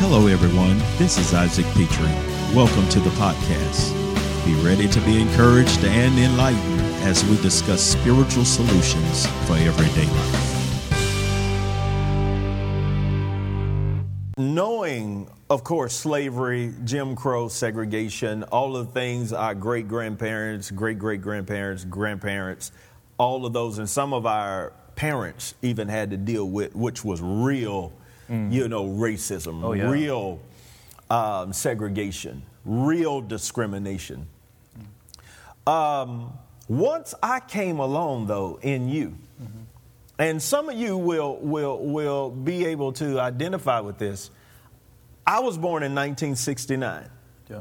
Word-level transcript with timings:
Hello, 0.00 0.28
everyone. 0.28 0.78
This 0.96 1.18
is 1.18 1.34
Isaac 1.34 1.66
Petrie. 1.74 2.06
Welcome 2.54 2.88
to 2.90 3.00
the 3.00 3.10
podcast. 3.10 3.92
Be 4.46 4.54
ready 4.64 4.86
to 4.86 5.00
be 5.00 5.20
encouraged 5.20 5.84
and 5.84 6.16
enlightened 6.16 6.80
as 7.02 7.24
we 7.24 7.36
discuss 7.42 7.82
spiritual 7.82 8.44
solutions 8.44 9.26
for 9.48 9.54
everyday 9.54 10.06
life. 10.06 10.44
Knowing, 14.38 15.28
of 15.50 15.64
course, 15.64 15.94
slavery, 15.94 16.72
Jim 16.84 17.16
Crow, 17.16 17.48
segregation, 17.48 18.44
all 18.44 18.76
of 18.76 18.86
the 18.86 18.92
things 18.92 19.32
our 19.32 19.56
great 19.56 19.88
grandparents, 19.88 20.70
great 20.70 21.00
great 21.00 21.20
grandparents, 21.20 21.84
grandparents, 21.84 22.70
all 23.18 23.44
of 23.44 23.52
those, 23.52 23.78
and 23.78 23.90
some 23.90 24.12
of 24.12 24.26
our 24.26 24.72
parents 24.94 25.56
even 25.60 25.88
had 25.88 26.12
to 26.12 26.16
deal 26.16 26.48
with, 26.48 26.76
which 26.76 27.04
was 27.04 27.20
real, 27.20 27.92
you 28.28 28.68
know, 28.68 28.84
racism, 28.86 29.62
Oh, 29.64 29.72
yeah. 29.72 29.90
real 29.90 30.40
um, 31.10 31.52
segregation, 31.52 32.42
real 32.64 33.20
discrimination. 33.20 34.26
Um, 35.66 36.32
once 36.68 37.14
I 37.22 37.40
came 37.40 37.78
along, 37.78 38.26
though, 38.26 38.58
in 38.62 38.88
you, 38.88 39.16
and 40.18 40.42
some 40.42 40.68
of 40.68 40.76
you 40.76 40.96
will 40.96 41.36
will 41.40 41.78
will 41.78 42.30
be 42.30 42.64
able 42.66 42.92
to 42.94 43.20
identify 43.20 43.80
with 43.80 43.98
this. 43.98 44.30
I 45.26 45.40
was 45.40 45.56
born 45.58 45.82
in 45.82 45.94
1969. 45.94 47.08
Yeah. 47.50 47.60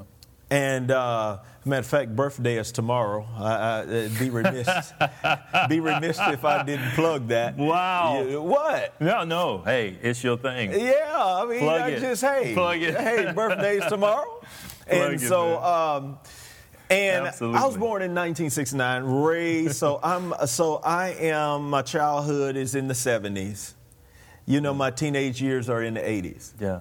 And 0.50 0.90
uh, 0.90 1.40
matter 1.68 1.80
of 1.82 1.86
fact, 1.88 2.16
birthday 2.16 2.58
is 2.58 2.72
tomorrow. 2.72 3.28
I, 3.38 3.54
I, 3.54 3.82
it'd 3.84 4.18
be 4.20 4.30
remiss, 4.30 4.94
be 5.70 5.80
remiss 5.80 6.18
if 6.20 6.44
I 6.46 6.64
didn't 6.64 6.92
plug 6.92 7.28
that. 7.28 7.58
Wow. 7.58 8.24
Yeah, 8.28 8.38
what? 8.38 9.00
No, 9.02 9.24
no. 9.24 9.60
Hey, 9.60 9.98
it's 10.02 10.24
your 10.24 10.38
thing. 10.38 10.72
Yeah, 10.72 11.14
I 11.16 11.46
mean, 11.46 11.60
Plug 11.60 11.82
I 11.82 11.90
it. 11.90 12.00
just 12.00 12.22
hey, 12.22 12.54
Plug 12.54 12.82
it. 12.82 12.96
hey, 12.96 13.32
birthday's 13.34 13.86
tomorrow, 13.86 14.42
and 14.88 15.14
it, 15.16 15.22
so. 15.22 15.62
Um, 15.64 16.20
and 16.90 17.28
I 17.28 17.66
was 17.66 17.76
born 17.76 18.02
in 18.02 18.12
1969, 18.16 19.04
raised. 19.04 19.76
So 19.76 20.00
I'm. 20.04 20.34
So 20.46 20.78
I 20.78 21.10
am. 21.20 21.70
My 21.70 21.82
childhood 21.82 22.56
is 22.56 22.76
in 22.76 22.88
the 22.88 22.94
70s. 22.94 23.74
You 24.46 24.62
know, 24.62 24.74
my 24.74 24.92
teenage 24.92 25.42
years 25.42 25.70
are 25.70 25.84
in 25.84 25.96
the 25.96 26.00
80s. 26.00 26.54
Yeah. 26.60 26.80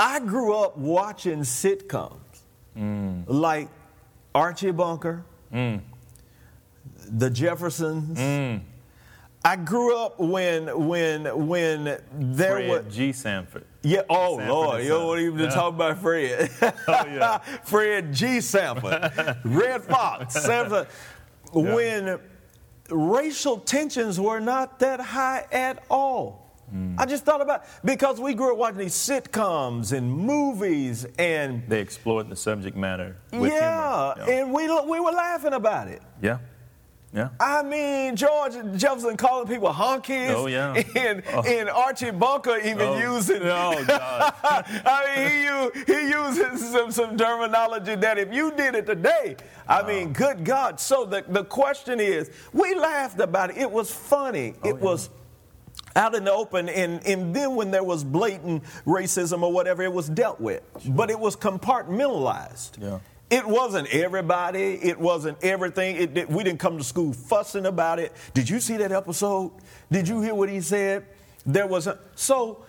I 0.00 0.18
grew 0.20 0.54
up 0.56 0.76
watching 0.76 1.40
sitcoms 1.40 2.18
Mm. 2.76 3.24
like 3.28 3.68
Archie 4.36 4.70
Bunker, 4.70 5.24
The 5.50 7.30
Jeffersons. 7.30 8.18
Mm. 8.18 8.60
I 9.44 9.54
grew 9.56 9.96
up 9.96 10.18
when 10.18 10.86
when 10.88 11.46
when 11.46 11.84
there 12.12 12.56
Fred 12.56 12.68
was 12.86 12.94
G. 12.96 13.12
Sanford. 13.12 13.64
yeah 13.82 14.02
oh 14.10 14.38
Sanford 14.38 14.48
Lord 14.52 14.82
you 14.82 14.88
don't 14.88 15.06
want 15.06 15.20
even 15.20 15.38
to 15.38 15.44
Yeah. 15.44 15.50
talk 15.50 15.72
about 15.74 15.98
Fred 15.98 16.50
Oh, 16.88 17.06
yeah. 17.06 17.38
Fred 17.64 18.12
G 18.12 18.40
Sanford 18.40 19.36
Redd 19.44 19.84
Foxx 19.84 20.34
Sanford 20.44 20.88
when 21.52 22.18
racial 22.90 23.58
tensions 23.58 24.18
were 24.18 24.40
not 24.40 24.80
that 24.80 24.98
high 25.00 25.46
at 25.52 25.80
all. 25.88 26.45
Mm. 26.74 26.96
I 26.98 27.06
just 27.06 27.24
thought 27.24 27.40
about 27.40 27.64
because 27.84 28.20
we 28.20 28.34
grew 28.34 28.52
up 28.52 28.58
watching 28.58 28.78
these 28.78 28.94
sitcoms 28.94 29.92
and 29.92 30.10
movies 30.10 31.06
and 31.18 31.62
They 31.68 31.80
explored 31.80 32.28
the 32.28 32.34
subject 32.36 32.76
matter 32.76 33.16
with 33.32 33.52
yeah. 33.52 34.14
Yeah. 34.16 34.30
and 34.40 34.52
we 34.52 34.66
we 34.88 34.98
were 35.00 35.12
laughing 35.12 35.52
about 35.52 35.88
it. 35.88 36.02
yeah. 36.20 36.38
Yeah. 37.14 37.28
I 37.40 37.62
mean, 37.62 38.14
George 38.16 38.52
Jefferson 38.76 39.16
calling 39.16 39.48
people 39.48 39.72
honkies. 39.72 40.34
Oh, 40.34 40.48
yeah. 40.48 40.74
And, 40.96 41.22
Oh. 41.32 41.40
and 41.42 41.70
Archie 41.70 42.10
Bunker 42.10 42.58
even 42.58 42.88
Oh. 42.88 42.98
using. 43.14 43.40
Oh, 43.42 43.82
God. 43.86 44.34
I 44.44 45.04
mean, 45.16 45.70
he, 45.86 45.94
he 45.94 46.08
uses 46.10 46.68
some, 46.72 46.90
some 46.92 47.16
terminology 47.16 47.94
that 47.94 48.18
if 48.18 48.34
you 48.34 48.50
did 48.52 48.74
it 48.74 48.84
today, 48.86 49.36
I 49.66 49.86
mean, 49.86 50.12
good 50.12 50.44
God. 50.44 50.78
So 50.78 51.06
the, 51.06 51.24
the 51.26 51.44
question 51.44 52.00
is 52.00 52.30
we 52.52 52.74
laughed 52.74 53.20
about 53.20 53.50
it. 53.50 53.56
It 53.56 53.70
was 53.70 53.90
funny. 53.90 54.54
Oh, 54.62 54.68
it 54.68 54.76
was 54.76 55.08
out 55.96 56.14
in 56.14 56.24
the 56.24 56.32
open 56.32 56.68
and, 56.68 57.04
and 57.06 57.34
then 57.34 57.56
when 57.56 57.70
there 57.70 57.82
was 57.82 58.04
blatant 58.04 58.62
racism 58.86 59.42
or 59.42 59.50
whatever 59.52 59.82
it 59.82 59.92
was 59.92 60.08
dealt 60.08 60.40
with. 60.40 60.62
But 60.86 61.10
it 61.10 61.18
was 61.18 61.34
compartmentalized. 61.36 62.80
Yeah. 62.80 62.98
it 63.30 63.46
wasn't 63.46 63.88
everybody. 63.88 64.74
It 64.74 65.00
wasn't 65.00 65.42
everything. 65.42 65.96
It, 65.96 66.14
did- 66.14 66.28
we 66.28 66.44
didn't 66.44 66.60
come 66.60 66.78
to 66.78 66.84
school 66.84 67.12
fussing 67.12 67.66
about 67.66 67.98
it. 67.98 68.12
Did 68.34 68.48
you 68.48 68.60
see 68.60 68.76
that 68.76 68.92
episode? 68.92 69.52
Did 69.90 70.06
you 70.06 70.20
hear 70.20 70.34
what 70.34 70.48
he 70.50 70.60
said? 70.60 71.06
There 71.46 71.66
was 71.66 71.86
a 71.86 71.98
so 72.14 72.64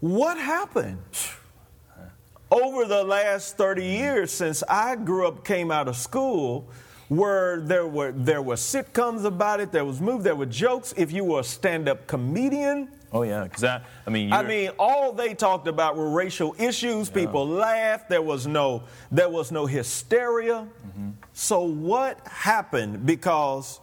what 0.00 0.36
happened? 0.38 0.98
Over 2.50 2.84
the 2.84 3.02
last 3.02 3.56
30 3.56 3.84
years 3.84 4.30
since 4.30 4.62
I 4.68 4.94
grew 4.94 5.26
up, 5.26 5.44
came 5.44 5.72
out 5.72 5.88
of 5.88 5.96
school, 5.96 6.68
where 7.08 7.60
there 7.60 7.86
were 7.86 8.12
there 8.12 8.42
were 8.42 8.56
sitcoms 8.56 9.24
about 9.24 9.60
it, 9.60 9.72
there 9.72 9.84
was 9.84 10.00
movies, 10.00 10.24
there 10.24 10.36
were 10.36 10.46
jokes. 10.46 10.92
If 10.96 11.12
you 11.12 11.24
were 11.24 11.40
a 11.40 11.44
stand-up 11.44 12.06
comedian, 12.06 12.88
Oh, 13.12 13.22
yeah. 13.22 13.44
Because 13.44 13.64
I, 13.64 13.80
I 14.06 14.10
mean, 14.10 14.32
I 14.32 14.42
mean, 14.42 14.70
all 14.78 15.12
they 15.12 15.32
talked 15.34 15.68
about 15.68 15.96
were 15.96 16.10
racial 16.10 16.54
issues. 16.58 17.08
People 17.08 17.46
laughed. 17.46 18.08
There 18.08 18.22
was 18.22 18.46
no 18.46 18.82
there 19.10 19.28
was 19.28 19.50
no 19.50 19.66
hysteria. 19.66 20.66
Mm-hmm. 20.86 21.10
So 21.32 21.62
what 21.62 22.20
happened? 22.26 23.06
Because 23.06 23.80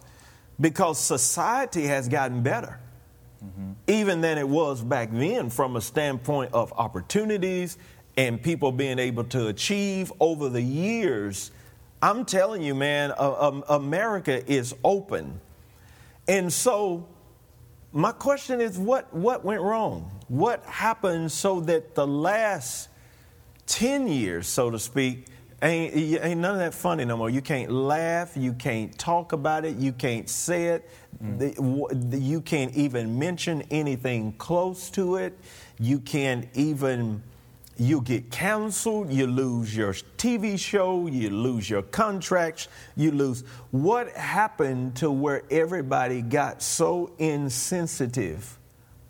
because 0.59 0.99
society 0.99 1.83
has 1.83 2.07
gotten 2.07 2.43
better, 2.43 2.79
mm-hmm. 3.43 3.71
even 3.87 4.21
than 4.21 4.37
it 4.37 4.47
was 4.47 4.83
back 4.83 5.09
then, 5.11 5.49
from 5.49 5.77
a 5.77 5.81
standpoint 5.81 6.53
of 6.53 6.71
opportunities 6.73 7.77
and 8.15 8.41
people 8.41 8.71
being 8.71 8.99
able 8.99 9.23
to 9.23 9.47
achieve 9.47 10.13
over 10.19 10.49
the 10.49 10.61
years. 10.61 11.51
I'm 12.03 12.25
telling 12.25 12.61
you, 12.61 12.75
man, 12.75 13.13
uh, 13.17 13.47
um, 13.47 13.63
America 13.69 14.45
is 14.51 14.75
open, 14.83 15.39
and 16.27 16.51
so 16.51 17.07
my 17.93 18.11
question 18.11 18.59
is 18.59 18.77
what 18.77 19.13
what 19.13 19.45
went 19.45 19.61
wrong? 19.61 20.11
What 20.27 20.65
happened 20.65 21.31
so 21.31 21.61
that 21.61 21.95
the 21.95 22.05
last 22.05 22.89
10 23.67 24.09
years 24.09 24.47
so 24.47 24.69
to 24.69 24.77
speak 24.79 25.27
ain't, 25.61 25.93
ain't 26.21 26.41
none 26.41 26.55
of 26.55 26.59
that 26.59 26.73
funny 26.73 27.05
no 27.05 27.15
more? 27.15 27.29
You 27.29 27.41
can't 27.41 27.71
laugh 27.71 28.35
you 28.35 28.51
can't 28.51 28.97
talk 28.99 29.31
about 29.31 29.63
it 29.63 29.77
you 29.77 29.93
can't 29.93 30.27
say 30.27 30.67
it 30.69 30.89
The- 31.21 31.51
w- 31.53 31.87
the- 31.91 32.19
you 32.19 32.41
can't 32.41 32.73
even 32.73 33.17
mention 33.17 33.63
anything 33.71 34.33
close 34.33 34.89
to 34.91 35.15
it 35.15 35.39
you 35.79 35.99
can't 35.99 36.49
even 36.53 37.23
you 37.77 38.01
get 38.01 38.29
canceled, 38.29 39.11
you 39.11 39.25
lose 39.27 39.75
your 39.75 39.93
TV 39.93 40.59
show, 40.59 41.07
you 41.07 41.29
lose 41.29 41.69
your 41.69 41.81
contracts, 41.81 42.67
you 42.95 43.11
lose. 43.11 43.43
What 43.71 44.09
happened 44.11 44.95
to 44.97 45.09
where 45.09 45.43
everybody 45.49 46.21
got 46.21 46.61
so 46.61 47.11
insensitive 47.17 48.57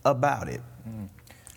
about 0.06 0.48
it? 0.48 0.62
Mm. 0.88 1.10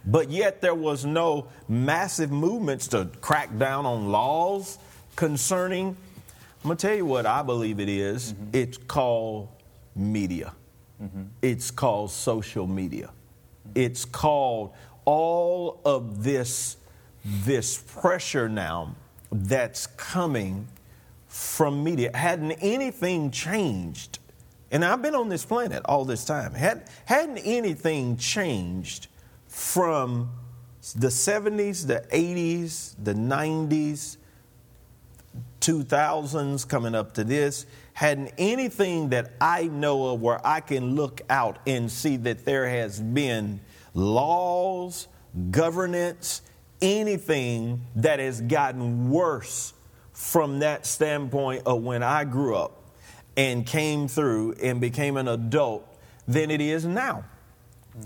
But 0.05 0.31
yet 0.31 0.61
there 0.61 0.75
was 0.75 1.05
no 1.05 1.49
massive 1.69 2.31
movements 2.31 2.89
to 2.89 3.09
crack 3.21 3.57
down 3.57 3.87
on 3.87 4.11
laws 4.11 4.79
concerning. 5.15 5.89
I'm 5.89 6.69
gonna 6.69 6.77
tell 6.77 6.95
you 6.95 7.07
what 7.07 7.27
I 7.27 7.43
believe 7.43 7.81
it 7.81 7.89
is. 7.89 8.33
Mm-hmm. 8.33 8.51
It's 8.53 8.79
called 8.79 9.49
media. 9.95 10.53
Mm-hmm. 11.03 11.23
It's 11.43 11.71
called 11.71 12.11
social 12.11 12.67
media. 12.67 13.11
Mm. 13.69 13.73
It's 13.75 14.05
called 14.05 14.73
all 15.05 15.81
of 15.85 16.25
this 16.25 16.77
this 17.27 17.77
pressure 17.77 18.49
now 18.49 18.95
that's 19.33 19.89
coming 19.89 20.69
from 21.27 21.83
media. 21.83 22.11
Hadn't 22.15 22.53
anything 22.53 23.31
changed, 23.31 24.21
and 24.71 24.85
I've 24.85 25.03
been 25.03 25.15
on 25.15 25.29
this 25.29 25.45
planet 25.45 25.83
all 25.87 26.05
this 26.05 26.25
time, 26.25 26.55
had, 26.55 26.89
hadn't 27.05 27.39
anything 27.39 28.17
changed 28.17 29.09
from 29.49 30.31
the 30.95 31.09
70s, 31.09 31.87
the 31.87 32.07
80s, 32.13 32.95
the 33.03 33.15
90s, 33.15 34.19
2000s 35.61 36.69
coming 36.69 36.95
up 36.95 37.15
to 37.15 37.25
this, 37.25 37.67
hadn't 37.93 38.33
anything 38.39 39.09
that 39.09 39.33
I 39.41 39.65
know 39.65 40.07
of 40.07 40.23
where 40.23 40.47
I 40.47 40.61
can 40.61 40.95
look 40.95 41.23
out 41.29 41.59
and 41.67 41.91
see 41.91 42.17
that 42.19 42.45
there 42.45 42.69
has 42.69 43.01
been 43.01 43.61
laws, 43.95 45.09
governance, 45.51 46.43
anything 46.81 47.83
that 47.97 48.19
has 48.19 48.41
gotten 48.41 49.11
worse 49.11 49.73
from 50.13 50.61
that 50.61 50.87
standpoint 50.87 51.63
of 51.67 51.83
when 51.83 52.03
I 52.03 52.25
grew 52.25 52.57
up 52.57 52.83
and 53.37 53.67
came 53.67 54.09
through 54.09 54.55
and 54.63 54.81
became 54.81 55.17
an 55.17 55.29
adult 55.29 55.87
than 56.27 56.51
it 56.51 56.61
is 56.61 56.85
now. 56.87 57.25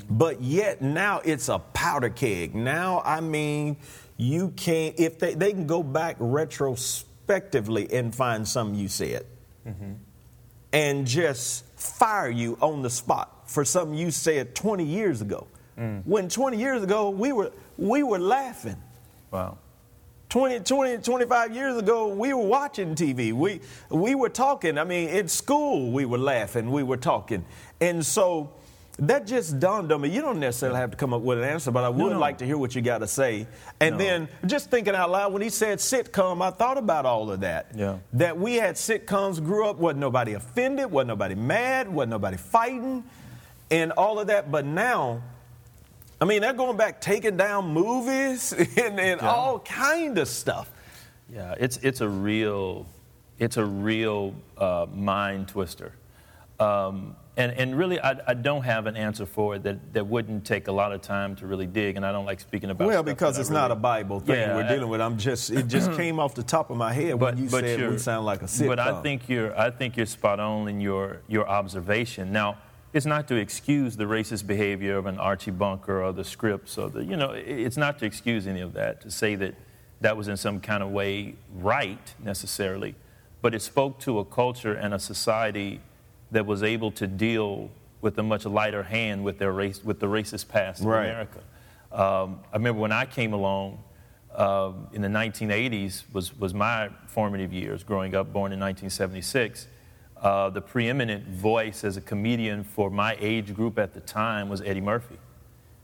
But 0.09 0.41
yet 0.41 0.83
now 0.83 1.21
it's 1.25 1.49
a 1.49 1.59
powder 1.59 2.11
keg. 2.11 2.55
Now, 2.55 3.03
I 3.05 3.21
mean, 3.21 3.77
you 4.17 4.51
can't, 4.57 4.99
if 4.99 5.19
they, 5.19 5.35
they 5.35 5.53
can 5.53 5.67
go 5.67 5.83
back 5.83 6.17
retrospectively 6.19 7.93
and 7.93 8.15
find 8.15 8.47
something 8.47 8.79
you 8.79 8.89
said 8.89 9.27
and 10.73 11.07
just 11.07 11.65
fire 11.79 12.31
you 12.31 12.57
on 12.61 12.83
the 12.83 12.91
spot 12.91 13.49
for 13.51 13.65
something 13.65 13.97
you 13.97 14.11
said 14.11 14.55
20 14.55 14.85
years 14.85 15.21
ago. 15.23 15.47
Mm. 15.81 16.03
when 16.05 16.29
20 16.29 16.59
years 16.59 16.83
ago 16.83 17.09
we 17.11 17.33
were 17.33 17.53
we 17.79 18.03
were 18.03 18.19
laughing. 18.19 18.77
Wow. 19.31 19.57
20, 20.29 20.61
20, 20.61 20.99
25 20.99 21.55
years 21.57 21.77
ago, 21.77 22.07
we 22.09 22.33
were 22.33 22.45
watching 22.45 22.95
TV. 22.95 23.33
We, 23.33 23.61
we 23.89 24.15
were 24.15 24.29
talking. 24.29 24.79
I 24.79 24.85
mean, 24.85 25.09
at 25.09 25.29
school, 25.29 25.91
we 25.91 26.05
were 26.05 26.19
laughing. 26.19 26.71
We 26.71 26.85
were 26.85 26.99
talking. 26.99 27.45
And 27.81 28.07
so 28.07 28.53
that 29.01 29.27
just 29.27 29.59
dawned 29.59 29.91
on 29.91 30.03
me. 30.03 30.11
You 30.11 30.21
don't 30.23 30.39
necessarily 30.39 30.79
have 30.79 30.93
to 30.93 30.97
come 30.97 31.13
up 31.13 31.23
with 31.23 31.39
an 31.39 31.45
answer, 31.45 31.73
but 31.73 31.83
I 31.83 31.89
would 31.89 32.13
no. 32.13 32.19
like 32.21 32.39
to 32.39 32.47
hear 32.47 32.57
what 32.59 32.77
you 32.77 32.83
got 32.83 32.99
to 32.99 33.09
say. 33.09 33.49
And 33.81 33.99
No. 33.99 34.05
then 34.05 34.29
just 34.47 34.71
thinking 34.71 34.95
out 34.95 35.11
loud, 35.11 35.33
when 35.33 35.43
he 35.43 35.49
said 35.49 35.79
sitcom, 35.79 36.41
I 36.43 36.51
thought 36.51 36.79
about 36.79 37.07
all 37.07 37.29
of 37.33 37.41
that. 37.41 37.73
Yeah. 37.75 37.99
That 38.13 38.39
we 38.39 38.55
had 38.55 38.77
sitcoms, 38.77 39.43
grew 39.45 39.67
up, 39.69 39.79
wasn't 39.79 39.99
nobody 40.01 40.35
offended, 40.35 40.93
wasn't 40.93 41.09
nobody 41.09 41.35
mad, 41.35 41.89
wasn't 41.89 42.11
nobody 42.11 42.37
fighting, 42.37 43.03
and 43.73 43.91
all 43.93 44.21
of 44.21 44.29
that. 44.29 44.53
But 44.53 44.65
now, 44.65 45.23
I 46.21 46.27
mean, 46.27 46.43
they're 46.43 46.53
going 46.53 46.77
back 46.77 47.01
taking 47.01 47.37
down 47.37 47.69
movies 47.73 48.53
and, 48.77 49.01
and 49.01 49.21
all 49.21 49.59
kind 49.61 50.19
of 50.19 50.29
stuff. 50.29 50.71
Yeah, 51.33 51.55
it's 51.59 51.79
it's 51.79 52.01
a 52.01 52.09
real, 52.09 52.87
it's 53.39 53.57
a 53.57 53.65
real 53.65 54.35
uh, 54.59 54.87
mind 54.93 55.49
twister, 55.49 55.93
um, 56.59 57.15
and 57.37 57.53
and 57.53 57.79
really 57.79 58.01
I, 58.01 58.17
I 58.27 58.35
don't 58.35 58.65
have 58.65 58.87
an 58.87 58.97
answer 58.97 59.25
for 59.25 59.55
it 59.55 59.63
that, 59.63 59.95
that 59.95 60.05
wouldn't 60.07 60.45
take 60.45 60.67
a 60.67 60.73
lot 60.73 60.93
of 60.93 61.03
time 61.03 61.37
to 61.37 61.47
really 61.47 61.69
dig, 61.69 61.95
and 61.97 62.05
I 62.05 62.11
don't 62.11 62.27
like 62.27 62.41
speaking 62.41 62.71
about. 62.71 62.89
Well, 62.89 63.05
because 63.05 63.39
it's 63.39 63.49
not 63.49 63.71
a 63.71 63.77
Bible 63.77 64.19
thing 64.19 64.35
Yeah, 64.41 64.57
we're 64.57 64.65
I- 64.65 64.69
dealing 64.75 64.89
with. 64.89 65.01
I'm 65.01 65.17
just 65.19 65.51
it 65.51 65.69
just 65.69 65.93
came 65.97 66.19
off 66.19 66.35
the 66.35 66.43
top 66.43 66.69
of 66.71 66.77
my 66.77 66.93
head 66.93 67.15
when 67.21 67.39
you 67.39 67.49
said 67.49 67.79
you're- 67.79 67.93
we 67.93 67.99
sound 67.99 68.27
like 68.27 68.43
a 68.43 68.47
sitcom. 68.47 68.67
But 68.67 68.81
I 68.81 69.01
think 69.01 69.29
you're 69.29 69.57
I 69.59 69.71
think 69.71 69.97
you're 69.97 70.07
spot 70.07 70.41
on 70.41 70.67
in 70.69 70.81
your 70.81 71.23
your 71.29 71.49
observation. 71.49 72.33
Now, 72.33 72.59
it's 72.93 73.07
not 73.07 73.29
to 73.29 73.37
excuse 73.37 73.97
the 73.97 74.05
racist 74.05 74.47
behavior 74.47 74.97
of 74.97 75.07
an 75.07 75.19
Archie 75.19 75.51
Bunker 75.53 76.03
or 76.03 76.13
the 76.13 76.25
scripts 76.25 76.77
or 76.79 76.89
the 76.91 77.05
you 77.05 77.17
know 77.17 77.31
it's 77.33 77.77
not 77.77 77.99
to 78.01 78.07
excuse 78.07 78.47
any 78.47 78.61
of 78.61 78.73
that 78.75 79.01
to 79.03 79.11
say 79.11 79.35
that 79.37 79.55
that 80.01 80.17
was 80.17 80.29
in 80.29 80.37
some 80.37 80.61
kind 80.61 80.83
of 80.83 80.91
way 80.91 81.35
right 81.55 82.15
necessarily, 82.25 82.95
but 83.43 83.55
it 83.55 83.61
spoke 83.61 83.99
to 84.01 84.19
a 84.19 84.25
culture 84.25 84.73
and 84.73 84.95
a 84.95 84.99
society 84.99 85.81
that 86.31 86.47
was 86.47 86.63
able 86.63 86.91
to 86.93 87.07
deal 87.07 87.69
with 88.01 88.19
a 88.19 88.23
much 88.23 88.47
lighter 88.47 88.83
hand 88.83 89.23
with 89.23 89.39
their 89.39 89.53
race 89.53 89.85
with 89.85 90.01
the 90.01 90.07
racist 90.07 90.49
past 90.49 90.83
Right. 90.83 91.05
of 91.07 91.11
America. 91.11 91.41
Um, 91.93 92.41
I 92.53 92.57
remember 92.57 92.81
when 92.81 92.93
I 92.93 93.05
came 93.05 93.35
along 93.35 93.83
um, 94.35 94.87
in 94.93 95.03
the 95.03 95.09
1980s 95.09 96.05
was, 96.15 96.35
was 96.39 96.55
my 96.55 96.89
formative 97.09 97.53
years 97.53 97.83
growing 97.83 98.15
up, 98.15 98.33
born 98.33 98.53
in 98.53 98.61
1976. 98.61 99.67
Uh, 100.21 100.51
the 100.51 100.61
preeminent 100.61 101.27
voice 101.27 101.83
as 101.83 101.97
a 101.97 102.01
comedian 102.01 102.63
for 102.63 102.91
my 102.91 103.17
age 103.21 103.55
group 103.55 103.79
at 103.79 103.95
the 103.95 104.01
time 104.01 104.51
was 104.51 104.61
Eddie 104.61 104.83
Murphy. 104.83 105.17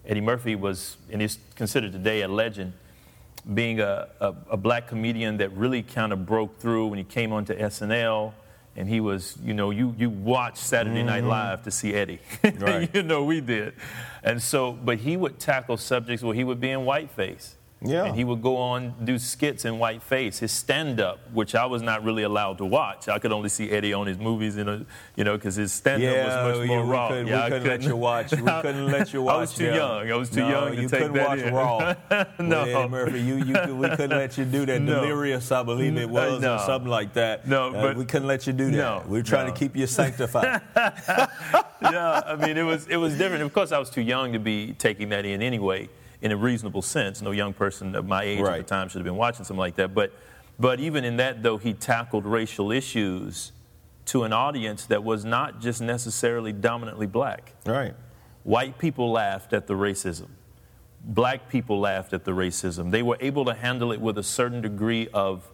Eddie 0.04 0.20
Murphy 0.20 0.54
was, 0.54 0.98
and 1.10 1.22
is 1.22 1.38
considered 1.54 1.92
today 1.92 2.20
a 2.20 2.28
legend, 2.28 2.74
being 3.54 3.80
a, 3.80 4.08
a, 4.20 4.34
a 4.50 4.56
black 4.56 4.88
comedian 4.88 5.38
that 5.38 5.52
really 5.52 5.82
kind 5.82 6.12
of 6.12 6.26
broke 6.26 6.60
through 6.60 6.88
when 6.88 6.98
he 6.98 7.04
came 7.04 7.32
onto 7.32 7.56
SNL. 7.56 8.32
And 8.78 8.86
he 8.86 9.00
was, 9.00 9.38
you 9.42 9.54
know, 9.54 9.70
you, 9.70 9.94
you 9.96 10.10
watched 10.10 10.58
Saturday 10.58 11.02
Night 11.02 11.24
Live 11.24 11.62
to 11.62 11.70
see 11.70 11.94
Eddie. 11.94 12.20
Right. 12.58 12.90
you 12.94 13.02
know, 13.02 13.24
we 13.24 13.40
did. 13.40 13.72
And 14.22 14.42
so, 14.42 14.72
but 14.72 14.98
he 14.98 15.16
would 15.16 15.38
tackle 15.38 15.78
subjects 15.78 16.22
where 16.22 16.34
he 16.34 16.44
would 16.44 16.60
be 16.60 16.70
in 16.70 16.80
whiteface. 16.80 17.54
Yeah. 17.82 18.06
And 18.06 18.16
he 18.16 18.24
would 18.24 18.40
go 18.40 18.56
on 18.56 18.94
do 19.04 19.18
skits 19.18 19.66
in 19.66 19.74
whiteface. 19.74 20.38
His 20.38 20.50
stand-up, 20.50 21.18
which 21.32 21.54
I 21.54 21.66
was 21.66 21.82
not 21.82 22.02
really 22.02 22.22
allowed 22.22 22.56
to 22.58 22.64
watch. 22.64 23.06
I 23.08 23.18
could 23.18 23.32
only 23.32 23.50
see 23.50 23.70
Eddie 23.70 23.92
on 23.92 24.06
his 24.06 24.16
movies, 24.18 24.56
you 24.56 24.64
know, 24.64 24.84
you 25.14 25.24
know, 25.24 25.36
because 25.36 25.56
his 25.56 25.72
stand-up 25.72 26.14
yeah, 26.14 26.46
was 26.46 26.58
much 26.58 26.68
more 26.68 26.84
we 26.84 26.90
raw. 26.90 27.08
couldn't, 27.08 27.26
yeah, 27.26 27.44
we 27.44 27.50
couldn't 27.50 27.68
let 27.68 27.82
you 27.82 27.96
watch. 27.96 28.32
We 28.32 28.38
couldn't 28.62 28.86
let 28.86 29.12
you 29.12 29.22
watch. 29.22 29.34
I 29.34 29.38
was 29.40 29.54
too 29.54 29.64
yeah. 29.66 29.74
young. 29.74 30.10
I 30.10 30.16
was 30.16 30.30
too 30.30 30.40
no, 30.40 30.48
young 30.48 30.76
to 30.76 30.82
you 30.82 30.88
take 30.88 31.00
couldn't 31.02 31.24
watch 31.24 31.38
in. 31.40 31.54
Raw. 31.54 31.94
No. 32.40 32.62
Eddie 32.62 32.88
Murphy, 32.88 33.20
you, 33.20 33.36
you 33.36 33.76
we 33.76 33.88
couldn't 33.90 34.10
let 34.16 34.38
you 34.38 34.44
do 34.46 34.64
that. 34.66 34.80
No. 34.86 35.00
Delirious, 35.00 35.52
I 35.52 35.62
believe 35.62 35.96
it 35.96 36.08
was, 36.08 36.40
No. 36.40 36.54
or 36.54 36.58
something 36.60 36.90
like 36.90 37.12
that. 37.14 37.46
No, 37.46 37.68
Uh, 37.74 37.82
but- 37.82 37.96
we 37.96 38.04
couldn't 38.04 38.28
let 38.28 38.46
you 38.46 38.52
do 38.52 38.70
that. 38.70 38.76
No, 38.76 39.02
we 39.06 39.18
were 39.18 39.22
trying 39.22 39.48
no. 39.48 39.52
to 39.52 39.58
keep 39.58 39.76
you 39.76 39.86
sanctified. 39.86 40.60
yeah, 40.76 42.22
I 42.26 42.36
mean, 42.36 42.56
it 42.56 42.62
was 42.62 42.86
it 42.88 42.96
was 42.96 43.16
different. 43.18 43.42
Of 43.42 43.52
course, 43.52 43.72
I 43.72 43.78
was 43.78 43.90
too 43.90 44.00
young 44.02 44.32
to 44.32 44.38
be 44.38 44.72
taking 44.74 45.08
that 45.10 45.24
in 45.24 45.42
anyway, 45.42 45.88
in 46.26 46.32
a 46.32 46.36
reasonable 46.36 46.82
sense. 46.82 47.22
No 47.22 47.30
young 47.30 47.54
person 47.54 47.94
of 47.94 48.06
my 48.06 48.24
age 48.24 48.40
at 48.40 48.58
the 48.58 48.62
time 48.64 48.88
should 48.88 48.98
have 48.98 49.04
been 49.04 49.16
watching 49.16 49.44
something 49.44 49.58
like 49.58 49.76
that. 49.76 49.94
But 49.94 50.12
but 50.58 50.80
even 50.80 51.04
in 51.04 51.18
that, 51.18 51.42
though, 51.42 51.58
he 51.58 51.72
tackled 51.72 52.24
racial 52.24 52.72
issues 52.72 53.52
to 54.06 54.24
an 54.24 54.32
audience 54.32 54.86
that 54.86 55.04
was 55.04 55.24
not 55.24 55.60
just 55.60 55.80
necessarily 55.80 56.52
dominantly 56.52 57.06
black. 57.06 57.52
right. 57.64 57.94
White 58.44 58.78
people 58.78 59.10
laughed 59.10 59.52
at 59.52 59.66
the 59.66 59.74
racism. 59.74 60.28
Black 61.02 61.48
people 61.48 61.80
laughed 61.80 62.12
at 62.12 62.24
the 62.24 62.30
racism. 62.30 62.92
They 62.92 63.02
were 63.02 63.16
able 63.20 63.44
to 63.44 63.54
handle 63.54 63.90
it 63.90 64.00
with 64.00 64.18
a 64.18 64.22
certain 64.22 64.60
degree 64.60 65.08
of 65.12 65.50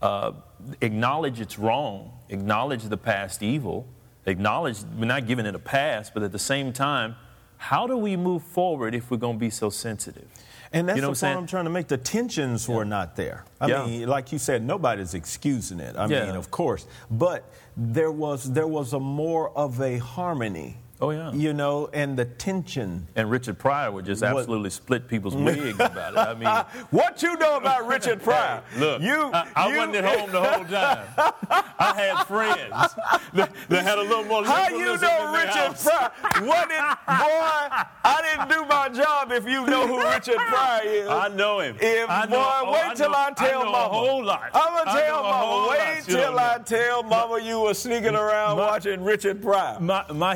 uh, 0.00 0.32
acknowledge 0.80 1.40
it's 1.40 1.58
wrong, 1.58 2.12
acknowledge 2.28 2.84
the 2.84 2.96
past 2.96 3.42
evil, 3.42 3.88
acknowledge 4.24 4.78
we're 4.96 5.06
not 5.06 5.26
giving 5.26 5.46
it 5.46 5.56
a 5.56 5.58
pass, 5.58 6.10
but 6.10 6.22
at 6.22 6.30
the 6.30 6.38
same 6.38 6.72
time, 6.72 7.16
how 7.58 7.86
do 7.86 7.96
we 7.96 8.16
move 8.16 8.42
forward 8.42 8.94
if 8.94 9.10
we're 9.10 9.16
going 9.18 9.36
to 9.36 9.40
be 9.40 9.50
so 9.50 9.68
sensitive? 9.68 10.28
And 10.72 10.88
that's 10.88 10.96
You 10.96 11.02
know 11.02 11.08
the 11.08 11.10
what 11.12 11.22
I'm 11.24 11.28
point? 11.34 11.42
I'm 11.42 11.46
trying 11.46 11.64
to 11.64 11.70
make. 11.70 11.88
The 11.88 11.96
tensions 11.96 12.68
were 12.68 12.84
not 12.84 13.16
there. 13.16 13.44
I 13.60 13.66
Yeah. 13.68 13.86
mean, 13.86 14.08
like 14.08 14.32
you 14.32 14.38
said, 14.38 14.62
nobody's 14.62 15.14
excusing 15.14 15.80
it. 15.80 15.96
I 15.96 16.06
Yeah. 16.06 16.26
mean, 16.26 16.36
of 16.36 16.50
course, 16.50 16.86
but 17.10 17.44
there 17.76 18.12
was 18.12 18.52
there 18.52 18.66
was 18.66 18.92
a 18.92 19.00
more 19.00 19.50
of 19.56 19.80
a 19.80 19.98
harmony. 19.98 20.76
Oh, 21.00 21.10
yeah. 21.10 21.32
You 21.32 21.52
know, 21.52 21.88
and 21.92 22.16
the 22.18 22.24
tension. 22.24 23.06
And 23.14 23.30
Richard 23.30 23.56
Pryor 23.58 23.92
would 23.92 24.04
just 24.04 24.20
What- 24.22 24.36
absolutely 24.36 24.70
split 24.70 25.06
people's 25.06 25.36
wigs 25.46 25.74
about 25.78 26.14
it. 26.14 26.18
I 26.18 26.34
mean, 26.34 26.82
What 26.90 27.22
you 27.22 27.36
know 27.36 27.56
about 27.56 27.86
Richard 27.86 28.20
Pryor? 28.22 28.62
Look, 28.76 29.00
you, 29.02 29.30
I, 29.32 29.46
I 29.54 29.68
you, 29.70 29.76
wasn't 29.78 29.96
at 29.96 30.18
home 30.18 30.32
the 30.32 30.42
whole 30.42 30.64
time. 30.64 31.06
I 31.78 31.94
had 31.94 32.24
friends 32.26 32.94
that, 33.34 33.52
that 33.68 33.82
had 33.84 33.98
a 33.98 34.02
little 34.02 34.24
more 34.24 34.44
How 34.44 34.68
you 34.70 34.96
know 34.96 35.32
Richard. 35.32 35.76
Pryor? 35.76 36.10
What 36.46 36.68
boy? 36.68 36.74
I 37.06 38.22
didn't 38.22 38.48
do 38.48 38.64
my 38.66 38.88
job 38.88 39.30
if 39.32 39.46
you 39.46 39.66
know 39.66 39.86
who 39.86 40.02
Richard 40.02 40.36
Pryor 40.36 40.82
is. 40.84 41.08
I 41.08 41.28
know 41.28 41.60
him. 41.60 41.76
If, 41.80 42.10
I 42.10 42.26
boy, 42.26 42.36
oh, 42.38 42.72
wait 42.72 42.96
till 42.96 43.10
know, 43.10 43.16
I 43.16 43.32
tell 43.36 43.64
know 43.64 43.72
Mama. 43.72 43.84
a 43.84 43.88
whole 43.88 44.24
lot. 44.24 44.50
I'm 44.54 44.72
gonna 44.84 44.90
I 44.90 45.00
tell 45.02 45.22
know 45.22 45.30
Mama. 45.30 45.68
Wait 45.70 46.02
till 46.06 46.38
I 46.38 46.58
tell 46.58 47.02
Mama 47.04 47.40
you 47.40 47.60
were 47.60 47.74
sneaking 47.74 48.14
around 48.14 48.56
my- 48.56 48.66
watching 48.66 49.04
Richard 49.04 49.40
Pryor, 49.42 49.78
My, 49.80 50.04
my 50.12 50.34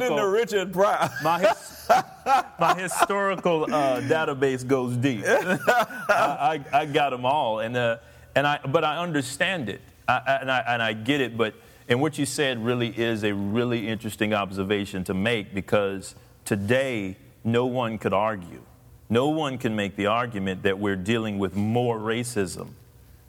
listening 0.00 0.18
to 0.18 0.28
Richard 0.28 0.72
Pryor. 0.72 1.10
my, 1.22 1.38
his, 1.40 1.86
my 2.58 2.74
historical 2.78 3.64
uh, 3.64 4.00
database 4.02 4.66
goes 4.66 4.96
deep. 4.96 5.22
I, 5.26 6.62
I, 6.72 6.80
I 6.80 6.86
got 6.86 7.10
them 7.10 7.24
all, 7.24 7.60
and 7.60 7.76
uh, 7.76 7.98
and 8.34 8.46
I 8.46 8.58
but 8.66 8.84
I 8.84 8.98
understand 8.98 9.68
it, 9.68 9.80
I, 10.08 10.20
I- 10.26 10.36
and 10.40 10.50
I 10.50 10.58
and 10.68 10.82
I 10.82 10.92
get 10.92 11.20
it. 11.20 11.36
But 11.36 11.54
and 11.88 12.00
what 12.00 12.18
you 12.18 12.26
said 12.26 12.64
really 12.64 12.88
is 12.88 13.24
a 13.24 13.34
really 13.34 13.88
interesting 13.88 14.32
observation 14.34 15.04
to 15.04 15.14
make 15.14 15.54
because 15.54 16.14
today 16.44 17.16
no 17.44 17.66
one 17.66 17.98
could 17.98 18.12
argue, 18.12 18.62
no 19.10 19.28
one 19.28 19.58
can 19.58 19.74
make 19.76 19.96
the 19.96 20.06
argument 20.06 20.62
that 20.62 20.78
we're 20.78 20.96
dealing 20.96 21.38
with 21.38 21.54
more 21.56 21.98
racism 21.98 22.70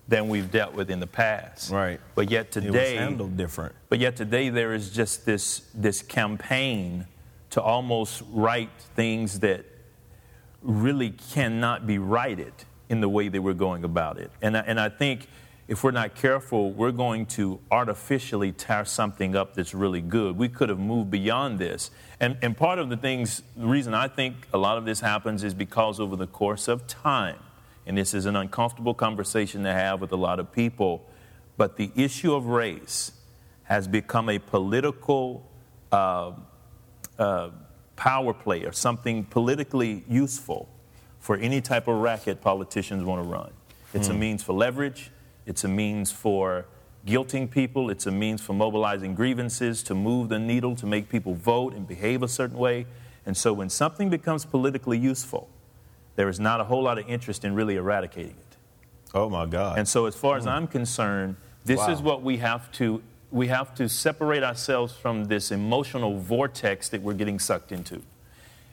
than 0.08 0.28
we've 0.28 0.52
dealt 0.52 0.74
with 0.74 0.90
in 0.90 1.00
the 1.00 1.08
past. 1.08 1.72
Right. 1.72 2.00
But 2.16 2.30
yet 2.30 2.52
today, 2.52 2.68
It 2.68 2.72
was 2.72 3.00
handled 3.00 3.38
different. 3.38 3.74
but 3.90 4.00
yet 4.00 4.16
today 4.16 4.50
there 4.50 4.74
is 4.74 4.90
just 4.92 5.26
this 5.26 5.62
this 5.74 6.02
campaign 6.02 7.08
to 7.52 7.62
almost 7.62 8.22
right 8.32 8.70
things 8.96 9.40
that 9.40 9.66
really 10.62 11.12
cannot 11.34 11.86
be 11.86 11.98
righted 11.98 12.54
in 12.90 13.02
the 13.02 13.10
way 13.10 13.28
that 13.30 13.42
we're 13.42 13.54
going 13.54 13.84
about 13.84 14.18
it. 14.18 14.32
And 14.42 14.58
I, 14.58 14.62
and 14.62 14.80
I 14.80 14.90
think 14.90 15.28
if 15.68 15.84
we're 15.84 15.92
not 15.92 16.16
careful, 16.16 16.72
we're 16.72 16.92
going 16.92 17.26
to 17.26 17.60
artificially 17.72 18.52
tear 18.52 18.86
something 18.86 19.36
up 19.36 19.54
that's 19.56 19.74
really 19.74 20.02
good. 20.02 20.38
We 20.38 20.50
could 20.50 20.70
have 20.70 20.80
moved 20.80 21.10
beyond 21.10 21.60
this. 21.60 21.90
And, 22.20 22.38
and 22.42 22.56
part 22.56 22.80
of 22.80 22.90
the 22.90 22.98
things, 22.98 23.42
the 23.56 23.66
reason 23.68 23.94
I 23.94 24.08
think 24.10 24.48
a 24.54 24.58
lot 24.58 24.78
of 24.78 24.86
this 24.86 25.00
happens 25.00 25.44
is 25.44 25.54
because 25.54 26.00
over 26.00 26.16
the 26.16 26.28
course 26.28 26.68
of 26.68 26.86
time, 26.88 27.38
and 27.86 27.98
this 27.98 28.14
is 28.14 28.26
an 28.26 28.36
uncomfortable 28.36 28.94
conversation 28.94 29.64
to 29.64 29.74
have 29.74 30.02
with 30.02 30.12
a 30.12 30.18
lot 30.18 30.40
of 30.40 30.52
people, 30.52 31.06
but 31.58 31.78
the 31.78 31.92
issue 31.96 32.34
of 32.34 32.48
race 32.48 33.12
has 33.64 33.88
become 33.88 34.30
a 34.30 34.40
political 34.40 35.50
uh, 35.92 36.32
uh, 37.20 37.50
power 37.96 38.34
play 38.34 38.64
or 38.64 38.72
something 38.72 39.24
politically 39.24 40.04
useful 40.10 40.68
for 41.20 41.38
any 41.38 41.62
type 41.62 41.88
of 41.88 41.98
racket 41.98 42.42
politicians 42.42 43.04
want 43.04 43.24
to 43.24 43.30
run. 43.30 43.52
It's 43.94 44.08
a 44.08 44.14
means 44.14 44.42
for 44.44 44.54
leverage, 44.54 45.12
it's 45.46 45.64
a 45.64 45.68
means 45.68 46.12
for 46.12 46.66
guilting 47.06 47.50
people, 47.50 47.90
it's 47.90 48.08
a 48.08 48.12
means 48.12 48.42
for 48.42 48.54
mobilizing 48.54 49.14
grievances, 49.14 49.84
to 49.84 49.94
move 49.94 50.30
the 50.30 50.40
needle, 50.40 50.76
to 50.76 50.86
make 50.86 51.10
people 51.10 51.34
vote 51.34 51.74
and 51.74 51.88
behave 51.88 52.24
a 52.24 52.28
certain 52.28 52.58
way. 52.58 52.88
And 53.26 53.38
so 53.38 53.54
when 53.54 53.70
something 53.70 54.10
becomes 54.10 54.46
politically 54.46 54.98
useful, 54.98 55.48
there 56.16 56.30
is 56.30 56.40
not 56.40 56.62
a 56.62 56.64
whole 56.66 56.84
lot 56.84 56.98
of 56.98 57.08
interest 57.08 57.44
in 57.44 57.56
really 57.56 57.76
eradicating 57.76 58.36
it. 58.36 58.58
Oh 59.14 59.30
my 59.30 59.46
God. 59.46 59.78
And 59.78 59.88
so, 59.88 60.06
as 60.06 60.16
far 60.16 60.38
as 60.38 60.44
hmm. 60.44 60.50
I'm 60.50 60.68
concerned, 60.68 61.36
this 61.66 61.80
Wow. 61.80 61.92
is 61.92 62.02
what 62.02 62.22
we 62.24 62.38
have 62.38 62.72
to 62.74 63.02
we 63.32 63.48
have 63.48 63.74
to 63.76 63.90
separate 63.90 64.44
ourselves 64.44 64.94
from 64.94 65.26
this 65.26 65.52
emotional 65.52 66.20
vortex 66.20 66.90
that 66.90 67.02
we're 67.02 67.16
getting 67.16 67.40
sucked 67.40 67.72
into. 67.72 68.02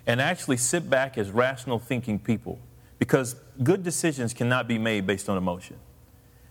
and 0.07 0.21
actually 0.21 0.57
sit 0.57 0.89
back 0.91 1.19
as 1.19 1.31
rational 1.31 1.79
thinking 1.79 2.19
people 2.19 2.59
because 2.99 3.37
good 3.63 3.83
decisions 3.83 4.33
cannot 4.35 4.67
be 4.67 4.79
made 4.79 5.07
based 5.07 5.29
on 5.29 5.37
emotion. 5.37 5.77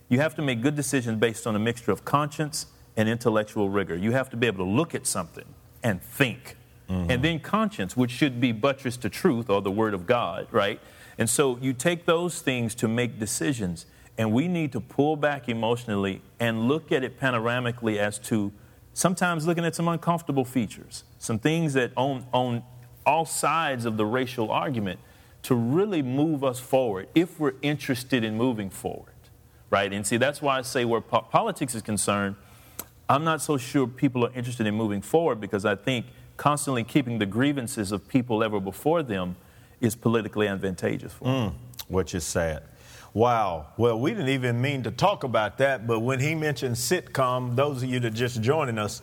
You 0.07 0.19
have 0.19 0.35
to 0.35 0.41
make 0.41 0.61
good 0.61 0.75
decisions 0.75 1.19
based 1.19 1.45
on 1.47 1.55
a 1.55 1.59
mixture 1.59 1.91
of 1.91 2.05
conscience 2.05 2.67
and 2.95 3.09
intellectual 3.09 3.69
rigor. 3.69 3.95
You 3.95 4.11
have 4.11 4.29
to 4.29 4.37
be 4.37 4.47
able 4.47 4.63
to 4.65 4.71
look 4.71 4.95
at 4.95 5.05
something 5.07 5.45
and 5.83 6.01
think. 6.01 6.55
Mm-hmm. 6.89 7.11
And 7.11 7.23
then 7.23 7.39
conscience, 7.39 7.95
which 7.95 8.11
should 8.11 8.41
be 8.41 8.51
buttressed 8.51 9.01
to 9.03 9.09
truth 9.09 9.49
or 9.49 9.61
the 9.61 9.71
Word 9.71 9.93
of 9.93 10.07
God, 10.07 10.47
right? 10.51 10.79
And 11.17 11.29
so 11.29 11.57
you 11.61 11.73
take 11.73 12.05
those 12.05 12.41
things 12.41 12.73
to 12.75 12.87
make 12.87 13.19
decisions. 13.19 13.85
And 14.17 14.33
we 14.33 14.47
need 14.47 14.71
to 14.71 14.81
pull 14.81 15.15
back 15.15 15.47
emotionally 15.47 16.21
and 16.39 16.67
look 16.67 16.91
at 16.91 17.03
it 17.03 17.19
panoramically 17.19 17.97
as 17.97 18.19
to 18.19 18.51
sometimes 18.93 19.45
looking 19.45 19.65
at 19.65 19.75
some 19.75 19.87
uncomfortable 19.87 20.43
features, 20.43 21.03
some 21.19 21.39
things 21.39 21.73
that 21.73 21.91
on, 21.95 22.25
on 22.33 22.63
all 23.05 23.25
sides 23.25 23.85
of 23.85 23.97
the 23.97 24.05
racial 24.05 24.51
argument 24.51 24.99
to 25.43 25.55
really 25.55 26.01
move 26.01 26.43
us 26.43 26.59
forward 26.59 27.07
if 27.15 27.39
we're 27.39 27.53
interested 27.61 28.23
in 28.23 28.35
moving 28.35 28.69
forward, 28.69 29.13
right? 29.69 29.93
And 29.93 30.05
see, 30.05 30.17
that's 30.17 30.41
why 30.41 30.57
I 30.57 30.61
say 30.63 30.83
where 30.83 31.01
po- 31.01 31.21
politics 31.21 31.75
is 31.75 31.81
concerned, 31.81 32.35
I'm 33.07 33.23
not 33.23 33.41
so 33.41 33.57
sure 33.57 33.87
people 33.87 34.25
are 34.25 34.33
interested 34.33 34.67
in 34.67 34.75
moving 34.75 35.01
forward 35.01 35.39
because 35.39 35.65
I 35.65 35.75
think 35.75 36.07
constantly 36.39 36.85
keeping 36.85 37.19
the 37.19 37.25
grievances 37.25 37.91
of 37.91 38.07
people 38.07 38.43
ever 38.43 38.61
before 38.61 39.03
them 39.03 39.35
is 39.81 39.93
politically 39.93 40.47
advantageous 40.47 41.11
for 41.11 41.25
them. 41.25 41.49
Mm, 41.49 41.53
which 41.89 42.15
is 42.15 42.23
sad. 42.23 42.63
Wow. 43.13 43.67
Well, 43.75 43.99
we 43.99 44.11
didn't 44.11 44.29
even 44.29 44.61
mean 44.61 44.83
to 44.83 44.91
talk 44.91 45.25
about 45.25 45.57
that, 45.57 45.85
but 45.85 45.99
when 45.99 46.21
he 46.21 46.35
mentioned 46.35 46.75
sitcom, 46.75 47.57
those 47.57 47.83
of 47.83 47.89
you 47.89 47.99
that 47.99 48.13
just 48.13 48.41
joining 48.41 48.77
us, 48.77 49.01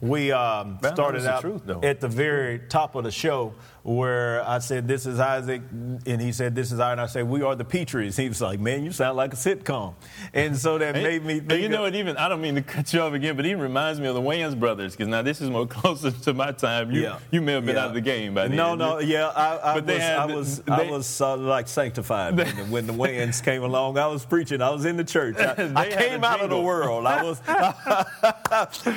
we 0.00 0.30
um, 0.30 0.78
started 0.78 1.26
out 1.26 1.40
truth, 1.40 1.68
at 1.82 2.00
the 2.00 2.08
very 2.08 2.60
top 2.68 2.94
of 2.94 3.02
the 3.02 3.10
show 3.10 3.52
where 3.86 4.42
I 4.44 4.58
said, 4.58 4.88
This 4.88 5.06
is 5.06 5.20
Isaac, 5.20 5.62
and 5.70 6.20
he 6.20 6.32
said, 6.32 6.56
This 6.56 6.72
is 6.72 6.80
I, 6.80 6.90
and 6.90 7.00
I 7.00 7.06
said, 7.06 7.28
We 7.28 7.42
are 7.42 7.54
the 7.54 7.64
Petries. 7.64 8.18
He 8.18 8.28
was 8.28 8.40
like, 8.40 8.58
Man, 8.58 8.82
you 8.82 8.90
sound 8.90 9.16
like 9.16 9.32
a 9.32 9.36
sitcom. 9.36 9.94
And 10.34 10.56
so 10.56 10.76
that 10.78 10.96
made 10.96 11.24
me 11.24 11.38
think. 11.38 11.62
you 11.62 11.68
know 11.68 11.82
what, 11.82 11.94
even, 11.94 12.16
I 12.16 12.28
don't 12.28 12.40
mean 12.40 12.56
to 12.56 12.62
cut 12.62 12.92
you 12.92 13.00
off 13.00 13.12
again, 13.12 13.36
but 13.36 13.46
it 13.46 13.50
even 13.50 13.62
reminds 13.62 14.00
me 14.00 14.08
of 14.08 14.16
the 14.16 14.20
Wayans 14.20 14.58
brothers, 14.58 14.94
because 14.94 15.06
now 15.06 15.22
this 15.22 15.40
is 15.40 15.50
more 15.50 15.66
closer 15.76 16.10
to 16.10 16.34
my 16.34 16.50
time. 16.50 16.90
You, 16.90 17.02
yeah. 17.02 17.18
you 17.30 17.40
may 17.40 17.52
have 17.52 17.64
been 17.64 17.76
yeah. 17.76 17.82
out 17.82 17.88
of 17.88 17.94
the 17.94 18.00
game 18.00 18.34
by 18.34 18.48
then. 18.48 18.56
No, 18.56 18.74
no, 18.74 18.98
yeah, 18.98 19.28
I, 19.28 19.56
I 19.56 19.78
was, 19.78 19.96
had, 19.96 20.18
I 20.18 20.26
was, 20.26 20.58
they, 20.62 20.72
I 20.72 20.90
was 20.90 21.20
uh, 21.20 21.36
like 21.36 21.68
sanctified 21.68 22.36
when, 22.36 22.56
the, 22.56 22.64
when 22.64 22.86
the 22.88 22.92
Wayans 22.92 23.40
came 23.40 23.62
along. 23.62 23.98
I 23.98 24.08
was 24.08 24.24
preaching, 24.24 24.62
I 24.62 24.70
was 24.70 24.84
in 24.84 24.96
the 24.96 25.04
church. 25.04 25.36
I, 25.38 25.72
I 25.76 25.88
came 25.90 26.24
out 26.24 26.40
of 26.40 26.50
the 26.50 26.60
world. 26.60 27.06
I 27.06 27.22
was, 27.22 27.40
I, 27.46 28.04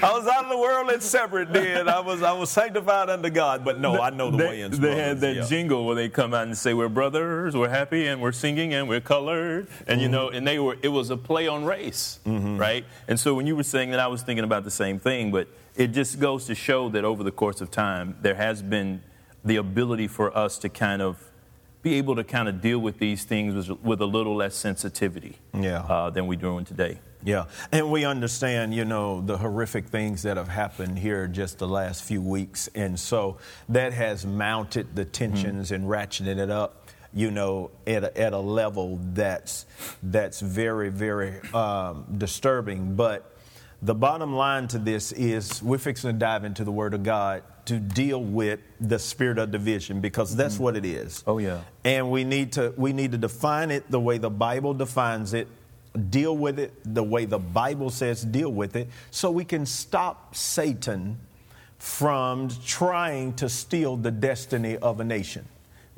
was 0.02 0.28
out 0.28 0.46
of 0.46 0.50
the 0.50 0.58
world 0.58 0.90
and 0.90 1.04
separate 1.04 1.54
then. 1.54 1.88
I 1.88 2.00
was, 2.00 2.24
I 2.24 2.32
was 2.32 2.50
sanctified 2.50 3.12
under 3.12 3.30
God, 3.30 3.64
but 3.64 3.80
no, 3.80 4.02
I 4.02 4.10
know 4.10 4.32
the 4.32 4.38
they, 4.38 4.46
Wayans 4.46 4.79
they 4.82 4.96
had 4.96 5.20
that 5.22 5.36
yeah. 5.36 5.46
jingle 5.46 5.86
where 5.86 5.96
they 5.96 6.10
come 6.10 6.34
out 6.34 6.44
and 6.48 6.58
say, 6.58 6.74
"We're 6.74 6.90
brothers, 6.90 7.56
we're 7.56 7.70
happy, 7.70 8.08
and 8.08 8.22
we're 8.22 8.32
singing, 8.32 8.74
and 8.74 8.88
we're 8.88 9.02
colored," 9.02 9.68
and 9.88 9.88
mm-hmm. 9.88 10.00
you 10.02 10.10
know, 10.10 10.30
and 10.30 10.48
they 10.48 10.60
were. 10.60 10.78
It 10.82 10.90
was 10.90 11.10
a 11.10 11.18
play 11.18 11.48
on 11.48 11.66
race, 11.66 12.20
mm-hmm. 12.26 12.58
right? 12.58 12.86
And 13.08 13.20
so 13.20 13.34
when 13.34 13.48
you 13.48 13.56
were 13.56 13.64
saying 13.64 13.92
that, 13.92 14.00
I 14.00 14.08
was 14.08 14.22
thinking 14.22 14.44
about 14.44 14.64
the 14.64 14.72
same 14.72 15.00
thing, 15.00 15.32
but 15.32 15.48
it 15.76 15.88
just 15.88 16.20
goes 16.20 16.46
to 16.46 16.56
show 16.56 16.90
that 16.90 17.06
over 17.06 17.24
the 17.24 17.32
course 17.32 17.62
of 17.62 17.72
time, 17.72 18.18
there 18.22 18.36
has 18.36 18.62
been 18.62 19.02
the 19.44 19.56
ability 19.56 20.08
for 20.08 20.36
us 20.38 20.58
to 20.60 20.70
kind 20.70 21.02
of 21.02 21.29
be 21.82 21.96
able 21.96 22.16
to 22.16 22.24
kind 22.24 22.50
of 22.50 22.62
deal 22.62 22.80
with 22.80 23.00
these 23.00 23.24
things 23.24 23.70
with, 23.70 23.82
with 23.82 24.02
a 24.02 24.06
little 24.06 24.36
less 24.36 24.56
sensitivity 24.56 25.38
yeah. 25.54 25.80
uh, 25.82 26.10
than 26.10 26.28
we're 26.28 26.40
doing 26.40 26.66
today. 26.66 27.00
Yeah, 27.22 27.46
and 27.74 27.92
we 27.92 28.06
understand, 28.06 28.74
you 28.74 28.86
know, 28.86 29.20
the 29.20 29.38
horrific 29.38 29.88
things 29.88 30.24
that 30.24 30.38
have 30.38 30.48
happened 30.48 30.98
here 30.98 31.28
just 31.28 31.60
the 31.60 31.68
last 31.68 32.04
few 32.04 32.22
weeks. 32.22 32.70
And 32.74 32.98
so 32.98 33.40
that 33.68 33.92
has 33.92 34.26
mounted 34.26 34.96
the 34.96 35.04
tensions 35.04 35.68
mm-hmm. 35.68 35.76
and 35.76 35.86
ratcheted 35.86 36.38
it 36.38 36.50
up, 36.50 36.88
you 37.14 37.30
know, 37.30 37.72
at 37.86 38.06
a, 38.06 38.18
at 38.18 38.32
a 38.32 38.40
level 38.40 39.02
that's, 39.14 39.66
that's 40.02 40.40
very, 40.40 40.90
very 40.90 41.42
um, 41.54 42.06
disturbing. 42.18 42.96
But 42.96 43.36
the 43.82 43.96
bottom 43.96 44.34
line 44.34 44.70
to 44.70 44.80
this 44.80 45.12
is 45.12 45.62
we're 45.62 45.78
fixing 45.78 46.12
to 46.12 46.18
dive 46.18 46.46
into 46.46 46.64
the 46.64 46.72
Word 46.72 46.94
of 46.94 47.04
God 47.04 47.44
to 47.70 47.80
deal 47.80 48.24
with 48.24 48.60
the 48.82 49.00
spirit 49.00 49.38
of 49.38 49.52
division 49.52 50.02
because 50.02 50.36
that's 50.36 50.56
mm-hmm. 50.56 50.64
what 50.64 50.76
it 50.76 50.86
is. 50.86 51.24
Oh 51.26 51.38
yeah. 51.38 51.62
And 51.86 52.12
we 52.12 52.24
need 52.24 52.52
to 52.54 52.74
we 52.78 52.94
need 52.94 53.12
to 53.12 53.18
define 53.18 53.72
it 53.72 53.90
the 53.90 54.00
way 54.00 54.18
the 54.18 54.30
Bible 54.30 54.74
defines 54.74 55.34
it 55.34 55.48
deal 56.10 56.36
with 56.36 56.60
it 56.60 56.74
the 56.84 57.04
way 57.04 57.26
the 57.26 57.40
Bible 57.40 57.90
says 57.90 58.24
deal 58.24 58.52
with 58.52 58.76
it 58.76 58.90
so 59.12 59.32
we 59.32 59.46
can 59.46 59.66
stop 59.66 60.36
Satan 60.36 61.20
from 61.78 62.50
trying 62.66 63.34
to 63.34 63.48
steal 63.48 63.96
the 63.96 64.12
destiny 64.12 64.78
of 64.78 65.00
a 65.00 65.04
nation. 65.04 65.46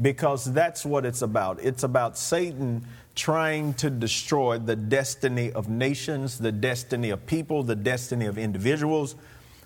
Because 0.02 0.52
that's 0.52 0.86
what 0.86 1.06
it's 1.06 1.22
about. 1.22 1.60
It's 1.62 1.84
about 1.84 2.18
Satan 2.18 2.86
trying 3.16 3.74
to 3.76 3.90
destroy 3.90 4.58
the 4.58 4.76
destiny 4.76 5.52
of 5.52 5.70
nations, 5.70 6.38
the 6.38 6.52
destiny 6.52 7.10
of 7.10 7.26
people, 7.26 7.64
the 7.64 7.76
destiny 7.76 8.26
of 8.26 8.38
individuals. 8.38 9.16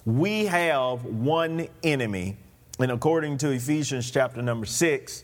We 0.06 0.46
have 0.46 1.04
one 1.04 1.68
enemy, 1.84 2.38
and 2.80 2.92
according 2.92 3.40
to 3.40 3.50
Ephesians 3.50 4.12
chapter 4.12 4.42
number 4.42 4.68
six, 4.68 5.24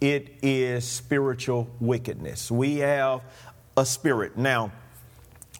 it 0.00 0.38
is 0.42 0.86
spiritual 0.88 1.68
wickedness. 1.80 2.50
We 2.50 2.78
have 2.78 3.20
a 3.76 3.84
spirit. 3.84 4.38
Now, 4.38 4.72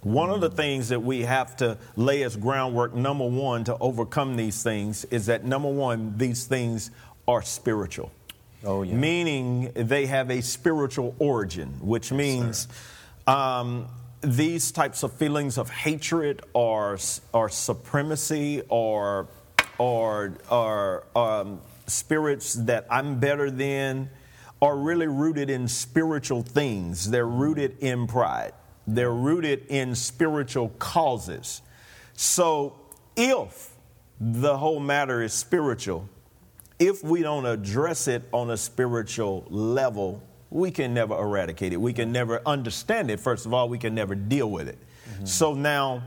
one 0.03 0.31
of 0.31 0.41
the 0.41 0.51
things 0.51 0.89
that 0.89 1.01
we 1.01 1.21
have 1.21 1.55
to 1.59 1.79
lay 1.97 2.23
as 2.23 2.37
groundwork, 2.37 2.95
number 2.95 3.27
one, 3.27 3.65
to 3.65 3.77
overcome 3.79 4.37
these 4.37 4.63
things 4.63 5.05
is 5.07 5.27
that 5.27 5.45
number 5.45 5.69
one, 5.71 6.17
these 6.17 6.47
things 6.47 6.91
are 7.29 7.43
spiritual. 7.43 8.11
Oh, 8.65 8.83
yeah. 8.83 8.95
Meaning 8.95 9.71
they 9.75 10.07
have 10.07 10.31
a 10.31 10.41
spiritual 10.41 11.15
origin, 11.19 11.69
which 11.81 12.11
means 12.11 12.69
um, 13.27 13.87
these 14.23 14.71
types 14.71 15.03
of 15.03 15.13
feelings 15.13 15.59
of 15.59 15.69
hatred 15.69 16.43
or, 16.53 16.99
or 17.33 17.49
supremacy 17.49 18.63
or, 18.69 19.29
or, 19.79 20.35
or 20.49 21.05
um, 21.17 21.61
spirits 21.87 22.55
that 22.55 22.87
I'm 22.89 23.19
better 23.19 23.51
than 23.51 24.11
are 24.61 24.77
really 24.77 25.09
rooted 25.09 25.51
in 25.51 25.67
spiritual 25.67 26.43
things. 26.43 27.11
They're 27.11 27.27
rooted 27.27 27.79
in 27.81 28.07
pride, 28.07 28.53
they're 28.87 29.13
rooted 29.13 29.67
in 29.67 29.95
spiritual 29.95 30.69
causes. 30.79 31.63
So, 32.15 32.77
if 33.17 33.71
the 34.21 34.57
whole 34.57 34.79
matter 34.79 35.21
is 35.23 35.33
spiritual, 35.33 36.09
if 36.79 37.03
we 37.03 37.23
don't 37.23 37.47
address 37.47 38.07
it 38.07 38.23
on 38.33 38.51
a 38.51 38.57
spiritual 38.57 39.47
level, 39.49 40.23
we 40.53 40.71
can 40.71 40.93
never 40.95 41.19
eradicate 41.19 41.73
it. 41.73 41.81
We 41.81 41.93
can 41.93 42.13
never 42.13 42.43
understand 42.47 43.11
it. 43.11 43.21
First 43.21 43.47
of 43.47 43.55
all, 43.55 43.69
we 43.69 43.79
can 43.79 43.95
never 43.95 44.15
deal 44.15 44.51
with 44.51 44.69
it. 44.69 44.79
Mm-hmm. 45.11 45.25
So 45.25 45.55
now, 45.55 46.03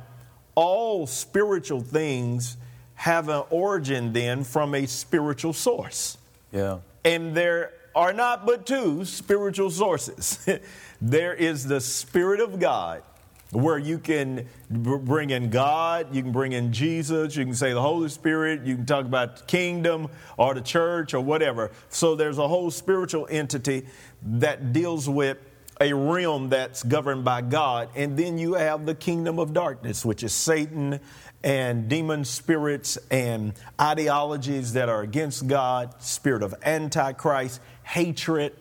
all 0.53 1.07
spiritual 1.07 1.81
things 1.81 2.57
have 2.95 3.29
an 3.29 3.43
origin 3.49 4.13
then 4.13 4.43
from 4.43 4.73
a 4.75 4.85
spiritual 4.85 5.53
source. 5.53 6.17
Yeah. 6.51 6.79
And 7.03 7.35
there 7.35 7.73
are 7.95 8.13
not 8.13 8.45
but 8.45 8.65
two 8.65 9.05
spiritual 9.05 9.69
sources. 9.69 10.47
there 11.01 11.33
is 11.33 11.65
the 11.65 11.81
Spirit 11.81 12.39
of 12.39 12.59
God, 12.59 13.03
where 13.51 13.77
you 13.77 13.99
can 13.99 14.47
bring 14.69 15.29
in 15.29 15.49
God, 15.49 16.13
you 16.13 16.21
can 16.21 16.31
bring 16.31 16.53
in 16.53 16.73
Jesus, 16.73 17.35
you 17.35 17.45
can 17.45 17.53
say 17.53 17.73
the 17.73 17.81
Holy 17.81 18.09
Spirit, 18.09 18.63
you 18.63 18.75
can 18.75 18.85
talk 18.85 19.05
about 19.05 19.37
the 19.37 19.43
kingdom 19.43 20.09
or 20.37 20.53
the 20.53 20.61
church 20.61 21.13
or 21.13 21.21
whatever. 21.21 21.71
So 21.89 22.15
there's 22.15 22.37
a 22.37 22.47
whole 22.47 22.71
spiritual 22.71 23.27
entity 23.29 23.85
that 24.25 24.73
deals 24.73 25.07
with 25.07 25.37
a 25.81 25.93
realm 25.93 26.49
that's 26.49 26.83
governed 26.83 27.25
by 27.25 27.41
God. 27.41 27.89
And 27.95 28.17
then 28.17 28.37
you 28.37 28.53
have 28.53 28.85
the 28.85 28.95
kingdom 28.95 29.39
of 29.39 29.53
darkness, 29.53 30.05
which 30.05 30.23
is 30.23 30.33
Satan 30.33 30.99
and 31.43 31.87
demon 31.87 32.25
spirits 32.25 32.97
and 33.11 33.53
ideologies 33.79 34.73
that 34.73 34.89
are 34.89 35.01
against 35.01 35.47
God, 35.47 35.93
spirit 36.01 36.43
of 36.43 36.55
Antichrist, 36.63 37.61
hatred, 37.83 38.55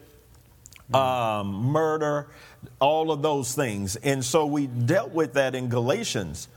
um, 0.92 1.46
murder, 1.46 2.28
all 2.80 3.10
of 3.10 3.22
those 3.22 3.54
things. 3.54 3.96
And 3.96 4.24
so 4.24 4.44
we 4.44 4.66
dealt 4.66 5.12
with 5.12 5.34
that 5.34 5.54
in 5.54 5.68
Galatians 5.68 6.48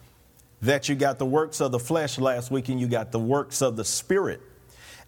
that 0.62 0.90
you 0.90 0.96
got 0.96 1.20
the 1.20 1.26
works 1.26 1.62
of 1.62 1.72
the 1.72 1.80
flesh 1.80 2.18
last 2.18 2.52
week 2.52 2.68
and 2.70 2.80
you 2.80 2.88
got 2.88 3.12
the 3.12 3.20
works 3.20 3.62
of 3.62 3.78
the 3.78 3.86
spirit. 3.86 4.42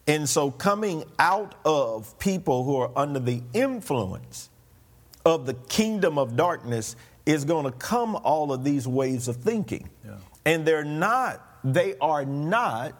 And 0.06 0.28
so 0.28 0.50
coming 0.50 1.04
out 1.18 1.54
of 1.64 2.18
people 2.18 2.64
who 2.64 2.76
are 2.76 2.90
under 2.96 3.20
the 3.20 3.42
influence 3.52 4.50
of 5.24 5.46
the 5.46 5.54
kingdom 5.54 6.18
of 6.18 6.36
darkness 6.36 6.96
is 7.26 7.44
going 7.44 7.64
to 7.64 7.72
come 7.72 8.16
all 8.16 8.52
of 8.52 8.64
these 8.64 8.88
ways 8.88 9.28
of 9.28 9.36
thinking. 9.36 9.88
Yeah. 10.04 10.14
And 10.44 10.64
they're 10.64 10.84
not, 10.84 11.44
they 11.62 11.96
are 11.98 12.24
not 12.24 12.94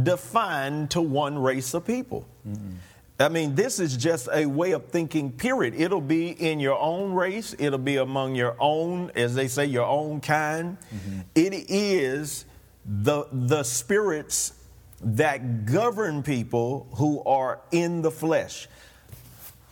defined 0.00 0.90
to 0.92 1.00
one 1.00 1.38
race 1.38 1.74
of 1.74 1.86
people. 1.86 2.26
Mm-hmm. 2.46 2.74
I 3.18 3.28
mean, 3.28 3.54
this 3.54 3.78
is 3.78 3.96
just 3.96 4.28
a 4.32 4.46
way 4.46 4.72
of 4.72 4.86
thinking, 4.86 5.30
period. 5.30 5.74
It'll 5.76 6.00
be 6.00 6.30
in 6.30 6.60
your 6.60 6.78
own 6.78 7.12
race, 7.12 7.54
it'll 7.58 7.78
be 7.78 7.96
among 7.96 8.34
your 8.34 8.56
own, 8.58 9.12
as 9.14 9.34
they 9.34 9.48
say, 9.48 9.66
your 9.66 9.86
own 9.86 10.20
kind. 10.20 10.76
Mm-hmm. 10.94 11.20
It 11.34 11.70
is 11.70 12.44
the, 12.84 13.26
the 13.30 13.62
spirits 13.62 14.54
that 15.02 15.66
govern 15.66 16.22
people 16.22 16.88
who 16.94 17.22
are 17.24 17.60
in 17.70 18.02
the 18.02 18.10
flesh. 18.10 18.68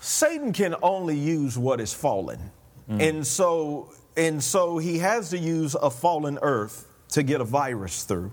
Satan 0.01 0.53
can 0.53 0.75
only 0.83 1.17
use 1.17 1.57
what 1.57 1.81
is 1.81 1.93
fallen. 1.93 2.51
Mm. 2.89 3.09
And 3.09 3.27
so 3.27 3.93
and 4.17 4.43
so 4.43 4.79
he 4.79 4.99
has 4.99 5.31
to 5.31 5.39
use 5.39 5.75
a 5.75 5.91
fallen 5.91 6.39
earth 6.43 6.87
to 7.11 7.23
get 7.23 7.41
a 7.41 7.45
virus 7.45 8.05
through. 8.05 8.33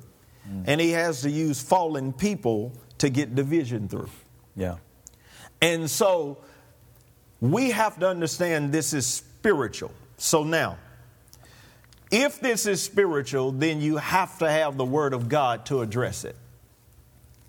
Mm. 0.49 0.63
And 0.65 0.81
he 0.81 0.91
has 0.91 1.21
to 1.21 1.29
use 1.29 1.61
fallen 1.61 2.13
people 2.13 2.73
to 2.97 3.09
get 3.09 3.35
division 3.35 3.87
through. 3.87 4.09
Yeah. 4.55 4.77
And 5.61 5.89
so 5.89 6.39
we 7.41 7.71
have 7.71 7.99
to 7.99 8.09
understand 8.09 8.71
this 8.71 8.93
is 8.93 9.05
spiritual. 9.05 9.91
So 10.17 10.43
now, 10.43 10.77
if 12.09 12.39
this 12.39 12.65
is 12.65 12.81
spiritual, 12.81 13.51
then 13.51 13.81
you 13.81 13.97
have 13.97 14.39
to 14.39 14.49
have 14.49 14.77
the 14.77 14.85
Word 14.85 15.13
of 15.13 15.29
God 15.29 15.65
to 15.67 15.81
address 15.81 16.25
it. 16.25 16.35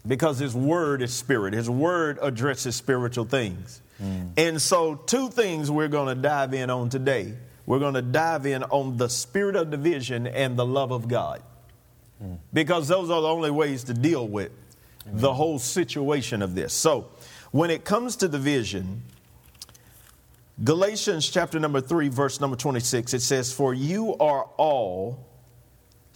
Because 0.09 0.39
His 0.39 0.57
Word 0.57 1.03
is 1.03 1.15
spirit, 1.15 1.55
His 1.55 1.71
Word 1.71 2.19
addresses 2.21 2.75
spiritual 2.75 3.27
things. 3.27 3.81
Mm. 4.03 4.31
And 4.37 4.63
so, 4.63 4.95
two 4.95 5.29
things 5.29 5.71
we're 5.71 5.89
going 5.89 6.09
to 6.15 6.21
dive 6.21 6.55
in 6.55 6.71
on 6.71 6.89
today. 6.89 7.35
We're 7.67 7.81
going 7.81 7.95
to 7.95 8.03
dive 8.03 8.47
in 8.47 8.63
on 8.65 8.97
the 8.97 9.09
spirit 9.09 9.55
of 9.55 9.71
division 9.71 10.27
and 10.27 10.57
the 10.57 10.65
love 10.65 10.91
of 10.91 11.07
God. 11.07 11.43
Mm. 12.25 12.39
Because 12.53 12.89
those 12.89 13.11
are 13.11 13.21
the 13.21 13.29
only 13.29 13.51
ways 13.51 13.85
to 13.85 13.95
deal 13.95 14.27
with 14.27 14.51
Amen. 15.07 15.21
the 15.21 15.35
whole 15.35 15.59
situation 15.59 16.43
of 16.43 16.55
this. 16.55 16.73
So, 16.73 17.11
when 17.51 17.71
it 17.71 17.85
comes 17.85 18.17
to 18.17 18.29
division, 18.29 19.03
Galatians 20.63 21.29
chapter 21.29 21.61
number 21.61 21.81
3, 21.81 22.09
verse 22.09 22.41
number 22.41 22.57
26, 22.57 23.15
it 23.15 23.21
says, 23.21 23.53
For 23.53 23.75
you 23.75 24.17
are 24.17 24.49
all 24.57 25.28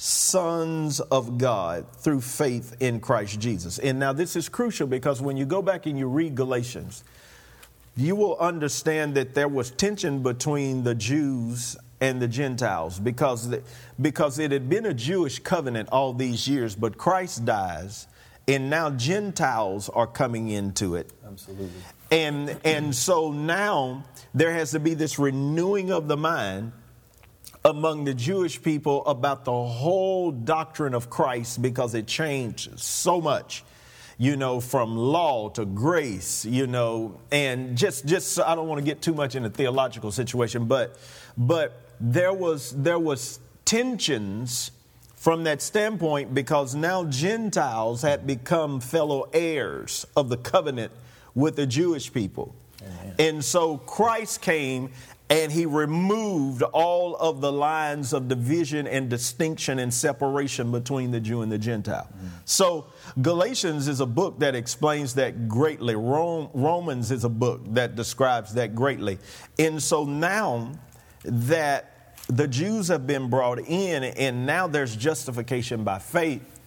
sons 0.02 0.98
of 0.98 1.38
God 1.38 1.86
through 1.98 2.20
faith 2.20 2.74
in 2.80 2.98
Christ 2.98 3.38
Jesus. 3.38 3.78
And 3.78 4.00
now 4.00 4.12
this 4.12 4.34
is 4.34 4.48
crucial 4.48 4.88
because 4.88 5.22
when 5.22 5.36
you 5.36 5.44
go 5.44 5.62
back 5.62 5.86
and 5.86 5.96
you 5.96 6.08
read 6.08 6.34
Galatians, 6.34 7.04
you 7.96 8.16
will 8.16 8.36
understand 8.38 9.14
that 9.14 9.34
there 9.34 9.46
was 9.46 9.70
tension 9.70 10.20
between 10.20 10.82
the 10.82 10.96
Jews 10.96 11.76
and 12.00 12.20
the 12.20 12.26
Gentiles 12.26 12.98
because, 12.98 13.48
the, 13.48 13.62
because 14.00 14.40
it 14.40 14.50
had 14.50 14.68
been 14.68 14.86
a 14.86 14.94
Jewish 14.94 15.38
covenant 15.38 15.88
all 15.92 16.12
these 16.12 16.48
years, 16.48 16.74
but 16.74 16.98
Christ 16.98 17.44
dies, 17.44 18.08
and 18.48 18.68
now 18.68 18.90
Gentiles 18.90 19.88
are 19.88 20.08
coming 20.08 20.48
into 20.48 20.96
it. 20.96 21.12
Absolutely. 21.24 21.70
And, 22.10 22.58
and 22.64 22.92
so 22.92 23.30
now 23.30 24.02
there 24.34 24.52
has 24.52 24.72
to 24.72 24.80
be 24.80 24.94
this 24.94 25.20
renewing 25.20 25.92
of 25.92 26.08
the 26.08 26.16
mind 26.16 26.72
among 27.64 28.04
the 28.04 28.14
Jewish 28.14 28.60
people 28.60 29.04
about 29.06 29.44
the 29.44 29.52
whole 29.52 30.32
doctrine 30.32 30.94
of 30.94 31.10
Christ 31.10 31.62
because 31.62 31.94
it 31.94 32.06
changed 32.06 32.78
so 32.78 33.20
much 33.20 33.64
you 34.18 34.36
know, 34.36 34.60
from 34.60 34.96
law 34.96 35.48
to 35.48 35.64
grace, 35.64 36.44
you 36.44 36.68
know, 36.68 37.18
and 37.32 37.76
just 37.76 38.06
just 38.06 38.38
I 38.38 38.54
don't 38.54 38.68
want 38.68 38.78
to 38.78 38.84
get 38.84 39.02
too 39.02 39.14
much 39.14 39.34
in 39.34 39.44
a 39.44 39.50
theological 39.50 40.12
situation, 40.12 40.66
but 40.66 40.96
but 41.36 41.80
there 41.98 42.32
was 42.32 42.70
there 42.70 43.00
was 43.00 43.40
tensions 43.64 44.70
from 45.16 45.44
that 45.44 45.62
standpoint 45.62 46.34
because 46.34 46.74
now 46.74 47.04
Gentiles 47.04 48.02
had 48.02 48.26
become 48.26 48.80
fellow 48.80 49.28
heirs 49.32 50.06
of 50.16 50.28
the 50.28 50.36
covenant 50.36 50.92
with 51.34 51.56
the 51.56 51.66
Jewish 51.66 52.12
people. 52.12 52.54
Amen. 52.80 53.14
And 53.18 53.44
so 53.44 53.78
Christ 53.78 54.40
came 54.40 54.90
and 55.32 55.50
he 55.50 55.64
removed 55.64 56.62
all 56.62 57.16
of 57.16 57.40
the 57.40 57.50
lines 57.50 58.12
of 58.12 58.28
division 58.28 58.86
and 58.86 59.08
distinction 59.08 59.78
and 59.78 59.92
separation 59.92 60.70
between 60.70 61.10
the 61.10 61.20
Jew 61.20 61.40
and 61.40 61.50
the 61.50 61.56
Gentile. 61.56 62.06
Mm. 62.14 62.28
So, 62.44 62.88
Galatians 63.22 63.88
is 63.88 64.00
a 64.00 64.06
book 64.06 64.40
that 64.40 64.54
explains 64.54 65.14
that 65.14 65.48
greatly. 65.48 65.96
Rome, 65.96 66.50
Romans 66.52 67.10
is 67.10 67.24
a 67.24 67.30
book 67.30 67.62
that 67.68 67.96
describes 67.96 68.52
that 68.54 68.74
greatly. 68.74 69.18
And 69.58 69.82
so 69.82 70.04
now 70.04 70.72
that 71.24 72.14
the 72.28 72.46
Jews 72.46 72.88
have 72.88 73.06
been 73.06 73.30
brought 73.30 73.58
in 73.58 74.04
and 74.04 74.44
now 74.44 74.66
there's 74.66 74.94
justification 74.94 75.82
by 75.82 75.98
faith, 75.98 76.60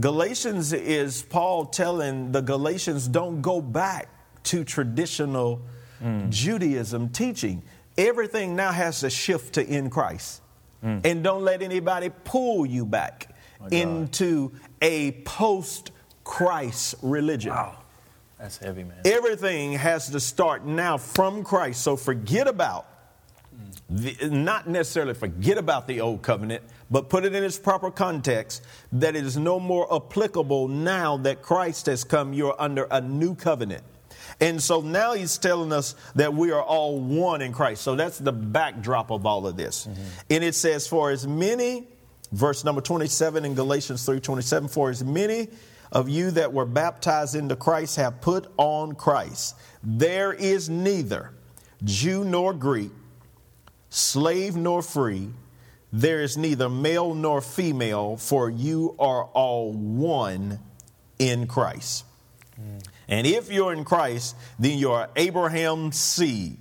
Galatians 0.00 0.72
is 0.72 1.22
Paul 1.22 1.66
telling 1.66 2.32
the 2.32 2.40
Galatians 2.40 3.06
don't 3.06 3.40
go 3.40 3.60
back 3.60 4.08
to 4.44 4.64
traditional 4.64 5.62
mm. 6.02 6.28
Judaism 6.28 7.10
teaching 7.10 7.62
everything 8.00 8.56
now 8.56 8.72
has 8.72 9.00
to 9.00 9.10
shift 9.10 9.54
to 9.54 9.66
in 9.66 9.90
Christ. 9.90 10.42
Mm. 10.84 11.04
And 11.04 11.22
don't 11.22 11.42
let 11.42 11.62
anybody 11.62 12.10
pull 12.24 12.64
you 12.64 12.86
back 12.86 13.34
into 13.70 14.52
a 14.80 15.12
post 15.22 15.90
Christ 16.24 16.94
religion. 17.02 17.52
Wow. 17.52 17.76
That's 18.38 18.56
heavy, 18.56 18.84
man. 18.84 18.96
Everything 19.04 19.72
has 19.74 20.08
to 20.10 20.20
start 20.20 20.64
now 20.64 20.96
from 20.96 21.44
Christ. 21.44 21.82
So 21.82 21.94
forget 21.96 22.48
about, 22.48 22.86
the, 23.90 24.30
not 24.30 24.66
necessarily 24.66 25.12
forget 25.12 25.58
about 25.58 25.86
the 25.86 26.00
old 26.00 26.22
covenant, 26.22 26.62
but 26.90 27.10
put 27.10 27.26
it 27.26 27.34
in 27.34 27.44
its 27.44 27.58
proper 27.58 27.90
context 27.90 28.62
that 28.92 29.14
it 29.14 29.26
is 29.26 29.36
no 29.36 29.60
more 29.60 29.94
applicable 29.94 30.68
now 30.68 31.18
that 31.18 31.42
Christ 31.42 31.84
has 31.84 32.02
come. 32.02 32.32
You're 32.32 32.56
under 32.58 32.84
a 32.90 33.02
new 33.02 33.34
covenant. 33.34 33.82
And 34.40 34.62
so 34.62 34.80
now 34.80 35.12
he's 35.12 35.36
telling 35.36 35.72
us 35.72 35.94
that 36.14 36.32
we 36.32 36.50
are 36.50 36.62
all 36.62 36.98
one 36.98 37.42
in 37.42 37.52
Christ. 37.52 37.82
So 37.82 37.94
that's 37.94 38.18
the 38.18 38.32
backdrop 38.32 39.10
of 39.10 39.26
all 39.26 39.46
of 39.46 39.56
this. 39.56 39.86
Mm-hmm. 39.86 40.02
And 40.30 40.44
it 40.44 40.54
says, 40.54 40.86
For 40.86 41.10
as 41.10 41.26
many, 41.26 41.86
verse 42.32 42.64
number 42.64 42.80
27 42.80 43.44
in 43.44 43.54
Galatians 43.54 44.04
3 44.06 44.20
27, 44.20 44.68
for 44.68 44.90
as 44.90 45.04
many 45.04 45.48
of 45.92 46.08
you 46.08 46.30
that 46.32 46.52
were 46.52 46.64
baptized 46.64 47.34
into 47.34 47.56
Christ 47.56 47.96
have 47.96 48.20
put 48.20 48.46
on 48.56 48.94
Christ. 48.94 49.56
There 49.82 50.32
is 50.32 50.68
neither 50.68 51.32
Jew 51.84 52.24
nor 52.24 52.52
Greek, 52.54 52.92
slave 53.88 54.56
nor 54.56 54.82
free. 54.82 55.30
There 55.92 56.22
is 56.22 56.36
neither 56.36 56.68
male 56.68 57.14
nor 57.14 57.40
female, 57.40 58.16
for 58.16 58.48
you 58.48 58.94
are 58.98 59.24
all 59.24 59.72
one 59.72 60.60
in 61.18 61.48
Christ. 61.48 62.04
Mm. 62.60 62.84
And 63.10 63.26
if 63.26 63.52
you're 63.52 63.72
in 63.72 63.84
Christ, 63.84 64.36
then 64.58 64.78
you 64.78 64.92
are 64.92 65.10
Abraham's 65.16 65.98
seed 65.98 66.56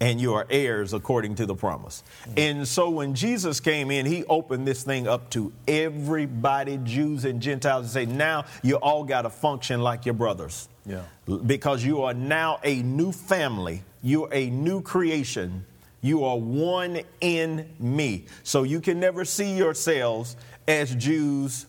and 0.00 0.20
you 0.20 0.34
are 0.34 0.46
heirs 0.50 0.92
according 0.94 1.36
to 1.36 1.46
the 1.46 1.54
promise. 1.54 2.02
And 2.36 2.66
so 2.66 2.90
when 2.90 3.14
Jesus 3.14 3.60
came 3.60 3.90
in, 3.90 4.06
he 4.06 4.24
opened 4.24 4.66
this 4.66 4.82
thing 4.82 5.06
up 5.06 5.30
to 5.30 5.52
everybody, 5.68 6.78
Jews 6.78 7.24
and 7.24 7.40
Gentiles, 7.40 7.84
and 7.84 7.92
say, 7.92 8.06
now 8.06 8.46
you 8.62 8.76
all 8.76 9.04
got 9.04 9.22
to 9.22 9.30
function 9.30 9.80
like 9.82 10.06
your 10.06 10.14
brothers. 10.14 10.68
Yeah. 10.86 11.02
Because 11.46 11.84
you 11.84 12.02
are 12.02 12.14
now 12.14 12.60
a 12.64 12.82
new 12.82 13.12
family, 13.12 13.82
you're 14.02 14.32
a 14.32 14.50
new 14.50 14.82
creation. 14.82 15.64
You 16.02 16.24
are 16.24 16.38
one 16.38 17.02
in 17.20 17.68
me. 17.78 18.24
So 18.42 18.62
you 18.62 18.80
can 18.80 18.98
never 18.98 19.26
see 19.26 19.54
yourselves 19.54 20.34
as 20.66 20.94
Jews 20.94 21.66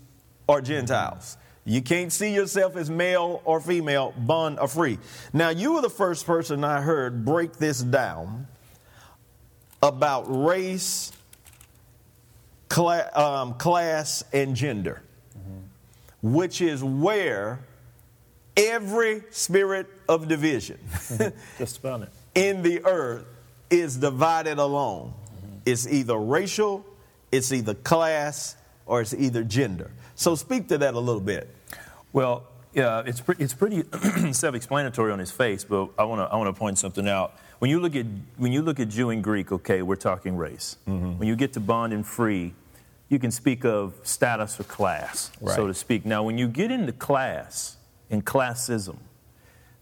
or 0.48 0.62
Gentiles. 0.62 1.36
You 1.63 1.82
can't 1.82 2.12
see 2.12 2.34
yourself 2.34 2.76
as 2.76 2.89
male 2.89 3.41
or 3.45 3.62
female, 3.62 4.13
bond 4.17 4.60
or 4.60 4.67
free. 4.67 4.97
Now, 5.32 5.50
you 5.50 5.74
were 5.74 5.82
the 5.82 5.89
first 5.89 6.26
person 6.26 6.63
I 6.63 6.82
heard 6.82 7.24
break 7.24 7.54
this 7.54 7.82
down 7.82 8.47
about 9.84 10.24
race, 10.28 11.12
um, 12.78 13.54
class, 13.56 14.24
and 14.34 14.56
gender, 14.56 15.04
mm-hmm. 15.38 16.34
which 16.34 16.62
is 16.62 16.84
where 16.84 17.60
every 18.58 19.24
spirit 19.30 19.88
of 20.10 20.28
division 20.28 20.78
just 21.58 21.78
about 21.80 22.02
it 22.04 22.10
in 22.36 22.62
the 22.62 22.84
earth 22.86 23.26
is 23.69 23.97
divided 23.97 24.58
along. 24.58 25.13
Mm-hmm. 25.13 25.58
It's 25.65 25.88
either 25.88 26.17
racial, 26.17 26.86
it's 27.32 27.52
either 27.52 27.74
class, 27.74 28.56
or 28.86 29.02
it's 29.02 29.13
either 29.13 29.43
gender. 29.43 29.91
So 30.22 30.36
speak 30.36 30.68
to 30.68 30.78
that 30.78 30.94
a 30.94 31.00
little 31.00 31.20
bit. 31.20 31.50
Well, 32.14 32.44
yeah, 32.76 33.02
it's, 33.04 33.20
pre- 33.20 33.38
it's 33.40 33.56
pretty 33.56 33.84
self-explanatory 34.34 35.12
on 35.12 35.18
his 35.18 35.32
face, 35.32 35.64
but 35.64 35.90
I 35.98 36.04
want 36.04 36.22
to 36.22 36.32
I 36.32 36.38
want 36.38 36.48
to 36.56 36.58
point 36.58 36.78
something 36.78 37.10
out. 37.10 37.34
When 37.58 37.72
you 37.72 37.80
look 37.80 37.96
at 37.96 38.06
when 38.38 38.52
you 38.52 38.62
look 38.62 38.80
at 38.80 38.90
Jew 38.90 39.10
and 39.10 39.24
Greek, 39.24 39.52
okay, 39.52 39.82
we're 39.82 39.96
talking 39.96 40.38
race. 40.38 40.78
Mm-hmm. 40.88 41.18
When 41.18 41.28
you 41.28 41.36
get 41.36 41.54
to 41.54 41.60
bond 41.60 41.92
and 41.92 42.06
free, 42.06 42.54
you 43.10 43.18
can 43.18 43.32
speak 43.32 43.66
of 43.66 43.96
status 44.04 44.60
or 44.60 44.64
class, 44.66 45.32
right. 45.42 45.56
so 45.56 45.66
to 45.66 45.74
speak. 45.74 46.06
Now, 46.06 46.22
when 46.22 46.38
you 46.38 46.48
get 46.48 46.70
into 46.70 46.92
class 46.92 47.78
and 48.12 48.24
classism, 48.24 48.98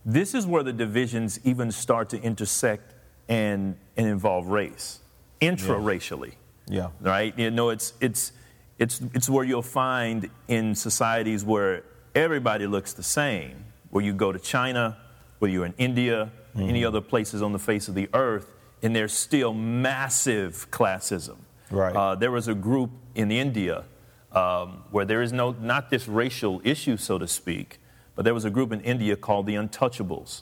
this 0.05 0.33
is 0.33 0.47
where 0.47 0.63
the 0.63 0.71
divisions 0.71 1.41
even 1.43 1.69
start 1.69 2.07
to 2.11 2.21
intersect 2.21 2.93
and 3.27 3.75
and 3.97 4.07
involve 4.07 4.47
race, 4.47 5.01
intra-racially. 5.41 6.35
Yeah. 6.69 6.91
Right. 7.01 7.37
You 7.37 7.51
know, 7.51 7.71
it's 7.71 7.91
it's 7.99 8.31
it's, 8.79 9.01
it's 9.13 9.29
where 9.29 9.43
you'll 9.43 9.61
find 9.61 10.29
in 10.47 10.73
societies 10.73 11.43
where 11.43 11.83
everybody 12.15 12.65
looks 12.65 12.93
the 12.93 13.03
same, 13.03 13.65
where 13.89 14.03
you 14.03 14.13
go 14.13 14.31
to 14.31 14.39
China, 14.39 14.97
where 15.39 15.51
you're 15.51 15.65
in 15.65 15.75
India, 15.77 16.31
mm-hmm. 16.55 16.69
any 16.69 16.85
other 16.85 17.01
places 17.01 17.41
on 17.41 17.51
the 17.51 17.59
face 17.59 17.87
of 17.87 17.95
the 17.95 18.09
earth, 18.13 18.47
and 18.81 18.95
there's 18.95 19.13
still 19.13 19.53
massive 19.53 20.71
classism. 20.71 21.35
Right. 21.69 21.95
Uh, 21.95 22.15
there 22.15 22.31
was 22.31 22.47
a 22.47 22.55
group 22.55 22.91
in 23.15 23.31
India 23.31 23.83
um, 24.31 24.83
where 24.91 25.05
there 25.05 25.21
is 25.21 25.33
no, 25.33 25.51
not 25.51 25.89
this 25.89 26.07
racial 26.07 26.61
issue, 26.63 26.97
so 26.97 27.17
to 27.17 27.27
speak, 27.27 27.79
but 28.15 28.23
there 28.23 28.33
was 28.33 28.45
a 28.45 28.49
group 28.49 28.71
in 28.71 28.81
India 28.81 29.15
called 29.15 29.45
the 29.45 29.55
Untouchables. 29.55 30.41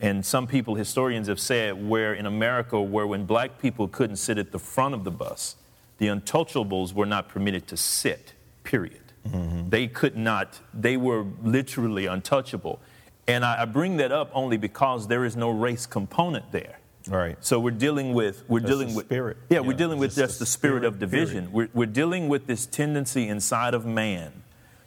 And 0.00 0.24
some 0.24 0.46
people, 0.46 0.74
historians 0.74 1.28
have 1.28 1.38
said, 1.38 1.88
where 1.88 2.14
in 2.14 2.26
America, 2.26 2.80
where 2.80 3.06
when 3.06 3.24
black 3.24 3.60
people 3.60 3.86
couldn't 3.86 4.16
sit 4.16 4.38
at 4.38 4.50
the 4.50 4.58
front 4.58 4.94
of 4.94 5.04
the 5.04 5.12
bus, 5.12 5.56
the 6.02 6.08
Untouchables 6.08 6.92
were 6.92 7.06
not 7.06 7.28
permitted 7.28 7.68
to 7.68 7.76
sit, 7.76 8.32
period. 8.64 9.12
Mm-hmm. 9.28 9.68
They 9.68 9.86
could 9.86 10.16
not, 10.16 10.58
they 10.74 10.96
were 10.96 11.24
literally 11.44 12.06
untouchable. 12.06 12.80
And 13.28 13.44
I, 13.44 13.62
I 13.62 13.64
bring 13.66 13.98
that 13.98 14.10
up 14.10 14.28
only 14.34 14.56
because 14.56 15.06
there 15.06 15.24
is 15.24 15.36
no 15.36 15.50
race 15.50 15.86
component 15.86 16.50
there. 16.50 16.80
Right. 17.06 17.36
So 17.40 17.60
we're 17.60 17.70
dealing 17.70 18.14
with 18.14 18.42
we're 18.48 18.58
Just 18.58 18.72
dealing 18.72 18.94
with 18.96 19.06
spirit. 19.06 19.36
Yeah, 19.48 19.58
Yeah, 19.58 19.60
we're 19.60 19.76
dealing 19.76 20.00
with 20.00 20.10
just 20.10 20.18
just 20.18 20.38
the 20.40 20.42
the 20.42 20.46
spirit, 20.46 20.80
spirit, 20.80 20.84
of 20.86 20.98
division. 20.98 21.52
We're, 21.52 21.68
we're 21.72 21.86
dealing 21.86 22.28
with 22.28 22.48
this 22.48 22.66
tendency 22.66 23.28
inside 23.28 23.72
of 23.72 23.86
man 23.86 24.42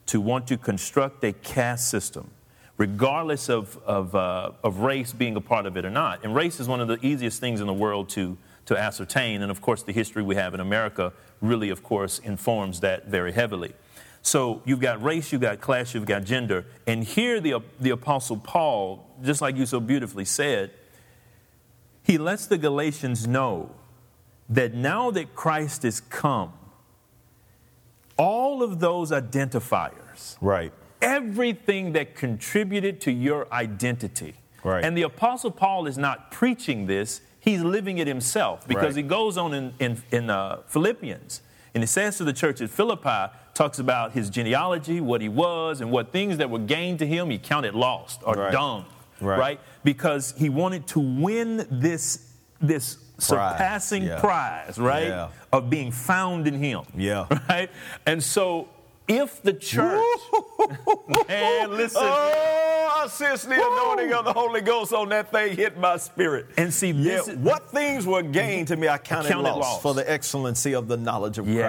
to 0.08 0.20
want 0.20 0.48
to 0.48 0.58
construct 0.58 1.24
a 1.24 1.32
caste 1.32 1.90
system, 1.90 2.32
regardless 2.76 3.50
of 3.50 3.78
of, 3.86 4.14
uh, 4.16 4.52
of 4.66 4.80
race 4.80 5.14
being 5.14 5.38
a 5.38 5.42
part 5.42 5.66
of 5.66 5.78
it 5.78 5.86
or 5.86 5.90
not. 5.90 6.26
And 6.26 6.36
race 6.36 6.60
is 6.60 6.68
one 6.68 6.82
of 6.82 6.90
the 6.90 7.00
easiest 7.02 7.40
things 7.40 7.62
in 7.62 7.68
the 7.68 7.74
world 7.74 8.10
to 8.10 8.38
to 8.66 8.78
ascertain. 8.78 9.42
And 9.42 9.52
of 9.52 9.62
course, 9.62 9.84
the 9.84 9.94
history 9.94 10.24
we 10.24 10.36
have 10.36 10.54
in 10.54 10.60
America 10.60 11.14
really, 11.42 11.70
of 11.70 11.84
course, 11.84 12.20
informs 12.20 12.80
that 12.80 13.08
very 13.08 13.32
heavily. 13.32 13.74
So 14.22 14.62
you've 14.66 14.80
got 14.80 15.04
race, 15.04 15.32
you've 15.32 15.42
got 15.42 15.62
class, 15.62 15.94
you've 15.94 16.06
got 16.08 16.24
gender. 16.24 16.66
And 16.88 17.04
here 17.04 17.40
the, 17.40 17.62
the 17.80 17.92
Apostle 17.92 18.38
Paul, 18.38 19.08
just 19.24 19.40
like 19.42 19.56
you 19.56 19.66
so 19.68 19.80
beautifully 19.80 20.26
said, 20.26 20.72
he 22.02 22.18
lets 22.18 22.48
the 22.48 22.58
Galatians 22.58 23.28
know 23.28 23.72
that 24.50 24.74
now 24.74 25.12
that 25.12 25.36
Christ 25.36 25.86
is 25.86 26.00
come, 26.02 26.54
all 28.18 28.64
of 28.64 28.80
those 28.80 29.12
identifiers, 29.12 30.38
Right. 30.42 30.72
everything 31.02 31.92
that 31.94 32.16
contributed 32.16 33.02
to 33.02 33.12
your 33.12 33.52
identity. 33.54 34.36
Right. 34.64 34.84
And 34.84 34.98
the 34.98 35.02
Apostle 35.04 35.52
Paul 35.52 35.86
is 35.86 35.98
not 35.98 36.32
preaching 36.32 36.88
this, 36.88 37.22
he's 37.46 37.62
living 37.62 38.00
it 38.00 38.08
himself 38.08 38.68
because 38.68 38.96
Right. 38.96 38.96
he 38.98 39.04
goes 39.04 39.38
on 39.38 39.54
in, 39.54 39.74
in, 39.80 40.02
in 40.12 40.30
uh, 40.30 40.58
Philippians 40.68 41.42
and 41.74 41.82
he 41.84 41.88
says 41.88 42.18
to 42.18 42.24
the 42.26 42.34
church 42.34 42.60
at 42.62 42.70
Philippi, 42.70 43.32
talks 43.54 43.80
about 43.80 44.12
his 44.14 44.30
genealogy, 44.30 45.00
what 45.00 45.22
he 45.22 45.30
was, 45.30 45.80
and 45.82 45.92
what 45.92 46.12
things 46.12 46.38
that 46.38 46.50
were 46.50 46.60
gained 46.60 47.00
to 47.00 47.08
him 47.08 47.30
he 47.30 47.38
counted 47.38 47.74
lost 47.76 48.22
or 48.26 48.34
Right. 48.36 48.52
dung, 48.52 48.86
Right. 49.22 49.60
Because 49.84 50.34
he 50.38 50.50
wanted 50.50 50.88
to 50.88 51.00
win 51.00 51.66
this, 51.72 52.34
this 52.60 52.98
surpassing 53.18 54.04
yeah. 54.04 54.20
prize, 54.20 54.78
right? 54.78 55.08
Yeah. 55.08 55.30
Of 55.54 55.70
being 55.70 55.92
found 55.92 56.48
in 56.48 56.56
him. 56.56 56.82
Yeah. 56.98 57.28
Right? 57.50 57.70
And 58.06 58.22
so 58.22 58.68
if 59.08 59.42
the 59.44 59.54
church, 59.54 60.02
man, 61.28 61.70
listen. 61.72 62.02
Oh, 62.04 63.02
I 63.04 63.08
sense 63.08 63.44
the 63.44 63.54
anointing 63.54 64.14
of 64.14 64.26
the 64.26 64.34
Holy 64.34 64.62
Ghost 64.62 64.94
on 64.94 65.10
that 65.10 65.32
thing 65.32 65.56
hit 65.56 65.78
my 65.78 65.98
spirit. 65.98 66.48
And 66.58 66.74
see, 66.74 66.90
Yeah, 66.92 67.20
is- 67.20 67.30
what 67.38 67.70
things 67.70 68.06
were 68.08 68.24
gained 68.24 68.70
to 68.70 68.76
me, 68.78 68.88
I 68.88 68.98
counted, 68.98 69.30
Counted 69.30 69.50
lost, 69.50 69.60
lost. 69.60 69.82
for 69.84 69.94
the 69.94 70.10
excellency 70.10 70.74
of 70.74 70.88
the 70.88 70.98
knowledge 70.98 71.38
of 71.38 71.48
Yes. 71.48 71.62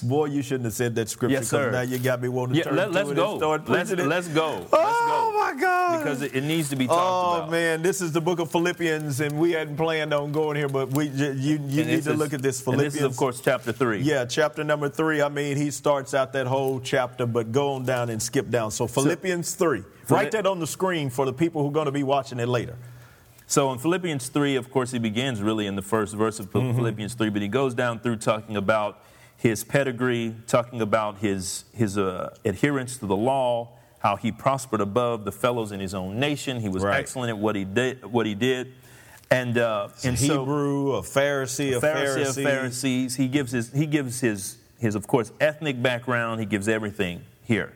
Christ. 0.00 0.08
Boy, 0.08 0.24
you 0.26 0.42
shouldn't 0.42 0.64
have 0.64 0.72
said 0.74 0.94
that 0.96 1.08
scripture 1.08 1.34
Yes, 1.34 1.48
sir. 1.48 1.70
now 1.70 1.82
you 1.82 1.98
got 1.98 2.20
me 2.22 2.28
wanting 2.28 2.54
to 2.54 2.58
Yeah, 2.58 2.64
turn 2.64 2.76
let, 2.76 2.84
to 2.86 2.90
let's 2.92 3.10
it 3.10 3.14
go. 3.16 3.30
and 3.32 3.38
start 3.40 3.68
Let's, 3.68 3.90
it. 3.90 3.98
let's 4.00 4.28
go. 4.28 4.50
Let's 4.56 4.68
oh, 4.72 5.32
go. 5.32 5.38
my 5.54 5.60
God. 5.60 5.98
Because 6.02 6.22
it, 6.22 6.34
it 6.34 6.42
needs 6.44 6.70
to 6.70 6.76
be 6.76 6.86
talked 6.86 7.00
Oh 7.00 7.36
about. 7.38 7.50
man, 7.50 7.82
this 7.82 8.00
is 8.00 8.10
the 8.12 8.20
book 8.20 8.40
of 8.40 8.50
Philippians, 8.50 9.20
and 9.20 9.38
we 9.38 9.52
hadn't 9.52 9.76
planned 9.76 10.12
on 10.12 10.32
going 10.32 10.56
here, 10.56 10.68
but 10.68 10.90
we 10.90 11.06
you 11.08 11.32
you 11.32 11.54
And 11.56 11.68
need 11.76 12.02
to 12.04 12.12
is- 12.12 12.18
look 12.18 12.32
at 12.32 12.42
this 12.42 12.58
and 12.58 12.64
Philippians. 12.64 12.94
this 12.94 13.02
is, 13.02 13.06
of 13.06 13.16
course, 13.16 13.40
chapter 13.40 13.70
3. 13.72 14.00
Yeah, 14.00 14.24
chapter 14.24 14.64
number 14.64 14.88
three. 14.88 15.22
I 15.22 15.28
mean, 15.28 15.56
he 15.56 15.70
starts 15.70 16.14
out 16.14 16.32
that 16.32 16.46
whole 16.46 16.79
chapter, 16.80 17.26
but 17.26 17.52
go 17.52 17.74
on 17.74 17.84
down 17.84 18.10
and 18.10 18.22
skip 18.22 18.50
down. 18.50 18.70
So 18.70 18.86
Philippians 18.86 19.54
three. 19.54 19.82
Write 20.08 20.32
that 20.32 20.46
on 20.46 20.58
the 20.58 20.66
screen 20.66 21.08
for 21.10 21.24
the 21.24 21.32
people 21.32 21.62
who 21.62 21.68
are 21.68 21.72
going 21.72 21.86
to 21.86 21.92
be 21.92 22.02
watching 22.02 22.40
it 22.40 22.48
later. 22.48 22.76
So 23.46 23.72
in 23.72 23.78
Philippians 23.78 24.28
3, 24.28 24.56
of 24.56 24.70
course, 24.70 24.92
he 24.92 24.98
begins 25.00 25.40
really 25.42 25.66
in 25.66 25.74
the 25.76 25.82
first 25.82 26.14
verse 26.14 26.38
of 26.40 26.50
Mm-hmm. 26.52 26.76
Philippians 26.76 27.14
3, 27.14 27.30
but 27.30 27.42
he 27.42 27.48
goes 27.48 27.74
down 27.74 27.98
through 28.00 28.16
talking 28.16 28.56
about 28.56 29.02
his 29.36 29.64
pedigree, 29.64 30.34
talking 30.46 30.80
about 30.80 31.18
his, 31.18 31.64
his 31.74 31.96
uh, 31.98 32.34
adherence 32.44 32.96
to 32.98 33.06
the 33.06 33.16
law, 33.16 33.70
how 34.00 34.14
he 34.16 34.30
prospered 34.32 34.80
above 34.80 35.24
the 35.24 35.32
fellows 35.32 35.72
in 35.72 35.80
his 35.80 35.94
own 35.94 36.18
nation. 36.20 36.60
He 36.60 36.68
was 36.68 36.82
Right. 36.84 36.98
excellent 36.98 37.30
at 37.30 37.38
what 37.38 37.56
he 37.56 37.64
did. 37.64 38.04
What 38.04 38.26
he 38.26 38.34
did. 38.34 38.72
And, 39.32 39.58
uh, 39.58 39.88
and 40.04 40.18
so, 40.18 40.40
Hebrew, 40.40 40.92
a 40.94 41.02
Pharisee, 41.02 41.76
a 41.76 41.80
Pharisee 41.80 42.16
Pharisee. 42.16 42.28
of 42.28 42.34
Pharisees. 42.36 43.16
He 43.16 43.28
gives 43.28 43.52
his 43.52 43.70
he 43.72 43.86
gives 43.86 44.18
his 44.20 44.56
his 44.80 44.94
of 44.94 45.06
course 45.06 45.30
ethnic 45.40 45.80
background. 45.82 46.40
He 46.40 46.46
gives 46.46 46.66
everything 46.68 47.22
here, 47.44 47.72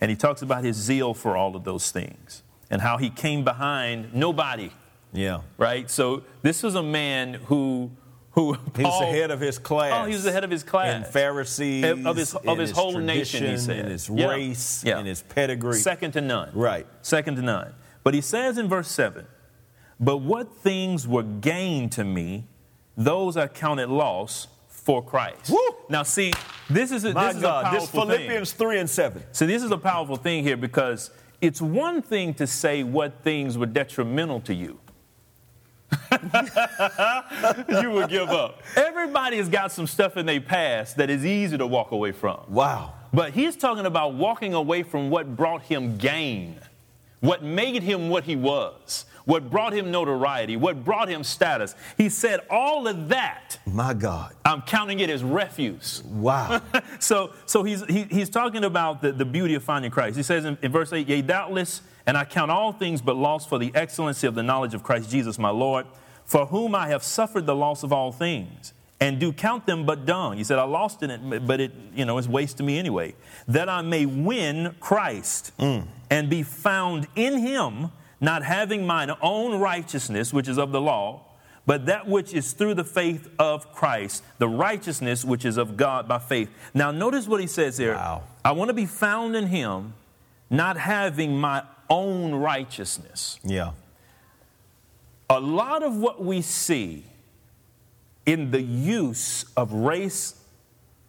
and 0.00 0.10
he 0.10 0.16
talks 0.16 0.42
about 0.42 0.64
his 0.64 0.76
zeal 0.76 1.14
for 1.14 1.36
all 1.36 1.54
of 1.54 1.64
those 1.64 1.90
things 1.92 2.42
and 2.70 2.82
how 2.82 2.96
he 2.96 3.10
came 3.10 3.44
behind 3.44 4.12
nobody. 4.14 4.70
Yeah, 5.12 5.40
Right. 5.56 5.90
So 5.90 6.22
this 6.42 6.62
was 6.62 6.74
a 6.74 6.82
man 6.82 7.34
who 7.34 7.90
who 8.32 8.52
he 8.76 8.82
was 8.84 8.92
Paul- 8.92 9.00
the 9.00 9.06
head 9.06 9.30
of 9.32 9.40
his 9.40 9.58
class. 9.58 9.92
Oh, 9.94 10.04
he 10.06 10.12
was 10.14 10.22
the 10.22 10.30
head 10.32 10.44
of 10.44 10.50
his 10.50 10.62
class. 10.62 10.94
And 10.94 11.04
Pharisees, 11.06 11.84
Of- 12.06 12.16
his- 12.16 12.34
of 12.34 12.44
in 12.46 12.58
his 12.58 12.70
whole 12.70 12.96
nation, 12.98 13.44
he 13.46 13.56
said. 13.58 13.78
in 13.78 13.86
his 13.90 14.08
Yeah. 14.08 14.28
race, 14.28 14.84
Yeah. 14.84 15.00
in 15.00 15.06
his 15.06 15.22
pedigree. 15.22 15.78
Second 15.78 16.12
to 16.12 16.20
none. 16.20 16.50
Right. 16.52 16.86
Second 17.02 17.36
to 17.36 17.42
none. 17.42 17.74
But 18.04 18.14
he 18.14 18.20
says 18.20 18.56
in 18.58 18.68
verse 18.68 18.88
7 18.88 19.26
But 19.98 20.18
what 20.18 20.54
things 20.56 21.08
were 21.08 21.24
gained 21.24 21.90
to 21.92 22.04
me, 22.04 22.44
those 22.96 23.36
I 23.36 23.48
counted 23.48 23.88
loss 23.88 24.46
for 24.88 25.02
Christ. 25.02 25.50
Woo! 25.50 25.58
Now, 25.90 26.02
see, 26.02 26.32
this 26.70 26.92
is 26.92 27.04
a, 27.04 27.12
My 27.12 27.26
this 27.26 27.36
is 27.36 27.42
a 27.42 27.44
God, 27.44 27.74
this 27.74 27.90
powerful 27.90 28.00
Philippians 28.06 28.52
three 28.52 28.78
and 28.78 28.88
seven. 28.88 29.20
thing. 29.20 29.28
So, 29.32 29.46
this 29.46 29.62
is 29.62 29.70
a 29.70 29.76
powerful 29.76 30.16
thing 30.16 30.42
here 30.42 30.56
because 30.56 31.10
it's 31.42 31.60
one 31.60 32.00
thing 32.00 32.32
to 32.34 32.46
say 32.46 32.84
what 32.84 33.22
things 33.22 33.58
were 33.58 33.66
detrimental 33.66 34.40
to 34.40 34.54
you. 34.54 34.78
you 37.82 37.90
would 37.90 38.08
give 38.08 38.30
up. 38.30 38.62
Everybody 38.76 39.36
has 39.36 39.50
got 39.50 39.72
some 39.72 39.86
stuff 39.86 40.16
in 40.16 40.24
their 40.24 40.40
past 40.40 40.96
that 40.96 41.10
is 41.10 41.26
easy 41.26 41.58
to 41.58 41.66
walk 41.66 41.90
away 41.90 42.12
from. 42.12 42.40
Wow. 42.48 42.94
But 43.12 43.34
he's 43.34 43.56
talking 43.56 43.84
about 43.84 44.14
walking 44.14 44.54
away 44.54 44.84
from 44.84 45.10
what 45.10 45.36
brought 45.36 45.60
him 45.64 45.98
gain, 45.98 46.58
what 47.20 47.42
made 47.42 47.82
him 47.82 48.08
what 48.08 48.24
he 48.24 48.36
was, 48.36 49.04
what 49.28 49.50
brought 49.50 49.74
him 49.74 49.90
notoriety, 49.90 50.56
what 50.56 50.86
brought 50.86 51.06
him 51.06 51.22
status. 51.22 51.74
He 51.98 52.08
said, 52.08 52.40
All 52.48 52.88
of 52.88 53.10
that, 53.10 53.58
My 53.66 53.92
God. 53.92 54.34
I'm 54.42 54.62
counting 54.62 55.00
it 55.00 55.10
as 55.10 55.22
refuse. 55.22 56.02
Wow. 56.04 56.62
so 56.98 57.34
so 57.44 57.62
he's, 57.62 57.84
he, 57.84 58.04
he's 58.04 58.30
talking 58.30 58.64
about 58.64 59.02
the, 59.02 59.12
the 59.12 59.26
beauty 59.26 59.54
of 59.54 59.62
finding 59.62 59.90
Christ. 59.90 60.16
He 60.16 60.22
says 60.22 60.46
in, 60.46 60.56
in 60.62 60.72
verse 60.72 60.94
8, 60.94 61.06
Yea, 61.06 61.20
doubtless, 61.20 61.82
and 62.06 62.16
I 62.16 62.24
count 62.24 62.50
all 62.50 62.72
things 62.72 63.02
but 63.02 63.16
loss 63.16 63.44
for 63.44 63.58
the 63.58 63.70
excellency 63.74 64.26
of 64.26 64.34
the 64.34 64.42
knowledge 64.42 64.72
of 64.72 64.82
Christ 64.82 65.10
Jesus 65.10 65.38
my 65.38 65.50
Lord, 65.50 65.84
for 66.24 66.46
whom 66.46 66.74
I 66.74 66.88
have 66.88 67.02
suffered 67.02 67.44
the 67.44 67.54
loss 67.54 67.82
of 67.82 67.92
all 67.92 68.12
things, 68.12 68.72
and 68.98 69.20
do 69.20 69.30
count 69.30 69.66
them 69.66 69.84
but 69.84 70.06
dung. 70.06 70.38
He 70.38 70.44
said, 70.44 70.58
I 70.58 70.62
lost 70.62 71.02
in 71.02 71.10
it, 71.10 71.46
but 71.46 71.60
it, 71.60 71.72
you 71.94 72.06
know, 72.06 72.16
it's 72.16 72.28
waste 72.28 72.56
to 72.56 72.62
me 72.62 72.78
anyway, 72.78 73.14
that 73.46 73.68
I 73.68 73.82
may 73.82 74.06
win 74.06 74.74
Christ 74.80 75.52
mm. 75.58 75.86
and 76.08 76.30
be 76.30 76.42
found 76.42 77.08
in 77.14 77.40
him, 77.40 77.90
not 78.20 78.42
having 78.42 78.86
mine 78.86 79.10
own 79.22 79.60
righteousness, 79.60 80.32
which 80.32 80.48
is 80.48 80.58
of 80.58 80.72
the 80.72 80.80
law, 80.80 81.22
but 81.66 81.86
that 81.86 82.08
which 82.08 82.32
is 82.32 82.52
through 82.52 82.74
the 82.74 82.84
faith 82.84 83.28
of 83.38 83.72
Christ, 83.72 84.24
the 84.38 84.48
righteousness 84.48 85.24
which 85.24 85.44
is 85.44 85.56
of 85.58 85.76
God 85.76 86.08
by 86.08 86.18
faith. 86.18 86.48
Now, 86.72 86.90
notice 86.90 87.28
what 87.28 87.40
he 87.40 87.46
says 87.46 87.76
here. 87.76 87.94
Wow. 87.94 88.22
I 88.44 88.52
want 88.52 88.68
to 88.70 88.74
be 88.74 88.86
found 88.86 89.36
in 89.36 89.46
him, 89.48 89.92
not 90.48 90.78
having 90.78 91.38
my 91.38 91.62
own 91.90 92.34
righteousness. 92.34 93.38
yeah. 93.44 93.72
A 95.30 95.38
lot 95.40 95.82
of 95.82 95.94
what 95.94 96.24
we 96.24 96.40
see 96.40 97.04
in 98.24 98.50
the 98.50 98.62
use 98.62 99.44
of 99.58 99.72
race 99.72 100.34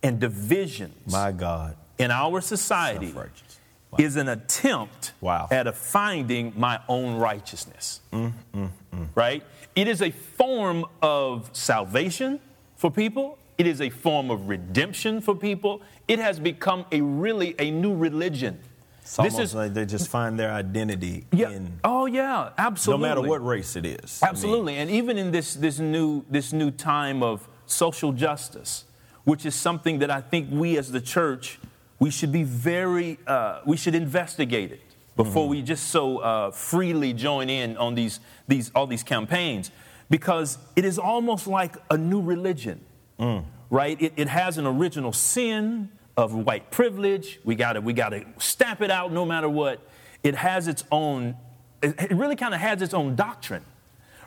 and 0.04 0.20
divisions 0.20 1.10
My 1.12 1.32
God. 1.32 1.78
in 1.98 2.12
our 2.12 2.42
society 2.42 3.08
Self-righteous. 3.14 3.49
Wow. 3.92 3.98
is 4.00 4.16
an 4.18 4.30
attempt 4.30 5.14
Wow. 5.20 5.48
at 5.52 5.66
a 5.68 5.74
finding 5.74 6.54
my 6.56 6.80
own 6.88 7.16
righteousness. 7.16 8.02
Mm, 8.14 8.34
mm, 8.54 8.62
mm, 8.62 8.70
mm, 8.94 9.08
Right? 9.16 9.44
It 9.76 9.88
is 9.88 10.02
a 10.02 10.12
form 10.12 10.86
of 11.02 11.50
salvation 11.54 12.40
for 12.76 12.92
people. 12.92 13.38
It 13.58 13.68
is 13.68 13.82
a 13.82 13.90
form 13.90 14.30
of 14.32 14.48
redemption 14.48 15.22
for 15.22 15.36
people. 15.36 15.82
It 16.08 16.20
has 16.20 16.40
become 16.40 16.86
a 16.92 17.02
really 17.02 17.56
a 17.60 17.72
new 17.72 17.96
religion. 17.96 18.60
It's 19.02 19.18
this 19.18 19.34
almost 19.34 19.40
is 19.40 19.56
like 19.56 19.74
they 19.74 19.86
just 19.86 20.08
find 20.08 20.40
their 20.40 20.52
identity 20.52 21.26
yeah. 21.32 21.50
in 21.50 21.80
Oh 21.84 22.06
yeah, 22.06 22.52
absolutely. 22.58 23.02
no 23.04 23.16
matter 23.16 23.28
what 23.28 23.44
race 23.44 23.76
it 23.76 23.86
is. 23.86 24.20
I 24.22 24.28
mean, 24.28 24.30
Absolutely, 24.30 24.76
and 24.78 24.90
even 24.92 25.18
in 25.18 25.32
this 25.32 25.56
this 25.56 25.80
new 25.80 26.24
this 26.30 26.54
new 26.54 26.70
time 26.70 27.24
of 27.24 27.48
social 27.66 28.12
justice, 28.14 28.86
which 29.24 29.46
is 29.46 29.56
something 29.56 29.98
that 30.00 30.12
I 30.12 30.22
think 30.22 30.50
we 30.52 30.78
as 30.78 30.92
the 30.92 31.02
church 31.02 31.60
we 32.00 32.10
should 32.10 32.32
be 32.32 32.44
very 32.44 33.20
uh, 33.28 33.62
we 33.66 33.78
should 33.78 33.96
investigate 33.96 34.72
it 34.72 34.82
before 35.16 35.44
Mm-hmm. 35.44 35.52
we 35.52 35.62
just 35.62 35.90
so 35.90 36.20
uh, 36.20 36.52
freely 36.52 37.14
join 37.14 37.50
in 37.50 37.78
on 37.78 37.96
these 37.96 38.20
these 38.48 38.72
all 38.74 38.88
these 38.88 39.04
campaigns, 39.04 39.72
because 40.10 40.58
it 40.76 40.86
is 40.86 40.98
almost 40.98 41.48
like 41.48 41.76
a 41.90 41.98
new 41.98 42.22
religion. 42.22 42.80
Mm. 43.20 43.44
Right? 43.70 44.02
It, 44.02 44.14
it 44.16 44.28
has 44.30 44.58
an 44.58 44.66
original 44.66 45.14
sin, 45.14 45.90
of 46.20 46.34
white 46.34 46.70
privilege. 46.70 47.40
We 47.44 47.56
got 47.56 47.74
to 47.74 47.82
we 47.82 47.94
got 47.94 48.10
to 48.10 48.26
stamp 48.38 48.82
it 48.82 48.92
out 48.92 49.12
no 49.12 49.26
matter 49.26 49.50
what. 49.50 49.80
It 50.24 50.36
has 50.36 50.68
its 50.68 50.84
own. 50.92 51.38
It 51.82 52.12
really 52.12 52.36
kind 52.36 52.54
of 52.54 52.60
has 52.60 52.82
its 52.82 52.94
own 52.94 53.16
doctrine, 53.16 53.64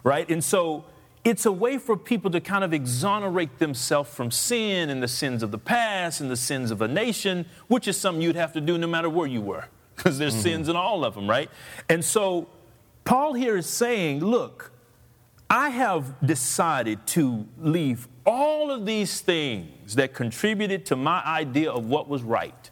right? 0.03 0.29
And 0.31 0.43
so 0.43 0.87
it's 1.25 1.47
a 1.47 1.53
way 1.53 1.79
for 1.79 1.97
people 1.97 2.31
to 2.33 2.41
kind 2.41 2.65
of 2.65 2.73
exonerate 2.73 3.59
themselves 3.59 4.13
from 4.13 4.31
sin 4.31 4.91
and 4.91 5.03
the 5.03 5.09
sins 5.09 5.43
of 5.43 5.51
the 5.53 5.59
past 5.59 6.21
and 6.21 6.31
the 6.31 6.37
sins 6.37 6.71
of 6.71 6.83
a 6.83 6.89
nation, 6.89 7.47
which 7.69 7.87
is 7.87 7.97
something 7.97 8.21
you'd 8.21 8.37
have 8.37 8.53
to 8.55 8.61
do 8.61 8.77
no 8.77 8.87
matter 8.89 9.09
where 9.09 9.27
you 9.27 9.41
were, 9.41 9.67
because 9.97 10.19
there's 10.19 10.35
mm-hmm. 10.35 10.43
sins 10.43 10.69
in 10.69 10.75
all 10.75 11.05
of 11.05 11.15
them, 11.15 11.31
right? 11.31 11.49
And 11.89 12.05
so 12.05 12.49
Paul 13.05 13.35
here 13.35 13.57
is 13.57 13.67
saying, 13.67 14.25
look, 14.25 14.73
I 15.49 15.69
have 15.69 16.15
decided 16.27 17.07
to 17.09 17.47
leave 17.59 18.09
all 18.25 18.71
of 18.71 18.87
these 18.87 19.21
things 19.21 19.95
that 19.97 20.15
contributed 20.15 20.87
to 20.87 20.97
my 20.97 21.23
idea 21.25 21.71
of 21.71 21.87
what 21.87 22.09
was 22.09 22.23
right. 22.23 22.71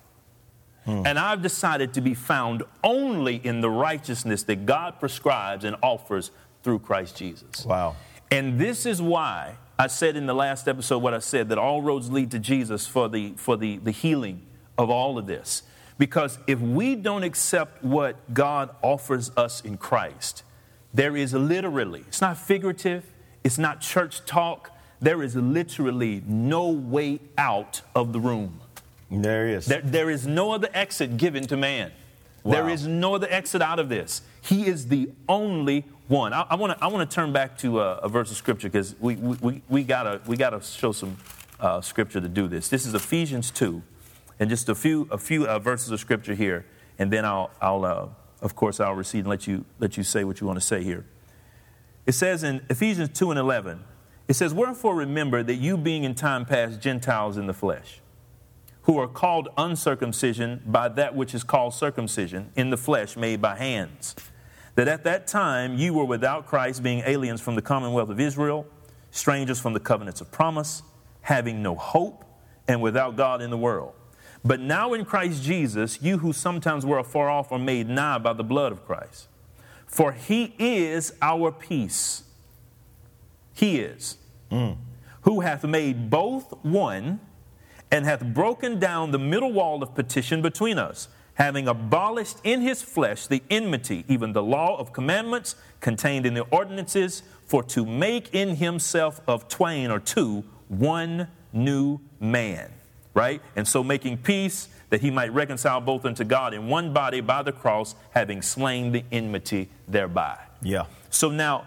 Hmm. 0.86 1.02
And 1.04 1.18
I've 1.18 1.42
decided 1.42 1.92
to 1.94 2.00
be 2.00 2.14
found 2.14 2.62
only 2.82 3.36
in 3.36 3.60
the 3.60 3.68
righteousness 3.68 4.44
that 4.44 4.64
God 4.64 4.98
prescribes 4.98 5.64
and 5.64 5.76
offers 5.82 6.30
through 6.62 6.78
Christ 6.80 7.16
Jesus. 7.16 7.66
Wow. 7.66 7.96
And 8.30 8.58
this 8.58 8.86
is 8.86 9.02
why 9.02 9.56
I 9.78 9.86
said 9.86 10.16
in 10.16 10.26
the 10.26 10.34
last 10.34 10.68
episode 10.68 10.98
what 10.98 11.14
I 11.14 11.18
said 11.18 11.48
that 11.48 11.58
all 11.58 11.82
roads 11.82 12.10
lead 12.10 12.30
to 12.32 12.38
Jesus 12.38 12.86
for 12.86 13.08
the, 13.08 13.32
for 13.36 13.56
the, 13.56 13.78
the 13.78 13.90
healing 13.90 14.42
of 14.78 14.90
all 14.90 15.18
of 15.18 15.26
this. 15.26 15.62
Because 15.98 16.38
if 16.46 16.60
we 16.60 16.94
don't 16.94 17.22
accept 17.22 17.82
what 17.84 18.32
God 18.32 18.70
offers 18.82 19.30
us 19.36 19.60
in 19.60 19.76
Christ, 19.76 20.44
there 20.94 21.16
is 21.16 21.34
literally, 21.34 22.04
it's 22.08 22.20
not 22.20 22.38
figurative, 22.38 23.04
it's 23.44 23.58
not 23.58 23.80
church 23.80 24.24
talk, 24.24 24.70
there 25.00 25.22
is 25.22 25.34
literally 25.34 26.22
no 26.26 26.68
way 26.68 27.20
out 27.38 27.82
of 27.94 28.12
the 28.12 28.20
room. 28.20 28.60
There 29.10 29.48
is. 29.48 29.66
There, 29.66 29.80
there 29.80 30.10
is 30.10 30.26
no 30.26 30.52
other 30.52 30.68
exit 30.72 31.16
given 31.16 31.46
to 31.48 31.56
man. 31.56 31.90
Wow. 32.44 32.52
There 32.52 32.68
is 32.70 32.86
no 32.86 33.14
other 33.14 33.28
exit 33.30 33.60
out 33.60 33.78
of 33.78 33.88
this. 33.88 34.22
He 34.42 34.66
is 34.66 34.88
the 34.88 35.10
only 35.28 35.84
one. 36.10 36.32
I 36.32 36.56
want 36.56 36.76
to 36.76 36.84
I 36.84 36.88
want 36.88 37.08
to 37.08 37.14
turn 37.14 37.32
back 37.32 37.56
to 37.58 37.80
a, 37.80 37.94
a 37.98 38.08
verse 38.08 38.30
of 38.30 38.36
scripture 38.36 38.68
because 38.68 38.96
we, 38.98 39.14
we, 39.14 39.62
we 39.68 39.84
gotta 39.84 40.20
we 40.26 40.36
gotta 40.36 40.60
show 40.60 40.90
some 40.92 41.16
uh, 41.60 41.80
scripture 41.80 42.20
to 42.20 42.28
do 42.28 42.48
this. 42.48 42.68
This 42.68 42.84
is 42.84 42.94
Ephesians 42.94 43.50
two, 43.50 43.82
and 44.40 44.50
just 44.50 44.68
a 44.68 44.74
few 44.74 45.08
a 45.10 45.18
few 45.18 45.46
uh, 45.46 45.60
verses 45.60 45.92
of 45.92 46.00
scripture 46.00 46.34
here, 46.34 46.66
and 46.98 47.12
then 47.12 47.24
I'll 47.24 47.50
I'll 47.62 47.84
uh, 47.84 48.08
of 48.42 48.56
course 48.56 48.80
I'll 48.80 48.94
recede 48.94 49.20
and 49.20 49.28
let 49.28 49.46
you 49.46 49.64
let 49.78 49.96
you 49.96 50.02
say 50.02 50.24
what 50.24 50.40
you 50.40 50.46
want 50.48 50.58
to 50.58 50.66
say 50.66 50.82
here. 50.82 51.06
It 52.06 52.12
says 52.12 52.42
in 52.42 52.60
Ephesians 52.68 53.10
two 53.16 53.30
and 53.30 53.38
eleven, 53.38 53.84
it 54.26 54.34
says, 54.34 54.52
"Wherefore 54.52 54.96
remember 54.96 55.44
that 55.44 55.54
you 55.54 55.76
being 55.76 56.02
in 56.02 56.16
time 56.16 56.44
past 56.44 56.80
Gentiles 56.80 57.36
in 57.38 57.46
the 57.46 57.54
flesh." 57.54 58.00
Who 58.84 58.98
are 58.98 59.06
called 59.06 59.50
uncircumcision 59.58 60.62
by 60.66 60.88
that 60.88 61.14
which 61.14 61.34
is 61.34 61.44
called 61.44 61.74
circumcision 61.74 62.50
in 62.56 62.70
the 62.70 62.78
flesh 62.78 63.14
made 63.14 63.40
by 63.40 63.56
hands 63.56 64.16
that 64.74 64.88
at 64.88 65.04
that 65.04 65.26
time 65.26 65.76
you 65.76 65.94
were 65.94 66.04
without 66.04 66.46
Christ, 66.46 66.82
being 66.82 67.00
aliens 67.00 67.40
from 67.40 67.54
the 67.54 67.62
commonwealth 67.62 68.08
of 68.08 68.20
Israel, 68.20 68.66
strangers 69.10 69.60
from 69.60 69.72
the 69.72 69.80
covenants 69.80 70.20
of 70.20 70.30
promise, 70.30 70.82
having 71.22 71.62
no 71.62 71.74
hope, 71.74 72.24
and 72.68 72.80
without 72.80 73.16
God 73.16 73.42
in 73.42 73.50
the 73.50 73.58
world. 73.58 73.94
But 74.44 74.60
now 74.60 74.94
in 74.94 75.04
Christ 75.04 75.42
Jesus, 75.42 76.00
you 76.00 76.18
who 76.18 76.32
sometimes 76.32 76.86
were 76.86 76.98
afar 76.98 77.28
off 77.28 77.52
are 77.52 77.58
made 77.58 77.88
nigh 77.88 78.18
by 78.18 78.32
the 78.32 78.44
blood 78.44 78.72
of 78.72 78.86
Christ. 78.86 79.28
For 79.86 80.12
he 80.12 80.54
is 80.58 81.12
our 81.20 81.50
peace. 81.50 82.22
He 83.52 83.80
is. 83.80 84.16
Mm. 84.50 84.76
Who 85.22 85.40
hath 85.40 85.64
made 85.64 86.08
both 86.08 86.54
one 86.62 87.20
and 87.90 88.04
hath 88.04 88.24
broken 88.24 88.78
down 88.78 89.10
the 89.10 89.18
middle 89.18 89.52
wall 89.52 89.82
of 89.82 89.94
petition 89.94 90.40
between 90.40 90.78
us 90.78 91.08
having 91.40 91.66
abolished 91.66 92.36
in 92.44 92.60
his 92.60 92.82
flesh 92.82 93.26
the 93.26 93.42
enmity, 93.48 94.04
even 94.08 94.34
the 94.34 94.42
law 94.42 94.78
of 94.78 94.92
commandments 94.92 95.56
contained 95.80 96.26
in 96.26 96.34
the 96.34 96.42
ordinances, 96.50 97.22
for 97.46 97.62
to 97.62 97.86
make 97.86 98.34
in 98.34 98.56
himself 98.56 99.22
of 99.26 99.48
twain 99.48 99.90
or 99.90 99.98
two 99.98 100.44
one 100.68 101.26
new 101.54 101.98
man. 102.20 102.70
Right? 103.14 103.40
And 103.56 103.66
so 103.66 103.82
making 103.82 104.18
peace 104.18 104.68
that 104.90 105.00
he 105.00 105.10
might 105.10 105.32
reconcile 105.32 105.80
both 105.80 106.04
unto 106.04 106.24
God 106.24 106.52
in 106.52 106.68
one 106.68 106.92
body 106.92 107.22
by 107.22 107.42
the 107.42 107.52
cross, 107.52 107.94
having 108.10 108.42
slain 108.42 108.92
the 108.92 109.02
enmity 109.10 109.70
thereby. 109.88 110.38
Yeah. 110.60 110.84
So 111.08 111.30
now, 111.30 111.66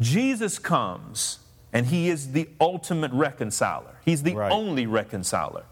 Jesus 0.00 0.58
comes 0.58 1.38
and 1.72 1.86
he 1.86 2.10
is 2.10 2.32
the 2.32 2.48
ultimate 2.60 3.12
reconciler. 3.12 4.00
He's 4.04 4.24
the 4.24 4.34
right. 4.34 4.50
only 4.50 4.86
reconciler. 4.86 5.66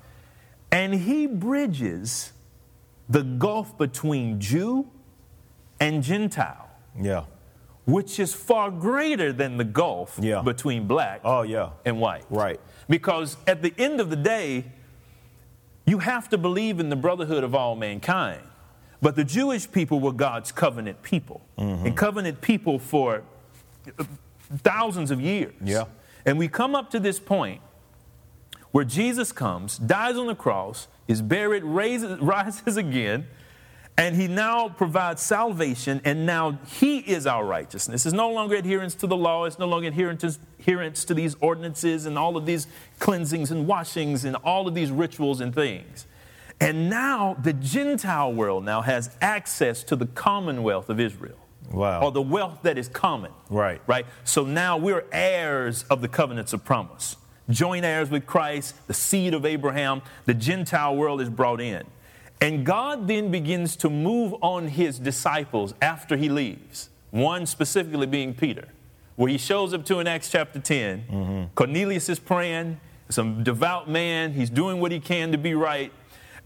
And 0.70 0.94
he 0.94 1.26
bridges 1.26 2.32
the 3.08 3.22
gulf 3.22 3.76
between 3.78 4.40
Jew 4.40 4.88
and 5.80 6.02
Gentile. 6.02 6.68
Yeah. 7.00 7.24
Which 7.86 8.18
is 8.20 8.34
far 8.34 8.70
greater 8.70 9.32
than 9.32 9.56
the 9.56 9.64
gulf 9.64 10.18
yeah. 10.20 10.42
between 10.42 10.86
black 10.86 11.20
oh, 11.24 11.42
yeah. 11.42 11.70
and 11.84 12.00
white. 12.00 12.24
Right. 12.28 12.60
Because 12.88 13.36
at 13.46 13.62
the 13.62 13.72
end 13.78 14.00
of 14.00 14.10
the 14.10 14.16
day, 14.16 14.64
you 15.86 16.00
have 16.00 16.28
to 16.30 16.38
believe 16.38 16.80
in 16.80 16.90
the 16.90 16.96
brotherhood 16.96 17.44
of 17.44 17.54
all 17.54 17.74
mankind. 17.76 18.42
But 19.00 19.16
the 19.16 19.24
Jewish 19.24 19.70
people 19.70 20.00
were 20.00 20.12
God's 20.12 20.52
covenant 20.52 21.02
people. 21.02 21.40
Mm-hmm. 21.56 21.86
And 21.86 21.96
covenant 21.96 22.40
people 22.42 22.78
for 22.78 23.22
thousands 24.58 25.10
of 25.10 25.20
years. 25.20 25.54
Yeah. 25.62 25.84
And 26.26 26.38
we 26.38 26.48
come 26.48 26.74
up 26.74 26.90
to 26.90 27.00
this 27.00 27.18
point 27.18 27.62
where 28.72 28.84
Jesus 28.84 29.32
comes, 29.32 29.78
dies 29.78 30.16
on 30.16 30.26
the 30.26 30.34
cross, 30.34 30.88
is 31.06 31.22
buried, 31.22 31.64
raises, 31.64 32.18
rises 32.20 32.76
again, 32.76 33.26
and 33.96 34.14
he 34.14 34.28
now 34.28 34.68
provides 34.68 35.20
salvation, 35.20 36.00
and 36.04 36.24
now 36.24 36.58
he 36.66 36.98
is 36.98 37.26
our 37.26 37.44
righteousness. 37.44 38.06
It's 38.06 38.14
no 38.14 38.30
longer 38.30 38.54
adherence 38.54 38.94
to 38.96 39.08
the 39.08 39.16
law, 39.16 39.44
it's 39.44 39.58
no 39.58 39.66
longer 39.66 39.88
adherence 39.88 40.20
to, 40.20 40.38
adherence 40.60 41.04
to 41.06 41.14
these 41.14 41.34
ordinances 41.40 42.06
and 42.06 42.16
all 42.16 42.36
of 42.36 42.46
these 42.46 42.68
cleansings 43.00 43.50
and 43.50 43.66
washings 43.66 44.24
and 44.24 44.36
all 44.36 44.68
of 44.68 44.74
these 44.74 44.92
rituals 44.92 45.40
and 45.40 45.52
things. 45.52 46.06
And 46.60 46.88
now 46.88 47.36
the 47.42 47.52
Gentile 47.52 48.32
world 48.32 48.64
now 48.64 48.82
has 48.82 49.16
access 49.20 49.82
to 49.84 49.96
the 49.96 50.06
commonwealth 50.06 50.88
of 50.90 51.00
Israel. 51.00 51.38
Wow. 51.72 52.02
Or 52.02 52.12
the 52.12 52.22
wealth 52.22 52.60
that 52.62 52.78
is 52.78 52.88
common. 52.88 53.32
Right. 53.50 53.80
Right. 53.86 54.06
So 54.24 54.44
now 54.44 54.76
we're 54.76 55.04
heirs 55.12 55.84
of 55.90 56.00
the 56.00 56.08
covenants 56.08 56.52
of 56.52 56.64
promise 56.64 57.16
joint 57.50 57.84
heirs 57.84 58.10
with 58.10 58.26
Christ, 58.26 58.74
the 58.86 58.94
seed 58.94 59.34
of 59.34 59.44
Abraham, 59.44 60.02
the 60.26 60.34
Gentile 60.34 60.96
world 60.96 61.20
is 61.20 61.30
brought 61.30 61.60
in. 61.60 61.84
And 62.40 62.64
God 62.64 63.08
then 63.08 63.30
begins 63.30 63.74
to 63.76 63.90
move 63.90 64.34
on 64.42 64.68
his 64.68 64.98
disciples 64.98 65.74
after 65.82 66.16
he 66.16 66.28
leaves, 66.28 66.88
one 67.10 67.46
specifically 67.46 68.06
being 68.06 68.34
Peter, 68.34 68.68
where 69.16 69.28
he 69.28 69.38
shows 69.38 69.74
up 69.74 69.84
to 69.86 69.98
in 69.98 70.06
Acts 70.06 70.30
chapter 70.30 70.60
10. 70.60 71.04
Mm-hmm. 71.10 71.44
Cornelius 71.54 72.08
is 72.08 72.20
praying, 72.20 72.78
some 73.08 73.42
devout 73.42 73.88
man, 73.88 74.34
he's 74.34 74.50
doing 74.50 74.80
what 74.80 74.92
he 74.92 75.00
can 75.00 75.32
to 75.32 75.38
be 75.38 75.54
right. 75.54 75.92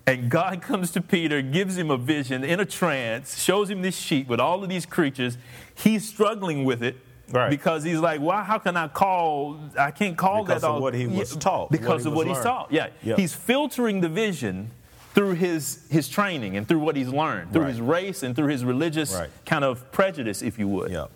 And 0.06 0.30
God 0.30 0.62
comes 0.62 0.90
to 0.92 1.02
Peter, 1.02 1.42
gives 1.42 1.76
him 1.76 1.90
a 1.90 1.98
vision 1.98 2.42
in 2.42 2.58
a 2.58 2.64
trance, 2.64 3.42
shows 3.42 3.68
him 3.68 3.82
this 3.82 3.96
sheet 3.96 4.28
with 4.28 4.40
all 4.40 4.62
of 4.62 4.70
these 4.70 4.86
creatures. 4.86 5.36
He's 5.74 6.08
struggling 6.08 6.64
with 6.64 6.82
it 6.82 6.96
Right. 7.32 7.50
Because 7.50 7.82
he's 7.82 7.98
like, 7.98 8.20
why? 8.20 8.42
How 8.42 8.58
can 8.58 8.76
I 8.76 8.88
call? 8.88 9.58
I 9.78 9.90
can't 9.90 10.16
call 10.16 10.44
because 10.44 10.60
that. 10.60 10.68
Because 10.68 10.76
of 10.76 10.82
what 10.82 10.94
he 10.94 11.06
was 11.06 11.34
taught. 11.36 11.70
Because 11.70 12.06
of 12.06 12.12
what 12.12 12.26
he's 12.26 12.40
taught. 12.40 12.70
Yeah. 12.70 12.88
Yep. 13.02 13.18
He's 13.18 13.34
filtering 13.34 14.00
the 14.02 14.08
vision 14.08 14.70
through 15.14 15.34
his 15.34 15.86
his 15.90 16.08
training 16.08 16.56
and 16.56 16.68
through 16.68 16.80
what 16.80 16.94
he's 16.94 17.08
learned, 17.08 17.52
through 17.52 17.62
right. 17.62 17.70
his 17.70 17.80
race 17.80 18.22
and 18.22 18.36
through 18.36 18.48
his 18.48 18.64
religious 18.64 19.14
right. 19.14 19.30
kind 19.46 19.64
of 19.64 19.90
prejudice, 19.92 20.42
if 20.42 20.58
you 20.58 20.68
would. 20.68 20.90
Yep. 20.90 21.10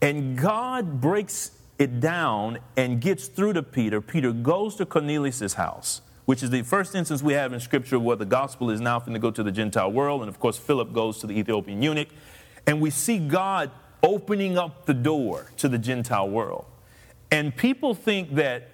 And 0.00 0.36
God 0.36 1.00
breaks 1.00 1.52
it 1.78 2.00
down 2.00 2.58
and 2.76 3.00
gets 3.00 3.28
through 3.28 3.52
to 3.54 3.62
Peter. 3.62 4.00
Peter 4.00 4.32
goes 4.32 4.74
to 4.76 4.86
Cornelius' 4.86 5.54
house, 5.54 6.02
which 6.24 6.42
is 6.42 6.50
the 6.50 6.62
first 6.62 6.94
instance 6.94 7.22
we 7.22 7.34
have 7.34 7.52
in 7.52 7.60
Scripture 7.60 7.98
where 7.98 8.16
the 8.16 8.24
gospel 8.24 8.70
is 8.70 8.80
now 8.80 8.98
going 8.98 9.12
to 9.12 9.18
go 9.20 9.30
to 9.30 9.42
the 9.42 9.52
Gentile 9.52 9.90
world. 9.90 10.22
And 10.22 10.28
of 10.28 10.40
course, 10.40 10.58
Philip 10.58 10.92
goes 10.92 11.18
to 11.18 11.26
the 11.26 11.38
Ethiopian 11.38 11.82
eunuch. 11.82 12.08
And 12.66 12.80
we 12.80 12.90
see 12.90 13.18
God 13.18 13.70
opening 14.02 14.58
up 14.58 14.86
the 14.86 14.94
door 14.94 15.52
to 15.58 15.68
the 15.68 15.78
Gentile 15.78 16.28
world. 16.28 16.64
And 17.30 17.56
people 17.56 17.94
think 17.94 18.34
that 18.34 18.68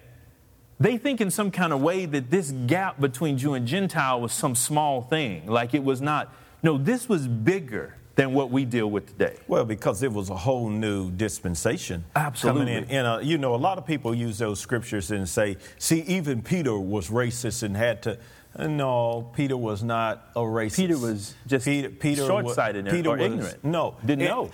they 0.79 0.97
think 0.97 1.21
in 1.21 1.29
some 1.29 1.51
kind 1.51 1.73
of 1.73 1.81
way 1.81 2.05
that 2.05 2.29
this 2.29 2.51
gap 2.51 2.99
between 2.99 3.37
Jew 3.37 3.53
and 3.53 3.67
Gentile 3.67 4.21
was 4.21 4.31
some 4.31 4.55
small 4.55 5.01
thing, 5.01 5.45
like 5.47 5.73
it 5.73 5.83
was 5.83 6.01
not. 6.01 6.33
No, 6.63 6.77
this 6.77 7.07
was 7.07 7.27
bigger 7.27 7.95
than 8.15 8.33
what 8.33 8.49
we 8.49 8.65
deal 8.65 8.89
with 8.89 9.07
today. 9.07 9.37
Well, 9.47 9.63
because 9.63 10.03
it 10.03 10.11
was 10.11 10.29
a 10.29 10.35
whole 10.35 10.69
new 10.69 11.09
dispensation 11.11 12.03
Absolutely. 12.15 12.65
coming 12.65 12.83
in. 12.83 12.89
And 12.89 13.07
uh, 13.07 13.19
you 13.21 13.37
know, 13.37 13.55
a 13.55 13.57
lot 13.57 13.77
of 13.77 13.85
people 13.85 14.13
use 14.13 14.37
those 14.37 14.59
scriptures 14.59 15.11
and 15.11 15.27
say, 15.27 15.57
"See, 15.77 16.01
even 16.01 16.41
Peter 16.41 16.77
was 16.77 17.09
racist 17.09 17.63
and 17.63 17.77
had 17.77 18.01
to." 18.03 18.17
No, 18.57 19.31
Peter 19.35 19.55
was 19.55 19.83
not 19.83 20.31
a 20.35 20.39
racist. 20.39 20.75
Peter 20.75 20.97
was 20.97 21.35
just 21.45 21.65
Peter, 21.65 21.89
Peter 21.89 22.25
short-sighted 22.25 22.85
was, 22.85 22.93
Peter 22.93 23.09
or 23.09 23.17
was, 23.17 23.25
ignorant. 23.25 23.63
No, 23.63 23.95
didn't 24.05 24.27
know. 24.27 24.49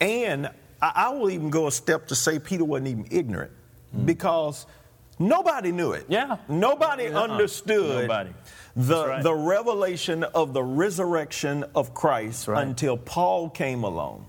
And 0.00 0.50
I 0.80 1.10
will 1.10 1.30
even 1.30 1.50
go 1.50 1.66
a 1.66 1.72
step 1.72 2.08
to 2.08 2.14
say 2.14 2.38
Peter 2.38 2.64
wasn't 2.64 2.88
even 2.88 3.06
ignorant 3.10 3.52
mm. 3.94 4.06
because 4.06 4.66
Nobody 5.18 5.72
knew 5.72 5.92
it. 5.92 6.06
Yeah. 6.08 6.36
Nobody 6.48 7.08
Uh-uh. 7.08 7.22
understood 7.22 8.02
Nobody. 8.02 8.30
the 8.74 9.06
right. 9.06 9.22
the 9.22 9.34
revelation 9.34 10.24
of 10.24 10.52
the 10.52 10.62
resurrection 10.62 11.64
of 11.74 11.94
Christ 11.94 12.48
right. 12.48 12.60
Mm-hmm. 12.60 12.70
until 12.70 12.96
Paul 12.98 13.48
came 13.50 13.84
along. 13.84 14.26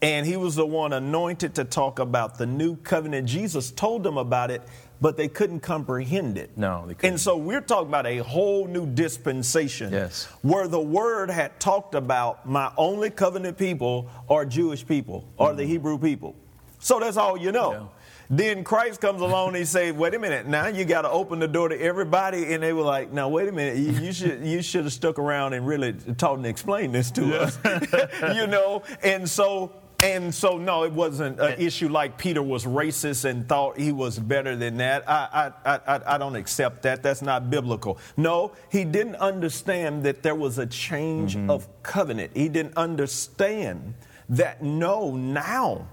And 0.00 0.26
he 0.26 0.36
was 0.36 0.54
the 0.54 0.66
one 0.66 0.92
anointed 0.92 1.56
to 1.56 1.64
talk 1.64 1.98
about 1.98 2.38
the 2.38 2.46
new 2.46 2.76
covenant. 2.76 3.28
Jesus 3.28 3.70
told 3.72 4.04
them 4.04 4.16
about 4.16 4.50
it, 4.50 4.62
but 5.00 5.16
they 5.16 5.28
couldn't 5.28 5.60
comprehend 5.60 6.36
it. 6.38 6.50
No, 6.56 6.86
they 6.86 6.94
couldn't. 6.94 7.10
And 7.10 7.20
so 7.20 7.36
we're 7.36 7.60
talking 7.60 7.88
about 7.88 8.06
a 8.06 8.18
whole 8.18 8.66
new 8.66 8.86
dispensation 8.86 9.92
Yes. 9.92 10.24
where 10.42 10.66
the 10.68 10.80
word 10.80 11.30
had 11.30 11.58
talked 11.60 11.94
about 11.94 12.48
my 12.48 12.72
only 12.76 13.10
covenant 13.10 13.56
people 13.58 14.08
are 14.28 14.44
Jewish 14.44 14.86
people 14.86 15.24
or 15.36 15.52
the 15.52 15.64
Hebrew 15.64 15.98
people. 15.98 16.34
So 16.80 17.00
that's 17.00 17.16
all 17.16 17.36
you 17.36 17.52
know. 17.52 17.70
Mm-hmm. 17.70 17.82
Yeah. 17.84 17.88
Then 18.30 18.62
Christ 18.62 19.00
comes 19.00 19.22
along 19.22 19.48
and 19.48 19.56
he 19.56 19.64
says, 19.64 19.94
wait 19.94 20.14
a 20.14 20.18
minute, 20.18 20.46
now 20.46 20.66
you 20.66 20.84
got 20.84 21.02
to 21.02 21.10
open 21.10 21.38
the 21.38 21.48
door 21.48 21.70
to 21.70 21.80
everybody. 21.80 22.52
And 22.52 22.62
they 22.62 22.74
were 22.74 22.82
like, 22.82 23.10
now 23.10 23.28
wait 23.30 23.48
a 23.48 23.52
minute, 23.52 23.78
you, 23.78 23.92
you 23.92 24.12
should 24.12 24.44
you 24.44 24.60
should 24.60 24.84
have 24.84 24.92
stuck 24.92 25.18
around 25.18 25.54
and 25.54 25.66
really 25.66 25.94
taught 26.18 26.36
and 26.36 26.46
explained 26.46 26.94
this 26.94 27.10
to 27.12 27.40
us. 27.40 27.58
you 28.36 28.46
know? 28.46 28.82
And 29.02 29.28
so 29.28 29.72
and 30.00 30.32
so 30.32 30.58
no, 30.58 30.84
it 30.84 30.92
wasn't 30.92 31.40
an 31.40 31.60
issue 31.60 31.88
like 31.88 32.18
Peter 32.18 32.42
was 32.42 32.64
racist 32.64 33.24
and 33.24 33.48
thought 33.48 33.78
he 33.78 33.90
was 33.90 34.18
better 34.18 34.54
than 34.54 34.76
that. 34.76 35.08
I 35.08 35.52
I, 35.64 35.80
I, 35.86 36.00
I- 36.14 36.18
don't 36.18 36.36
accept 36.36 36.82
that. 36.82 37.02
That's 37.02 37.22
not 37.22 37.50
biblical. 37.50 37.98
No, 38.16 38.52
he 38.70 38.84
didn't 38.84 39.16
understand 39.16 40.04
that 40.04 40.22
there 40.22 40.34
was 40.34 40.58
a 40.58 40.66
change 40.66 41.36
mm-hmm. 41.36 41.50
of 41.50 41.68
covenant. 41.82 42.32
He 42.34 42.48
didn't 42.48 42.76
understand 42.76 43.94
that 44.28 44.62
no, 44.62 45.16
now 45.16 45.88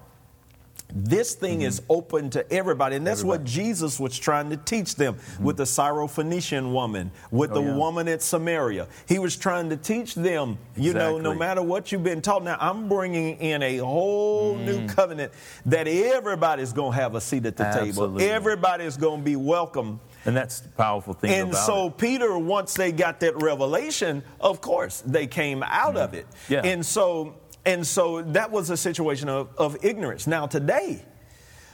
this 0.94 1.36
thing 1.36 1.62
is 1.62 1.82
mm-hmm. 1.82 1.92
open 1.92 2.30
to 2.32 2.52
everybody. 2.52 2.96
And 2.96 3.06
that's 3.06 3.24
what 3.24 3.44
Jesus 3.44 4.00
was 4.00 4.18
trying 4.18 4.50
to 4.50 4.58
teach 4.58 4.96
them 4.96 5.16
mm-hmm. 5.16 5.44
with 5.44 5.58
the 5.58 5.64
Syrophoenician 5.64 6.72
woman, 6.72 7.12
with 7.32 7.52
oh, 7.52 7.56
the 7.56 7.62
yeah. 7.62 7.76
woman 7.76 8.08
at 8.08 8.22
Samaria. 8.22 8.88
He 9.08 9.20
was 9.20 9.36
trying 9.36 9.70
to 9.70 9.78
teach 9.78 10.16
them, 10.16 10.58
you 10.76 10.94
know, 10.94 11.18
no 11.18 11.34
matter 11.34 11.62
what 11.62 11.92
you've 11.92 12.04
been 12.04 12.22
taught. 12.22 12.44
Now, 12.44 12.58
I'm 12.60 12.88
bringing 12.88 13.38
in 13.40 13.62
a 13.64 13.78
whole 13.78 14.56
new 14.56 14.82
mm. 14.82 14.96
covenant 14.96 15.34
that 15.66 15.88
everybody's 15.88 16.74
going 16.74 16.94
to 16.94 16.98
have 16.98 17.16
a 17.16 17.22
seat 17.22 17.46
at 17.46 17.58
the 17.58 17.72
table. 17.72 18.22
Everybody's 18.22 18.98
going 18.98 19.20
to 19.20 19.26
be 19.26 19.36
welcome. 19.36 20.00
And 20.26 20.36
that's 20.36 20.60
the 20.60 20.70
powerful 20.70 21.14
thing 21.14 21.32
And 21.32 21.54
so 21.54 21.88
it. 21.88 21.98
Peter, 21.98 22.38
once 22.38 22.74
they 22.74 22.92
got 22.92 23.20
that 23.20 23.40
revelation, 23.42 24.24
of 24.42 24.60
course, 24.60 25.02
they 25.06 25.28
came 25.28 25.62
out 25.62 25.90
mm-hmm. 25.90 25.98
of 25.98 26.14
it. 26.16 26.26
Yeah. 26.50 26.62
And 26.64 26.84
so 26.84 27.36
and 27.66 27.86
so 27.86 28.22
that 28.22 28.52
was 28.52 28.70
a 28.70 28.78
situation 28.78 29.30
of, 29.30 29.50
of 29.58 29.78
ignorance. 29.84 30.28
Now 30.28 30.46
today, 30.48 31.04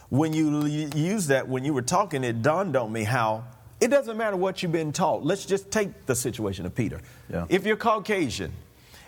when 0.08 0.32
you 0.32 0.60
l- 0.60 0.68
use 0.68 1.26
that, 1.28 1.48
when 1.48 1.64
you 1.64 1.72
were 1.74 1.82
talking, 1.82 2.24
it 2.24 2.42
dawned 2.42 2.76
on 2.76 2.92
me 2.92 3.04
how 3.04 3.44
it 3.80 3.88
doesn't 3.88 4.16
matter 4.16 4.36
what 4.36 4.62
you've 4.62 4.72
been 4.72 4.92
taught. 4.92 5.24
Let's 5.24 5.44
just 5.44 5.70
take 5.70 6.06
the 6.06 6.14
situation 6.14 6.66
of 6.66 6.74
Peter. 6.74 7.00
Yeah. 7.30 7.46
If 7.48 7.66
you're 7.66 7.76
Caucasian, 7.76 8.52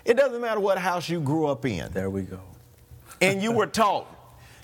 it 0.03 0.17
doesn't 0.17 0.41
matter 0.41 0.59
what 0.59 0.77
house 0.77 1.07
you 1.09 1.19
grew 1.21 1.45
up 1.47 1.65
in 1.65 1.91
There 1.93 2.09
we 2.09 2.23
go. 2.23 2.39
and 3.21 3.41
you 3.41 3.51
were 3.51 3.67
taught 3.67 4.07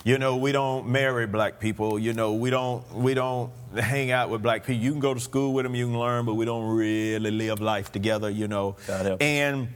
you 0.04 0.18
know 0.18 0.36
we 0.36 0.50
don't 0.50 0.88
marry 0.88 1.28
black 1.28 1.60
people 1.60 1.96
you 1.96 2.12
know 2.12 2.32
we 2.32 2.50
don't 2.50 2.82
we 2.92 3.14
don't 3.14 3.52
hang 3.78 4.10
out 4.10 4.28
with 4.30 4.42
black 4.42 4.64
people 4.66 4.82
you 4.82 4.90
can 4.90 4.98
go 5.00 5.14
to 5.14 5.20
school 5.20 5.52
with 5.54 5.62
them 5.64 5.76
you 5.76 5.86
can 5.86 5.96
learn 5.96 6.24
but 6.26 6.34
we 6.34 6.44
don't 6.44 6.68
really 6.76 7.30
live 7.30 7.60
life 7.60 7.92
together 7.92 8.28
you 8.28 8.48
know 8.48 8.74
and 9.20 9.68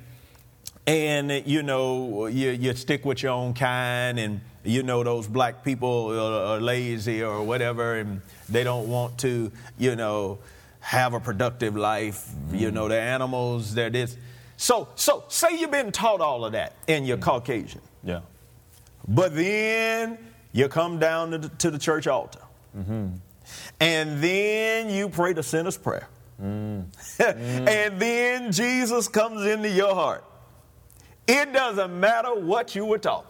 and 0.87 1.31
you 1.47 1.63
know 1.63 2.27
you, 2.27 2.51
you 2.51 2.75
stick 2.75 3.05
with 3.05 3.23
your 3.23 3.33
own 3.33 3.55
kind 3.55 4.19
and 4.19 4.41
you 4.65 4.83
know 4.83 5.03
those 5.03 5.27
black 5.27 5.65
people 5.65 6.13
are, 6.13 6.55
are 6.55 6.61
lazy 6.61 7.23
or 7.23 7.43
whatever 7.43 7.97
and 7.97 8.21
they 8.49 8.65
don't 8.65 8.89
want 8.89 9.19
to 9.19 9.51
you 9.79 9.97
know 9.97 10.39
have 10.81 11.15
a 11.15 11.21
productive 11.21 11.77
life 11.77 12.29
you 12.53 12.71
know 12.71 12.87
mm. 12.87 12.91
the 12.91 13.01
animals 13.01 13.75
they're 13.75 13.91
this 13.91 14.17
so 14.57 14.89
so 14.95 15.25
say 15.29 15.59
you've 15.59 15.71
been 15.71 15.91
taught 15.91 16.21
all 16.21 16.45
of 16.45 16.53
that 16.53 16.75
and 16.87 17.07
you're 17.07 17.17
mm. 17.17 17.23
caucasian 17.23 17.81
Yeah. 18.05 18.21
but 19.09 19.35
then 19.35 20.19
you 20.57 20.69
come 20.69 20.99
down 20.99 21.33
to 21.33 21.39
the, 21.39 21.49
to 21.51 21.71
the 21.71 21.79
church 21.79 22.07
altar. 22.07 22.41
Mm-hmm. 22.77 23.09
And 23.79 24.23
then 24.23 24.89
you 24.89 25.11
pray 25.11 25.35
the 25.35 25.43
sinner's 25.43 25.77
prayer. 25.77 26.09
Mm. 26.43 26.87
and 27.21 28.01
then 28.01 28.53
Jesus 28.53 29.07
comes 29.07 29.45
into 29.45 29.69
your 29.69 29.95
heart. 29.95 30.25
It 31.27 31.53
doesn't 31.53 31.99
matter 31.99 32.35
what 32.35 32.75
you 32.75 32.85
were 32.85 32.99
taught. 32.99 33.27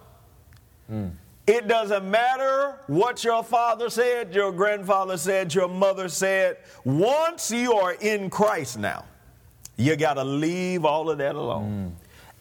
It 1.47 1.69
doesn't 1.69 2.11
matter 2.11 2.79
what 2.89 3.23
your 3.23 3.43
father 3.45 3.89
said, 3.89 4.35
your 4.35 4.51
grandfather 4.53 5.17
said, 5.17 5.55
your 5.55 5.69
mother 5.69 6.09
said. 6.09 6.59
Once 6.85 7.51
you 7.51 7.73
are 7.75 7.95
in 7.95 8.31
Christ 8.31 8.79
now, 8.79 9.05
you 9.77 9.95
got 9.97 10.15
to 10.15 10.25
leave 10.25 10.85
all 10.85 11.09
of 11.11 11.19
that 11.19 11.35
alone. 11.37 11.97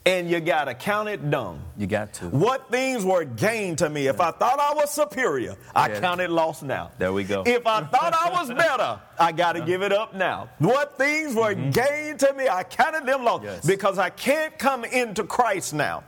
And 0.07 0.29
you 0.29 0.39
got 0.39 0.65
to 0.65 0.75
count 0.75 1.09
it 1.09 1.31
dung. 1.31 1.63
You 1.77 1.87
got 1.87 2.13
to. 2.15 2.25
What 2.29 2.69
things 2.69 3.03
were 3.03 3.23
gained 3.25 3.79
to 3.79 3.89
me? 3.89 4.05
If 4.05 4.21
I 4.21 4.29
thought 4.29 4.59
I 4.59 4.73
was 4.75 4.91
superior, 4.91 5.55
I 5.75 5.89
Yeah. 5.89 5.99
count 5.99 6.21
it 6.21 6.29
lost 6.29 6.61
now. 6.61 6.91
There 6.99 7.11
we 7.11 7.23
go. 7.23 7.41
If 7.43 7.65
I 7.65 7.81
thought 7.81 8.13
I 8.13 8.29
was 8.29 8.49
better, 8.65 8.99
I 9.19 9.31
got 9.31 9.53
to 9.53 9.61
give 9.61 9.81
it 9.81 9.91
up 9.91 10.13
now. 10.13 10.49
What 10.59 10.97
things 10.99 11.33
were 11.33 11.55
gained 11.55 12.19
to 12.19 12.33
me, 12.33 12.47
I 12.47 12.63
counted 12.63 13.07
them 13.07 13.23
lost 13.23 13.43
Mm-hmm. 13.45 13.53
Yes. 13.55 13.65
because 13.65 13.97
I 13.97 14.11
can't 14.11 14.57
come 14.59 14.85
into 14.85 15.23
Christ 15.23 15.73
now, 15.73 16.03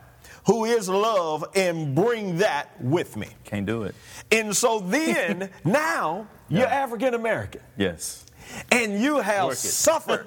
who 0.46 0.64
is 0.64 0.88
love, 0.88 1.44
and 1.56 1.94
bring 1.94 2.38
that 2.38 2.80
with 2.80 3.16
me. 3.16 3.26
Can't 3.44 3.66
do 3.66 3.82
it. 3.82 3.96
And 4.30 4.56
so 4.56 4.78
then, 4.78 5.50
now, 5.64 6.28
you're 6.48 6.66
African 6.68 7.14
American 7.14 7.60
Yes. 7.76 8.24
And 8.70 9.00
you 9.00 9.18
have 9.18 9.54
suffered 9.56 10.26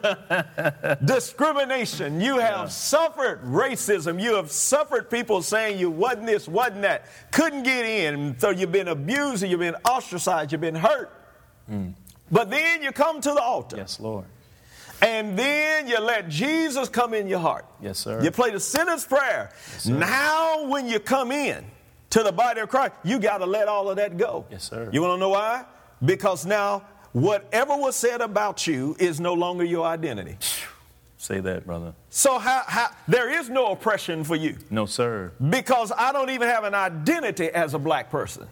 discrimination. 1.05 2.21
You 2.21 2.39
have 2.39 2.71
suffered 2.71 3.43
racism. 3.43 4.21
You 4.21 4.36
have 4.36 4.51
suffered 4.51 5.10
people 5.10 5.41
saying 5.41 5.79
you 5.79 5.89
wasn't 5.89 6.25
this, 6.25 6.47
wasn't 6.47 6.81
that, 6.84 7.05
couldn't 7.31 7.63
get 7.63 7.86
in. 7.86 8.38
So 8.39 8.49
you've 8.49 8.71
been 8.71 8.88
abused, 8.88 9.43
you've 9.43 9.60
been 9.60 9.75
ostracized, 9.86 10.51
you've 10.51 10.62
been 10.62 10.75
hurt. 10.75 11.12
Hmm. 11.67 11.89
But 12.31 12.49
then 12.49 12.81
you 12.81 12.91
come 12.91 13.21
to 13.21 13.34
the 13.34 13.41
altar. 13.41 13.77
Yes, 13.77 13.99
Lord. 13.99 14.25
And 15.01 15.38
then 15.38 15.88
you 15.88 15.99
let 15.99 16.29
Jesus 16.29 16.88
come 16.88 17.13
in 17.13 17.27
your 17.27 17.39
heart. 17.39 17.65
Yes, 17.81 17.97
sir. 17.97 18.21
You 18.21 18.29
play 18.29 18.51
the 18.51 18.60
sinner's 18.60 19.03
prayer. 19.03 19.51
now, 19.86 20.67
when 20.67 20.88
you 20.88 20.99
come 20.99 21.31
in 21.31 21.65
to 22.12 22.21
the 22.21 22.31
body 22.31 22.62
of 22.62 22.69
Christ, 22.69 22.93
you 23.03 23.19
got 23.19 23.39
to 23.39 23.45
let 23.45 23.67
all 23.67 23.89
of 23.89 23.95
that 23.97 24.17
go. 24.17 24.45
Yes, 24.51 24.63
sir. 24.63 24.89
You 24.91 25.01
want 25.01 25.15
to 25.15 25.19
know 25.19 25.29
why? 25.29 25.65
Because 26.05 26.45
now, 26.45 26.84
whatever 27.13 27.76
was 27.76 27.95
said 27.95 28.21
about 28.21 28.67
you 28.67 28.95
is 29.00 29.19
no 29.19 29.34
longer 29.34 29.63
your 29.63 29.86
identity. 29.86 30.38
Say 31.17 31.39
that, 31.39 31.67
brother. 31.67 31.93
So, 32.10 32.39
how, 32.39 32.63
how, 32.65 32.89
there 33.08 33.30
is 33.30 33.47
no 33.47 33.67
oppression 33.71 34.24
for 34.24 34.36
you 34.36 34.58
No, 34.71 34.88
sir. 34.88 35.32
because 35.52 35.91
I 35.95 36.12
don't 36.12 36.32
even 36.32 36.47
have 36.47 36.63
an 36.63 36.74
identity 36.74 37.50
as 37.50 37.76
a 37.76 37.80
black 37.80 38.10
person. 38.10 38.47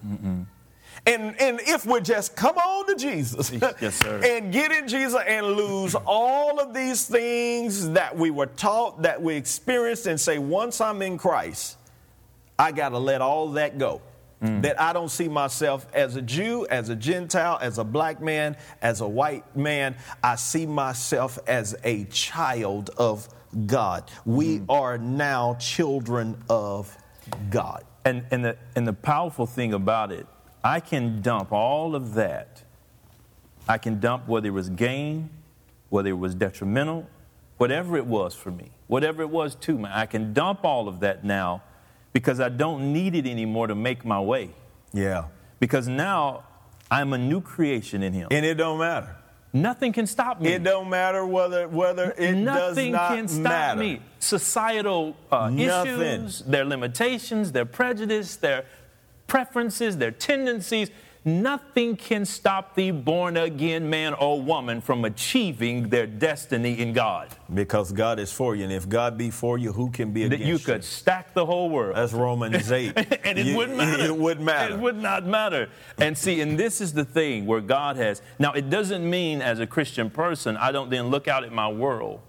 And, 1.08 1.42
and 1.42 1.60
if 1.62 1.86
we 1.86 2.02
just 2.02 2.36
come 2.36 2.58
on 2.58 2.86
to 2.88 2.96
Jesus 2.96 3.52
Yes, 3.82 3.96
sir. 3.96 4.22
and 4.26 4.52
get 4.54 4.72
in 4.72 4.88
Jesus 4.88 5.20
and 5.26 5.48
lose 5.48 5.96
all 6.06 6.60
of 6.60 6.74
these 6.74 7.08
things 7.08 7.90
that 7.92 8.16
we 8.16 8.30
were 8.30 8.48
taught, 8.48 9.02
that 9.02 9.20
we 9.22 9.36
experienced, 9.36 10.06
and 10.08 10.20
say, 10.20 10.38
once 10.38 10.80
I'm 10.82 11.02
in 11.02 11.18
Christ, 11.18 11.78
I 12.60 12.72
got 12.72 12.90
to 12.90 13.00
let 13.00 13.22
all 13.22 13.52
that 13.54 13.78
go. 13.80 14.02
Mm. 14.42 14.62
That 14.62 14.80
I 14.80 14.94
don't 14.94 15.10
see 15.10 15.28
myself 15.28 15.86
as 15.94 16.16
a 16.16 16.22
Jew, 16.22 16.66
as 16.70 16.88
a 16.88 16.96
Gentile, 16.96 17.58
as 17.62 17.78
a 17.78 17.84
black 17.84 18.22
man, 18.22 18.56
as 18.82 19.02
a 19.02 19.08
white 19.08 19.56
man. 19.56 19.96
I 20.24 20.36
see 20.36 20.66
myself 20.66 21.38
as 21.46 21.76
a 21.84 22.06
child 22.06 22.90
of 22.98 23.28
God. 23.66 24.10
We 24.26 24.60
mm. 24.60 24.66
are 24.70 24.98
now 24.98 25.56
children 25.56 26.42
of 26.50 26.96
God. 27.50 27.84
And, 28.06 28.26
and, 28.32 28.46
the, 28.46 28.58
and 28.76 28.88
the 28.88 28.94
powerful 28.94 29.46
thing 29.46 29.74
about 29.74 30.12
it, 30.14 30.26
I 30.64 30.80
can 30.80 31.22
dump 31.22 31.52
all 31.52 31.96
of 31.96 32.14
that. 32.14 32.64
I 33.68 33.78
can 33.78 34.00
dump 34.00 34.28
whether 34.28 34.48
it 34.48 34.52
was 34.52 34.70
gain, 34.70 35.30
whether 35.90 36.10
it 36.10 36.18
was 36.18 36.34
detrimental, 36.34 37.08
whatever 37.58 37.98
it 37.98 38.06
was 38.06 38.36
for 38.36 38.52
me, 38.52 38.72
whatever 38.88 39.22
it 39.22 39.30
was 39.30 39.54
to 39.56 39.78
me. 39.78 39.90
I 39.92 40.06
can 40.06 40.34
dump 40.34 40.64
all 40.64 40.88
of 40.88 41.02
that 41.02 41.24
now 41.24 41.62
because 42.14 42.40
I 42.40 42.50
don't 42.50 42.92
need 42.94 43.16
it 43.16 43.26
anymore 43.26 43.68
to 43.68 43.76
make 43.76 44.06
my 44.06 44.20
way. 44.20 44.52
Yeah. 44.94 45.26
Because 45.60 45.88
now 45.88 46.44
I'm 46.90 47.14
a 47.14 47.18
new 47.18 47.42
creation 47.42 48.04
in 48.04 48.14
Him. 48.14 48.28
And 48.32 48.46
it 48.46 48.56
don't 48.56 48.80
matter. 48.80 49.16
Nothing 49.52 49.94
can 49.94 50.06
stop 50.06 50.40
me. 50.40 50.50
It 50.54 50.64
don't 50.64 50.90
matter 50.90 51.26
whether 51.26 51.68
whether 51.68 52.12
it 52.12 52.34
does 52.46 52.76
Nothing 52.76 52.92
not 52.92 53.10
can 53.10 53.28
stop 53.28 53.44
matter. 53.44 53.80
me. 53.80 54.02
Societal 54.20 55.16
uh, 55.32 55.52
issues, 55.56 56.42
their 56.42 56.66
limitations, 56.66 57.52
their 57.52 57.66
prejudice, 57.66 58.36
their 58.36 58.66
preferences, 59.26 59.98
their 59.98 60.12
tendencies, 60.12 60.92
Nothing 61.30 61.96
can 61.96 62.26
stop 62.26 62.74
the 62.76 62.90
born 62.92 63.38
again 63.38 63.90
man 63.90 64.14
or 64.16 64.42
woman 64.42 64.82
from 64.82 65.06
achieving 65.06 65.90
their 65.90 66.08
destiny 66.08 66.80
in 66.80 66.92
God. 66.94 67.30
Because 67.54 67.92
God 67.92 68.20
is 68.20 68.32
for 68.32 68.56
you. 68.56 68.64
And 68.64 68.74
if 68.74 68.90
God 68.90 69.18
be 69.18 69.30
for 69.30 69.58
you, 69.58 69.72
who 69.72 69.92
can 69.92 70.12
be 70.12 70.24
against 70.24 70.44
you 70.46 70.54
You 70.54 70.60
could 70.60 70.84
stack 70.84 71.34
the 71.34 71.46
whole 71.46 71.70
world. 71.70 71.96
That's 71.96 72.14
Romans 72.14 72.72
8. 72.72 72.98
and 73.24 73.38
it 73.38 73.46
You- 73.46 73.56
wouldn't 73.58 73.78
matter. 73.78 74.06
It 74.06 74.16
wouldn't 74.16 74.46
matter. 74.46 74.74
It 74.74 74.80
would 74.80 74.98
not 74.98 75.26
matter. 75.26 75.70
And 76.00 76.18
see, 76.18 76.42
and 76.42 76.58
this 76.60 76.82
is 76.82 76.94
the 76.94 77.06
thing 77.06 77.46
where 77.46 77.62
God 77.62 77.96
has. 77.98 78.22
Now, 78.40 78.54
it 78.54 78.70
doesn't 78.70 79.08
mean 79.08 79.42
as 79.42 79.60
a 79.60 79.68
Christian 79.68 80.10
person, 80.10 80.58
I 80.58 80.72
don't 80.72 80.90
then 80.90 81.08
look 81.10 81.28
out 81.28 81.44
at 81.44 81.52
my 81.52 81.68
world 81.68 82.22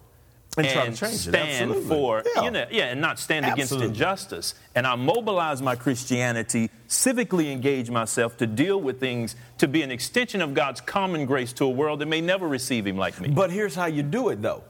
And 0.67 0.97
try 0.97 1.09
to 1.09 1.13
change 1.13 1.21
stand 1.29 1.71
absolutely. 1.71 1.89
for, 1.89 2.23
Yeah. 2.37 2.43
you 2.45 2.51
know, 2.51 2.67
yeah, 2.71 2.85
and 2.85 3.01
not 3.01 3.19
stand 3.19 3.47
against 3.47 3.73
injustice. 3.73 4.55
And 4.75 4.87
I 4.87 4.95
mobilize 4.97 5.61
my 5.63 5.77
Christianity, 5.77 6.71
civically 6.89 7.51
engage 7.53 7.91
myself 7.91 8.37
to 8.39 8.47
deal 8.47 8.81
with 8.81 9.01
things, 9.01 9.37
to 9.59 9.69
be 9.69 9.83
an 9.83 9.91
extension 9.91 10.41
of 10.43 10.55
God's 10.55 10.81
common 10.81 11.27
grace 11.27 11.53
to 11.55 11.65
a 11.65 11.71
world 11.71 12.01
that 12.01 12.07
may 12.07 12.21
never 12.21 12.47
receive 12.49 12.87
Him 12.87 12.97
like 12.97 13.21
me. 13.21 13.29
But 13.29 13.51
here's 13.51 13.75
how 13.75 13.87
you 13.87 14.03
do 14.03 14.29
it, 14.31 14.43
though. 14.43 14.65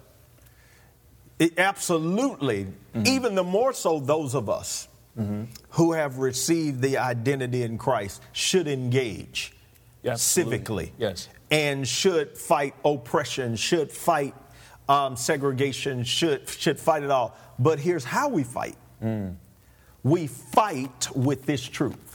It, 1.39 1.59
absolutely, 1.59 2.67
Mm-hmm. 2.95 3.07
even 3.07 3.35
the 3.37 3.45
more 3.45 3.73
so 3.73 4.01
those 4.01 4.35
of 4.35 4.51
us 4.51 4.89
who 5.71 5.93
have 5.93 6.19
received 6.19 6.81
the 6.81 6.99
identity 6.99 7.63
in 7.63 7.79
Christ 7.79 8.21
should 8.33 8.67
engage 8.67 9.53
absolutely. 10.05 10.59
civically. 10.59 10.91
Yes. 10.99 11.29
And 11.53 11.87
should 11.87 12.37
fight 12.39 12.75
oppression, 12.85 13.55
should 13.57 13.93
fight 13.93 14.35
um, 14.91 15.17
segregation, 15.17 16.05
should, 16.05 16.49
should 16.49 16.79
fight 16.79 17.03
it 17.03 17.11
all. 17.11 17.37
But 17.59 17.79
here's 17.79 18.05
how 18.05 18.29
we 18.29 18.43
fight 18.45 18.77
Mm. 19.03 19.37
we 20.03 20.27
fight 20.27 21.09
with 21.15 21.47
this 21.47 21.63
truth. 21.63 22.07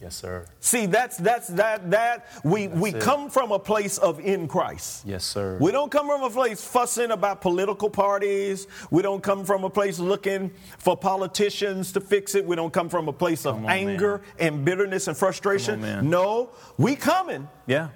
Yes, 0.00 0.14
sir. 0.16 0.46
See, 0.60 0.86
that's 0.86 1.16
that's 1.18 1.48
that 1.48 1.90
that 1.90 2.26
we 2.42 2.68
we 2.68 2.90
it. 2.94 3.02
come 3.02 3.28
from 3.28 3.52
a 3.52 3.58
place 3.58 3.98
of 3.98 4.18
in 4.20 4.48
Christ. 4.48 5.04
Yes, 5.06 5.24
sir. 5.24 5.58
We 5.60 5.72
don't 5.72 5.90
come 5.92 6.06
from 6.06 6.22
a 6.22 6.30
place 6.30 6.64
fussing 6.64 7.10
about 7.10 7.42
political 7.42 7.90
parties. 7.90 8.66
We 8.90 9.02
don't 9.02 9.22
come 9.22 9.44
from 9.44 9.64
a 9.64 9.70
place 9.70 9.98
looking 9.98 10.50
for 10.78 10.96
politicians 10.96 11.92
to 11.92 12.00
fix 12.00 12.34
it. 12.34 12.46
We 12.46 12.56
don't 12.56 12.72
come 12.72 12.88
from 12.88 13.08
a 13.08 13.12
place 13.12 13.44
of 13.44 13.56
on, 13.56 13.66
anger 13.68 14.22
and 14.38 14.64
bitterness 14.64 15.06
and 15.08 15.16
frustration. 15.16 15.80
Come 15.80 15.84
on, 15.90 15.96
man. 15.96 16.10
no, 16.10 16.50
we 16.78 16.96
coming. 16.96 17.46
Yeah. 17.66 17.88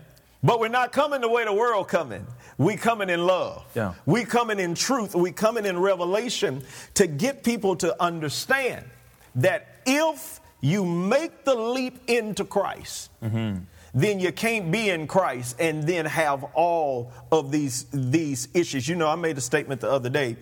But 0.43 0.59
we're 0.59 0.69
not 0.69 0.93
coming 0.93 1.21
the 1.21 1.29
way 1.29 1.45
the 1.45 1.53
world 1.53 1.89
coming. 1.89 2.27
We 2.57 2.77
coming 2.77 3.11
in 3.11 3.27
love. 3.27 3.65
Yeah. 3.75 3.95
We 4.07 4.25
coming 4.25 4.59
in 4.59 4.75
truth. 4.75 5.15
We 5.15 5.33
coming 5.33 5.67
in 5.67 5.79
revelation 5.79 6.63
to 6.95 7.07
get 7.07 7.45
people 7.45 7.77
to 7.77 8.01
understand 8.03 8.87
that 9.35 9.81
if 9.85 10.41
you 10.61 10.85
make 10.85 11.45
the 11.45 11.55
leap 11.55 11.99
into 12.07 12.45
Christ, 12.45 13.11
mm-hmm. 13.23 13.65
then 13.95 14.21
you 14.21 14.33
can't 14.33 14.71
be 14.71 14.89
in 14.89 15.07
Christ 15.07 15.57
and 15.59 15.85
then 15.85 16.07
have 16.07 16.45
all 16.55 17.13
of 17.31 17.51
these 17.51 17.85
these 17.93 18.49
issues. 18.55 18.89
You 18.89 18.97
know, 18.97 19.09
I 19.09 19.17
made 19.17 19.37
a 19.37 19.43
statement 19.43 19.81
the 19.83 19.91
other 19.91 20.11
day 20.11 20.37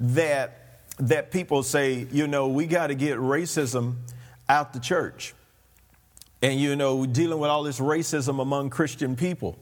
that 0.00 0.80
that 0.98 1.30
people 1.30 1.62
say, 1.62 2.06
you 2.10 2.26
know, 2.26 2.48
we 2.48 2.66
got 2.66 2.88
to 2.88 2.94
get 2.94 3.18
racism 3.18 3.96
out 4.48 4.72
the 4.72 4.80
church 4.80 5.34
and 6.42 6.60
you 6.60 6.76
know 6.76 7.06
dealing 7.06 7.38
with 7.38 7.50
all 7.50 7.62
this 7.62 7.78
racism 7.80 8.40
among 8.40 8.70
christian 8.70 9.16
people. 9.16 9.58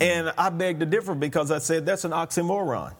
And 0.00 0.32
i 0.38 0.48
beg 0.50 0.80
to 0.80 0.86
differ 0.86 1.14
because 1.14 1.50
i 1.50 1.58
said 1.58 1.84
that's 1.86 2.04
an 2.04 2.12
oxymoron. 2.12 2.94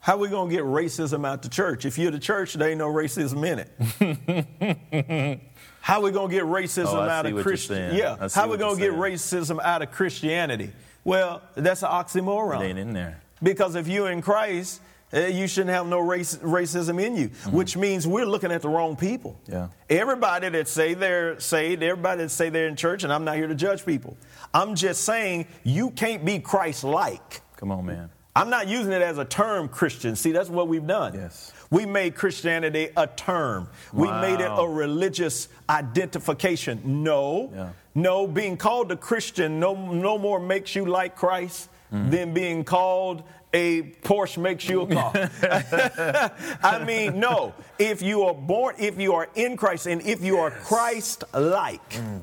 How 0.00 0.18
we 0.18 0.28
going 0.28 0.50
to 0.50 0.54
get 0.54 0.64
racism 0.64 1.26
out 1.26 1.40
the 1.42 1.48
church? 1.48 1.86
If 1.86 1.96
you're 1.96 2.10
the 2.10 2.18
church 2.18 2.54
there 2.54 2.68
ain't 2.68 2.78
no 2.78 2.92
racism 2.92 3.42
in 3.46 3.58
it. 3.60 5.40
How 5.80 6.00
are 6.00 6.02
we 6.02 6.10
going 6.12 6.28
to 6.30 6.34
get 6.34 6.44
racism 6.44 6.86
Oh, 6.94 7.00
out 7.00 7.26
of 7.26 7.32
what 7.32 7.38
you're 7.38 7.42
christian 7.42 7.94
yeah 7.94 8.28
how 8.34 8.48
we 8.48 8.56
going 8.56 8.76
to 8.76 8.80
get 8.80 8.92
racism 8.92 9.60
out 9.62 9.82
of 9.82 9.90
christianity? 9.92 10.72
Well 11.04 11.42
that's 11.54 11.82
an 11.82 11.88
oxymoron. 11.90 12.60
It 12.60 12.64
ain't 12.64 12.78
in 12.78 12.92
there. 12.92 13.20
because 13.42 13.74
if 13.74 13.86
you're 13.88 14.10
in 14.10 14.22
Christ, 14.22 14.80
you 15.12 15.46
shouldn't 15.46 15.70
have 15.74 15.86
no 15.86 16.00
race, 16.00 16.36
racism 16.38 17.02
in 17.02 17.16
you, 17.16 17.28
which 17.50 17.76
means 17.76 18.06
we're 18.06 18.26
looking 18.26 18.50
at 18.50 18.62
the 18.62 18.68
wrong 18.68 18.96
people. 18.96 19.38
Mm-hmm. 19.44 19.52
Yeah. 19.52 19.68
Everybody 19.90 20.48
that 20.48 20.68
say 20.68 20.94
they're 20.94 21.38
saved, 21.38 21.82
everybody 21.82 22.22
that 22.22 22.30
say 22.30 22.48
they're 22.50 22.68
in 22.68 22.76
church, 22.76 23.04
and 23.04 23.12
I'm 23.12 23.24
not 23.24 23.36
here 23.36 23.46
to 23.46 23.54
judge 23.54 23.86
people. 23.86 24.16
I'm 24.52 24.74
just 24.74 25.04
saying 25.04 25.46
you 25.62 25.90
can't 25.90 26.24
be 26.24 26.38
Christ-like. 26.38 27.42
Come 27.56 27.70
on, 27.70 27.86
man. 27.86 28.10
I'm 28.36 28.50
not 28.50 28.66
using 28.66 28.92
it 28.92 29.00
as 29.02 29.18
a 29.18 29.24
term, 29.24 29.68
Christian. 29.68 30.16
See, 30.16 30.32
that's 30.32 30.48
what 30.48 30.66
we've 30.66 30.86
done. 30.86 31.14
Yes. 31.14 31.52
We 31.70 31.86
made 31.86 32.16
Christianity 32.16 32.88
a 32.96 33.06
term. 33.06 33.68
We 33.92 34.10
made 34.10 34.40
it 34.40 34.50
a 34.50 34.66
religious 34.66 35.48
identification. 35.70 37.04
No, 37.04 37.52
Yeah. 37.54 37.68
no, 37.94 38.26
being 38.26 38.56
called 38.56 38.90
a 38.90 38.96
Christian 38.96 39.60
no, 39.60 39.74
no 39.74 40.18
more 40.18 40.40
makes 40.40 40.74
you 40.74 40.84
like 40.84 41.14
Christ 41.14 41.68
Mm-hmm. 41.94 42.10
than 42.10 42.34
being 42.34 42.64
called 42.64 43.22
a 43.52 43.82
Porsche 44.02 44.38
makes 44.38 44.68
you 44.68 44.80
a 44.82 44.86
car. 44.88 45.12
I 46.62 46.84
mean, 46.84 47.20
no. 47.20 47.54
If 47.78 48.02
you 48.02 48.22
are 48.24 48.34
born, 48.34 48.74
if 48.78 48.98
you 48.98 49.14
are 49.14 49.28
in 49.36 49.56
Christ, 49.56 49.86
and 49.86 50.02
if 50.02 50.22
you 50.24 50.38
are 50.38 50.50
Christ-like, 50.50 51.90
Mm. 51.90 52.22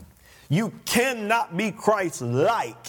you 0.50 0.74
cannot 0.86 1.56
be 1.56 1.72
Christ-like 1.72 2.88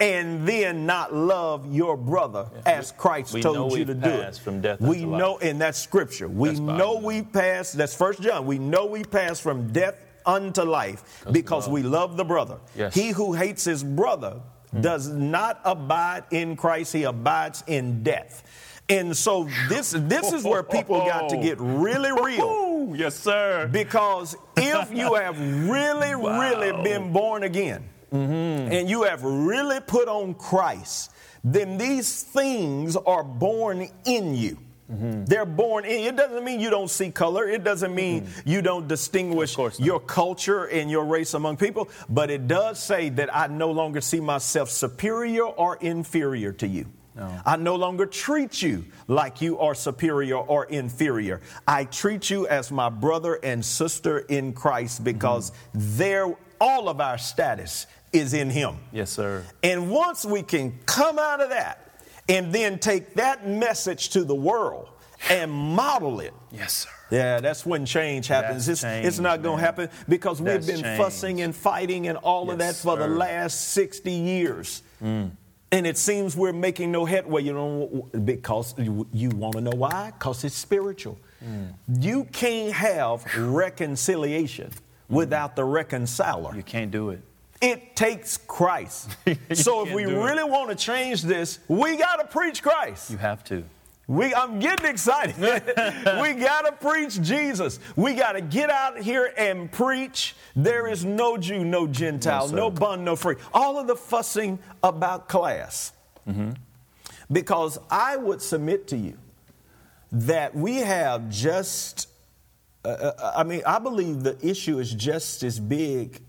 and 0.00 0.46
then 0.46 0.86
not 0.86 1.14
love 1.14 1.72
your 1.72 1.96
brother 1.96 2.46
as 2.66 2.90
Christ 2.90 3.32
We 3.32 3.42
told 3.42 3.78
you 3.78 3.84
to 3.84 3.94
do 3.94 4.08
it. 4.10 4.36
from 4.36 4.60
death 4.60 4.80
we 4.80 4.96
unto 4.96 5.10
life. 5.10 5.18
know, 5.20 5.38
and 5.38 5.60
that's 5.60 5.78
scripture. 5.78 6.26
We 6.26 6.48
That's 6.48 6.58
know 6.60 6.96
we 6.98 7.22
passed. 7.22 7.76
That's 7.76 7.94
First 7.94 8.20
John. 8.20 8.44
We 8.44 8.58
know 8.58 8.86
we 8.86 9.04
passed 9.04 9.40
from 9.42 9.72
death 9.72 9.94
unto 10.26 10.62
life 10.62 11.22
because 11.30 11.68
we 11.68 11.82
love 11.84 12.16
the 12.16 12.24
brother. 12.24 12.58
Yes. 12.74 12.92
He 12.94 13.10
who 13.10 13.34
hates 13.34 13.64
his 13.64 13.84
brother 13.84 14.40
does 14.80 15.08
not 15.08 15.60
abide 15.64 16.24
in 16.30 16.56
Christ. 16.56 16.92
He 16.92 17.04
abides 17.04 17.62
in 17.66 18.02
death. 18.02 18.42
And 18.88 19.16
so 19.16 19.48
this 19.68 19.92
this 19.96 20.32
is 20.32 20.44
where 20.44 20.62
people 20.62 20.98
got 20.98 21.30
to 21.30 21.36
get 21.38 21.58
really 21.58 22.12
real. 22.22 22.94
Yes, 22.94 23.14
sir. 23.14 23.68
Because 23.70 24.36
if 24.56 24.92
you 24.92 25.14
have 25.14 25.38
really, 25.68 26.14
really 26.14 26.82
been 26.82 27.12
born 27.12 27.44
again 27.44 27.88
mm-hmm. 28.12 28.72
and 28.72 28.88
you 28.88 29.04
have 29.04 29.22
really 29.22 29.80
put 29.80 30.06
on 30.08 30.34
Christ, 30.34 31.12
then 31.42 31.78
these 31.78 32.22
things 32.22 32.96
are 32.96 33.24
born 33.24 33.88
in 34.04 34.34
you. 34.34 34.58
Mm-hmm. 34.92 35.24
They're 35.24 35.46
born 35.46 35.84
in. 35.84 36.14
It 36.14 36.16
doesn't 36.16 36.44
mean 36.44 36.60
you 36.60 36.70
don't 36.70 36.90
see 36.90 37.10
color. 37.10 37.48
It 37.48 37.64
doesn't 37.64 37.94
mean 37.94 38.22
mm-hmm. 38.22 38.48
you 38.48 38.60
don't 38.60 38.86
distinguish 38.86 39.52
Of 39.52 39.56
course 39.56 39.80
not. 39.80 39.86
your 39.86 40.00
culture 40.00 40.64
and 40.66 40.90
your 40.90 41.04
race 41.04 41.34
among 41.34 41.56
people. 41.56 41.88
But 42.08 42.30
it 42.30 42.46
does 42.46 42.82
say 42.82 43.08
that 43.10 43.34
I 43.34 43.46
no 43.46 43.70
longer 43.70 44.00
see 44.00 44.20
myself 44.20 44.68
superior 44.70 45.44
or 45.44 45.76
inferior 45.76 46.52
to 46.52 46.66
you. 46.66 46.86
I 47.46 47.56
no 47.56 47.76
longer 47.76 48.06
treat 48.06 48.60
you 48.60 48.84
like 49.06 49.40
you 49.40 49.60
are 49.60 49.74
superior 49.74 50.36
or 50.36 50.64
inferior. 50.64 51.40
I 51.66 51.84
treat 51.84 52.28
you 52.28 52.48
as 52.48 52.72
my 52.72 52.88
brother 52.88 53.38
and 53.42 53.64
sister 53.64 54.18
in 54.18 54.52
Christ 54.52 55.04
because 55.04 55.50
mm-hmm. 55.50 55.96
there 55.96 56.36
all 56.60 56.88
of 56.88 57.00
our 57.00 57.18
status 57.18 57.86
is 58.12 58.34
in 58.34 58.50
him. 58.50 58.78
Yes, 58.92 59.10
sir. 59.10 59.44
And 59.62 59.90
once 59.90 60.24
we 60.24 60.42
can 60.42 60.78
come 60.86 61.18
out 61.18 61.40
of 61.40 61.50
that 61.50 61.83
and 62.28 62.52
then 62.52 62.78
take 62.78 63.14
that 63.14 63.46
message 63.46 64.10
to 64.10 64.24
the 64.24 64.34
world 64.34 64.88
and 65.28 65.50
model 65.50 66.20
it. 66.20 66.34
Yes, 66.50 66.72
sir. 66.72 66.90
Yeah, 67.10 67.40
that's 67.40 67.64
when 67.64 67.86
change 67.86 68.26
happens. 68.26 68.66
That's 68.66 68.82
it's, 68.82 69.06
it's 69.06 69.18
not 69.18 69.42
going 69.42 69.58
to 69.58 69.64
happen 69.64 69.88
because 70.08 70.40
we've 70.40 70.66
been 70.66 70.82
change. 70.82 70.98
fussing 70.98 71.42
and 71.42 71.54
fighting 71.54 72.08
and 72.08 72.18
all 72.18 72.50
of 72.50 72.58
that 72.58 72.74
for 72.74 72.96
the 72.96 73.04
sir. 73.04 73.10
Mm. 73.10 73.18
last 73.18 73.68
60 73.72 74.10
years. 74.10 74.82
And 75.74 75.88
it 75.88 75.98
seems 75.98 76.36
we're 76.36 76.52
making 76.52 76.92
no 76.92 77.04
headway, 77.04 77.42
you 77.42 77.52
know, 77.52 78.08
because 78.24 78.78
you, 78.78 79.08
you 79.12 79.30
want 79.30 79.56
to 79.56 79.60
know 79.60 79.72
why? 79.72 80.12
Because 80.16 80.44
it's 80.44 80.54
spiritual. 80.54 81.18
Mm. 81.44 81.74
You 82.00 82.24
can't 82.32 82.72
have 82.72 83.24
reconciliation 83.36 84.70
without 85.08 85.56
the 85.56 85.64
reconciler. 85.64 86.54
You 86.54 86.62
can't 86.62 86.90
do 86.90 87.10
it. 87.10 87.20
It 87.60 87.96
takes 87.96 88.36
Christ. 88.36 89.16
so 89.52 89.86
if 89.86 89.92
we 89.92 90.04
it. 90.04 90.08
really 90.08 90.44
want 90.44 90.70
to 90.70 90.76
change 90.76 91.22
this, 91.22 91.60
we 91.68 91.96
got 91.96 92.16
to 92.16 92.26
preach 92.26 92.62
Christ. 92.62 93.10
You 93.10 93.16
have 93.18 93.44
to. 93.44 93.64
We, 94.06 94.34
I'm 94.34 94.58
getting 94.58 94.84
excited. 94.84 95.36
we 95.38 96.34
got 96.34 96.66
to 96.66 96.72
preach 96.78 97.20
Jesus. 97.22 97.80
We 97.96 98.14
got 98.14 98.32
to 98.32 98.42
get 98.42 98.68
out 98.68 98.98
here 98.98 99.32
and 99.36 99.72
preach. 99.72 100.36
There 100.54 100.86
is 100.86 101.04
no 101.04 101.38
Jew, 101.38 101.64
no 101.64 101.86
Gentile, 101.86 102.48
No, 102.48 102.56
no 102.56 102.70
bond, 102.70 103.04
no 103.04 103.16
free. 103.16 103.36
All 103.54 103.78
of 103.78 103.86
the 103.86 103.96
fussing 103.96 104.58
about 104.82 105.28
class. 105.28 105.92
Mm-hmm. 106.28 106.50
Because 107.32 107.78
I 107.90 108.16
would 108.16 108.42
submit 108.42 108.88
to 108.88 108.96
you 108.96 109.16
that 110.12 110.54
we 110.54 110.76
have 110.76 111.30
just, 111.30 112.08
uh, 112.84 112.88
uh, 112.88 113.32
I 113.36 113.42
mean, 113.42 113.62
I 113.66 113.78
believe 113.78 114.22
the 114.22 114.36
issue 114.46 114.78
is 114.78 114.92
just 114.92 115.42
as 115.42 115.58
big 115.58 116.20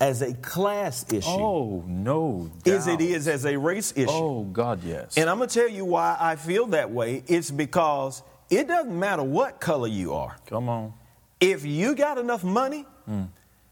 as 0.00 0.22
a 0.22 0.34
class 0.34 1.04
issue 1.12 1.28
Oh, 1.28 1.84
no. 1.86 2.50
as 2.66 2.86
it 2.86 3.00
is 3.00 3.28
as 3.28 3.44
a 3.46 3.56
race 3.56 3.92
issue. 3.96 4.10
Oh, 4.10 4.42
God, 4.44 4.82
yes. 4.82 5.16
And 5.16 5.30
I'm 5.30 5.38
going 5.38 5.48
to 5.48 5.60
tell 5.60 5.68
you 5.68 5.84
why 5.84 6.16
I 6.18 6.36
feel 6.36 6.66
that 6.68 6.90
way. 6.90 7.22
It's 7.26 7.50
because 7.50 8.22
it 8.50 8.68
doesn't 8.68 8.98
matter 8.98 9.22
what 9.22 9.60
color 9.60 9.88
you 9.88 10.14
are. 10.14 10.36
Come 10.46 10.68
on. 10.68 10.94
If 11.40 11.64
you 11.64 11.94
got 11.94 12.18
enough 12.18 12.42
money, 12.44 12.86
mm. 13.08 13.28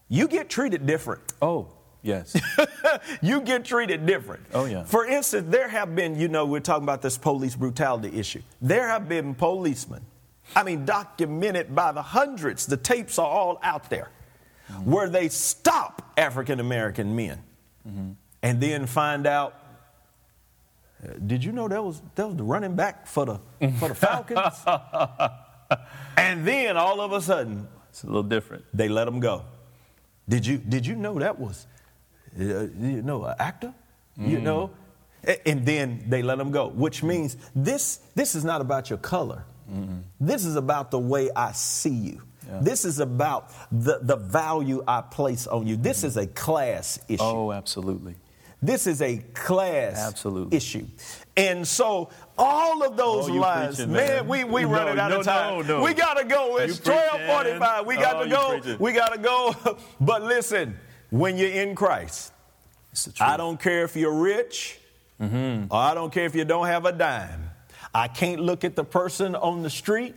you 0.08 0.28
get 0.28 0.48
treated 0.48 0.86
different. 0.86 1.22
Oh, 1.40 1.68
Yes. 2.02 2.36
you 3.22 3.40
get 3.40 3.64
treated 3.64 4.04
different. 4.06 4.44
Oh, 4.52 4.64
yeah. 4.64 4.82
For 4.84 5.06
instance, 5.06 5.46
there 5.48 5.68
have 5.68 5.94
been, 5.94 6.18
you 6.18 6.28
know, 6.28 6.44
we're 6.44 6.60
talking 6.60 6.82
about 6.82 7.00
this 7.00 7.16
police 7.16 7.54
brutality 7.54 8.18
issue. 8.18 8.42
There 8.60 8.88
have 8.88 9.08
been 9.08 9.34
policemen, 9.34 10.04
I 10.54 10.64
mean, 10.64 10.84
documented 10.84 11.74
by 11.74 11.92
the 11.92 12.02
hundreds, 12.02 12.66
the 12.66 12.76
tapes 12.76 13.18
are 13.18 13.26
all 13.26 13.58
out 13.62 13.88
there, 13.88 14.10
mm-hmm. 14.72 14.90
where 14.90 15.08
they 15.08 15.28
stop 15.28 16.12
African 16.16 16.60
American 16.60 17.14
men 17.14 17.42
mm-hmm. 17.86 18.12
and 18.42 18.60
then 18.60 18.86
find 18.86 19.26
out. 19.26 19.58
Uh, 21.02 21.14
did 21.26 21.42
you 21.42 21.50
know 21.50 21.66
that 21.68 21.82
was 21.82 22.00
that 22.14 22.26
was 22.28 22.36
the 22.36 22.44
running 22.44 22.76
back 22.76 23.06
for 23.06 23.26
the 23.26 23.40
for 23.78 23.88
the 23.88 23.94
Falcons? 23.94 24.62
and 26.16 26.46
then 26.46 26.76
all 26.76 27.00
of 27.00 27.12
a 27.12 27.20
sudden, 27.20 27.66
it's 27.90 28.04
a 28.04 28.06
little 28.06 28.22
different. 28.22 28.64
They 28.72 28.88
let 28.88 29.06
them 29.06 29.20
go. 29.20 29.44
Did 30.28 30.46
you 30.46 30.58
did 30.58 30.86
you 30.86 30.94
know 30.94 31.18
that 31.18 31.38
was 31.38 31.66
uh, 32.38 32.42
you 32.44 33.02
know 33.02 33.24
an 33.24 33.34
actor? 33.38 33.74
Mm. 34.18 34.28
You 34.28 34.40
know, 34.40 34.70
and 35.46 35.64
then 35.64 36.04
they 36.08 36.22
let 36.22 36.38
them 36.38 36.50
go, 36.50 36.68
which 36.68 37.02
means 37.02 37.36
this 37.54 38.00
this 38.14 38.34
is 38.34 38.44
not 38.44 38.60
about 38.60 38.90
your 38.90 38.98
color. 38.98 39.44
mm 39.70 40.02
This 40.20 40.44
is 40.44 40.56
about 40.56 40.90
the 40.90 40.98
way 40.98 41.30
I 41.34 41.52
see 41.52 41.90
you. 41.90 42.22
Yeah. 42.46 42.58
This 42.60 42.84
is 42.84 42.98
about 42.98 43.50
the, 43.70 44.00
the 44.02 44.16
value 44.16 44.82
I 44.86 45.00
place 45.00 45.46
on 45.46 45.66
you. 45.66 45.76
This 45.76 46.02
mm 46.02 46.04
is 46.04 46.16
a 46.16 46.26
class 46.26 46.98
issue. 47.08 47.22
Oh, 47.22 47.52
absolutely. 47.52 48.16
This 48.62 48.86
is 48.86 49.02
a 49.02 49.18
class 49.34 49.98
Absolutely. 49.98 50.56
issue. 50.56 50.86
And 51.36 51.66
so 51.66 52.10
all 52.38 52.84
of 52.84 52.96
those 52.96 53.28
oh, 53.28 53.32
lines, 53.32 53.78
man, 53.80 53.90
man, 53.90 54.28
we 54.28 54.44
we 54.44 54.62
no, 54.62 54.68
running 54.68 55.00
out 55.00 55.10
no, 55.10 55.18
of 55.18 55.24
time. 55.24 55.66
No, 55.66 55.78
no. 55.78 55.82
We 55.82 55.94
gotta 55.94 56.24
go. 56.24 56.58
It's 56.58 56.78
twelve 56.78 57.20
forty 57.22 57.58
five. 57.58 57.86
We 57.86 57.96
got 57.96 58.16
oh, 58.16 58.24
to 58.24 58.30
go. 58.30 58.76
We 58.78 58.92
gotta 58.92 59.18
go. 59.18 59.54
but 60.00 60.22
listen, 60.22 60.78
when 61.10 61.36
you're 61.36 61.50
in 61.50 61.74
Christ, 61.74 62.32
I 63.20 63.36
don't 63.36 63.58
care 63.58 63.82
if 63.82 63.96
you're 63.96 64.14
rich, 64.14 64.78
mm-hmm. 65.20 65.66
or 65.68 65.78
I 65.78 65.94
don't 65.94 66.12
care 66.12 66.26
if 66.26 66.36
you 66.36 66.44
don't 66.44 66.66
have 66.66 66.86
a 66.86 66.92
dime. 66.92 67.50
I 67.92 68.06
can't 68.06 68.40
look 68.40 68.62
at 68.62 68.76
the 68.76 68.84
person 68.84 69.34
on 69.34 69.62
the 69.62 69.70
street 69.70 70.14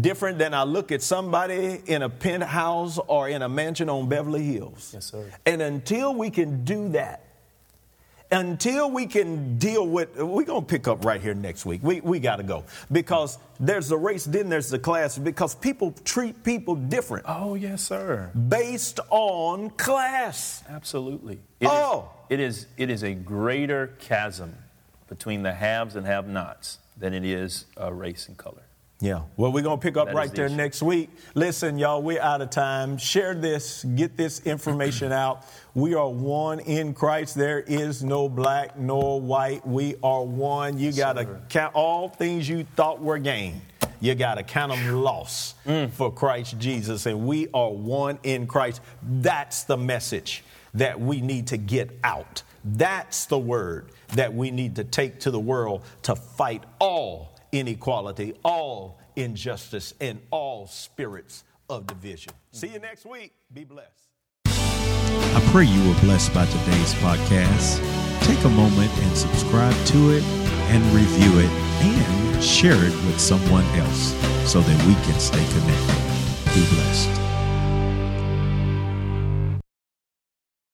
different 0.00 0.38
than 0.38 0.54
I 0.54 0.64
look 0.64 0.92
at 0.92 1.02
somebody 1.02 1.80
in 1.86 2.02
a 2.02 2.08
penthouse 2.08 2.98
or 3.06 3.28
in 3.28 3.42
a 3.42 3.48
mansion 3.48 3.88
on 3.88 4.08
Beverly 4.08 4.42
Hills. 4.44 4.90
Yes, 4.94 5.06
sir. 5.06 5.30
And 5.46 5.62
until 5.62 6.14
we 6.14 6.30
can 6.30 6.64
do 6.64 6.90
that, 6.90 7.24
until 8.32 8.90
we 8.90 9.06
can 9.06 9.58
deal 9.58 9.86
with, 9.86 10.16
we're 10.16 10.44
going 10.44 10.62
to 10.62 10.66
pick 10.66 10.86
up 10.86 11.04
right 11.04 11.20
here 11.20 11.34
next 11.34 11.66
week. 11.66 11.82
We, 11.82 12.00
we 12.00 12.20
got 12.20 12.36
to 12.36 12.44
go 12.44 12.64
because 12.92 13.38
there's 13.58 13.88
the 13.88 13.96
race, 13.96 14.24
then 14.24 14.48
there's 14.48 14.70
the 14.70 14.78
class, 14.78 15.18
because 15.18 15.54
people 15.54 15.94
treat 16.04 16.44
people 16.44 16.76
different. 16.76 17.24
Oh, 17.28 17.54
yes, 17.54 17.82
sir. 17.82 18.30
Based 18.48 19.00
on 19.10 19.70
class. 19.70 20.62
Absolutely. 20.68 21.40
It 21.58 21.68
oh. 21.68 22.10
Is, 22.28 22.38
it, 22.38 22.40
is, 22.40 22.66
it 22.76 22.90
is 22.90 23.02
a 23.02 23.14
greater 23.14 23.88
chasm 23.98 24.54
between 25.08 25.42
the 25.42 25.52
haves 25.52 25.96
and 25.96 26.06
have 26.06 26.28
nots 26.28 26.78
than 26.96 27.12
it 27.14 27.24
is 27.24 27.64
uh, 27.80 27.92
race 27.92 28.28
and 28.28 28.36
color. 28.36 28.62
Yeah. 29.02 29.22
Well, 29.38 29.50
we're 29.50 29.62
going 29.62 29.78
to 29.78 29.82
pick 29.82 29.96
up 29.96 30.08
That 30.08 30.14
right 30.14 30.28
the 30.30 30.36
there 30.36 30.46
issue. 30.46 30.56
next 30.56 30.82
week. 30.82 31.08
Listen, 31.34 31.78
y'all, 31.78 32.02
we're 32.02 32.20
out 32.20 32.42
of 32.42 32.50
time. 32.50 32.98
Share 32.98 33.34
this, 33.34 33.82
get 33.84 34.16
this 34.16 34.40
information 34.40 35.10
out. 35.10 35.46
We 35.74 35.94
are 35.94 36.08
one 36.10 36.60
in 36.60 36.92
Christ. 36.92 37.34
There 37.34 37.60
is 37.60 38.04
no 38.04 38.28
black 38.28 38.78
nor 38.78 39.18
white. 39.20 39.66
We 39.66 39.96
are 40.02 40.22
one. 40.22 40.78
You 40.78 40.92
got 40.92 41.14
to 41.14 41.22
Sir. 41.24 41.40
count 41.48 41.74
all 41.74 42.10
things 42.10 42.46
you 42.46 42.64
thought 42.76 43.00
were 43.00 43.16
gain. 43.18 43.62
You 44.02 44.14
got 44.14 44.34
to 44.34 44.42
count 44.42 44.72
them 44.72 44.94
loss 45.02 45.54
Mm. 45.66 45.90
for 45.92 46.12
Christ 46.12 46.58
Jesus. 46.58 47.06
And 47.06 47.26
we 47.26 47.48
are 47.54 47.70
one 47.70 48.18
in 48.22 48.46
Christ. 48.46 48.82
That's 49.02 49.62
the 49.64 49.76
message 49.78 50.44
that 50.74 51.00
we 51.00 51.20
need 51.22 51.46
to 51.48 51.56
get 51.56 51.90
out. 52.04 52.42
That's 52.64 53.24
the 53.26 53.38
word 53.38 53.86
that 54.14 54.34
we 54.34 54.50
need 54.50 54.76
to 54.76 54.84
take 54.84 55.20
to 55.20 55.30
the 55.30 55.40
world 55.40 55.84
to 56.02 56.14
fight 56.14 56.64
all 56.78 57.34
inequality, 57.52 58.34
all 58.44 58.98
injustice, 59.16 59.94
and 60.00 60.20
all 60.30 60.66
spirits 60.66 61.44
of 61.68 61.86
division. 61.86 62.32
See 62.52 62.68
you 62.68 62.78
next 62.78 63.06
week. 63.06 63.32
Be 63.52 63.64
blessed. 63.64 64.10
I 64.46 65.48
pray 65.52 65.64
you 65.64 65.88
were 65.88 66.00
blessed 66.00 66.34
by 66.34 66.46
today's 66.46 66.94
podcast. 66.94 67.78
Take 68.22 68.42
a 68.44 68.48
moment 68.48 68.90
and 68.90 69.16
subscribe 69.16 69.74
to 69.86 70.10
it 70.10 70.22
and 70.72 70.84
review 70.94 71.38
it 71.38 71.50
and 71.82 72.42
share 72.42 72.74
it 72.74 72.94
with 73.06 73.20
someone 73.20 73.64
else 73.76 74.14
so 74.50 74.60
that 74.60 74.86
we 74.86 74.94
can 75.04 75.18
stay 75.20 75.44
connected. 75.52 76.54
Be 76.54 76.66
blessed. 76.74 77.29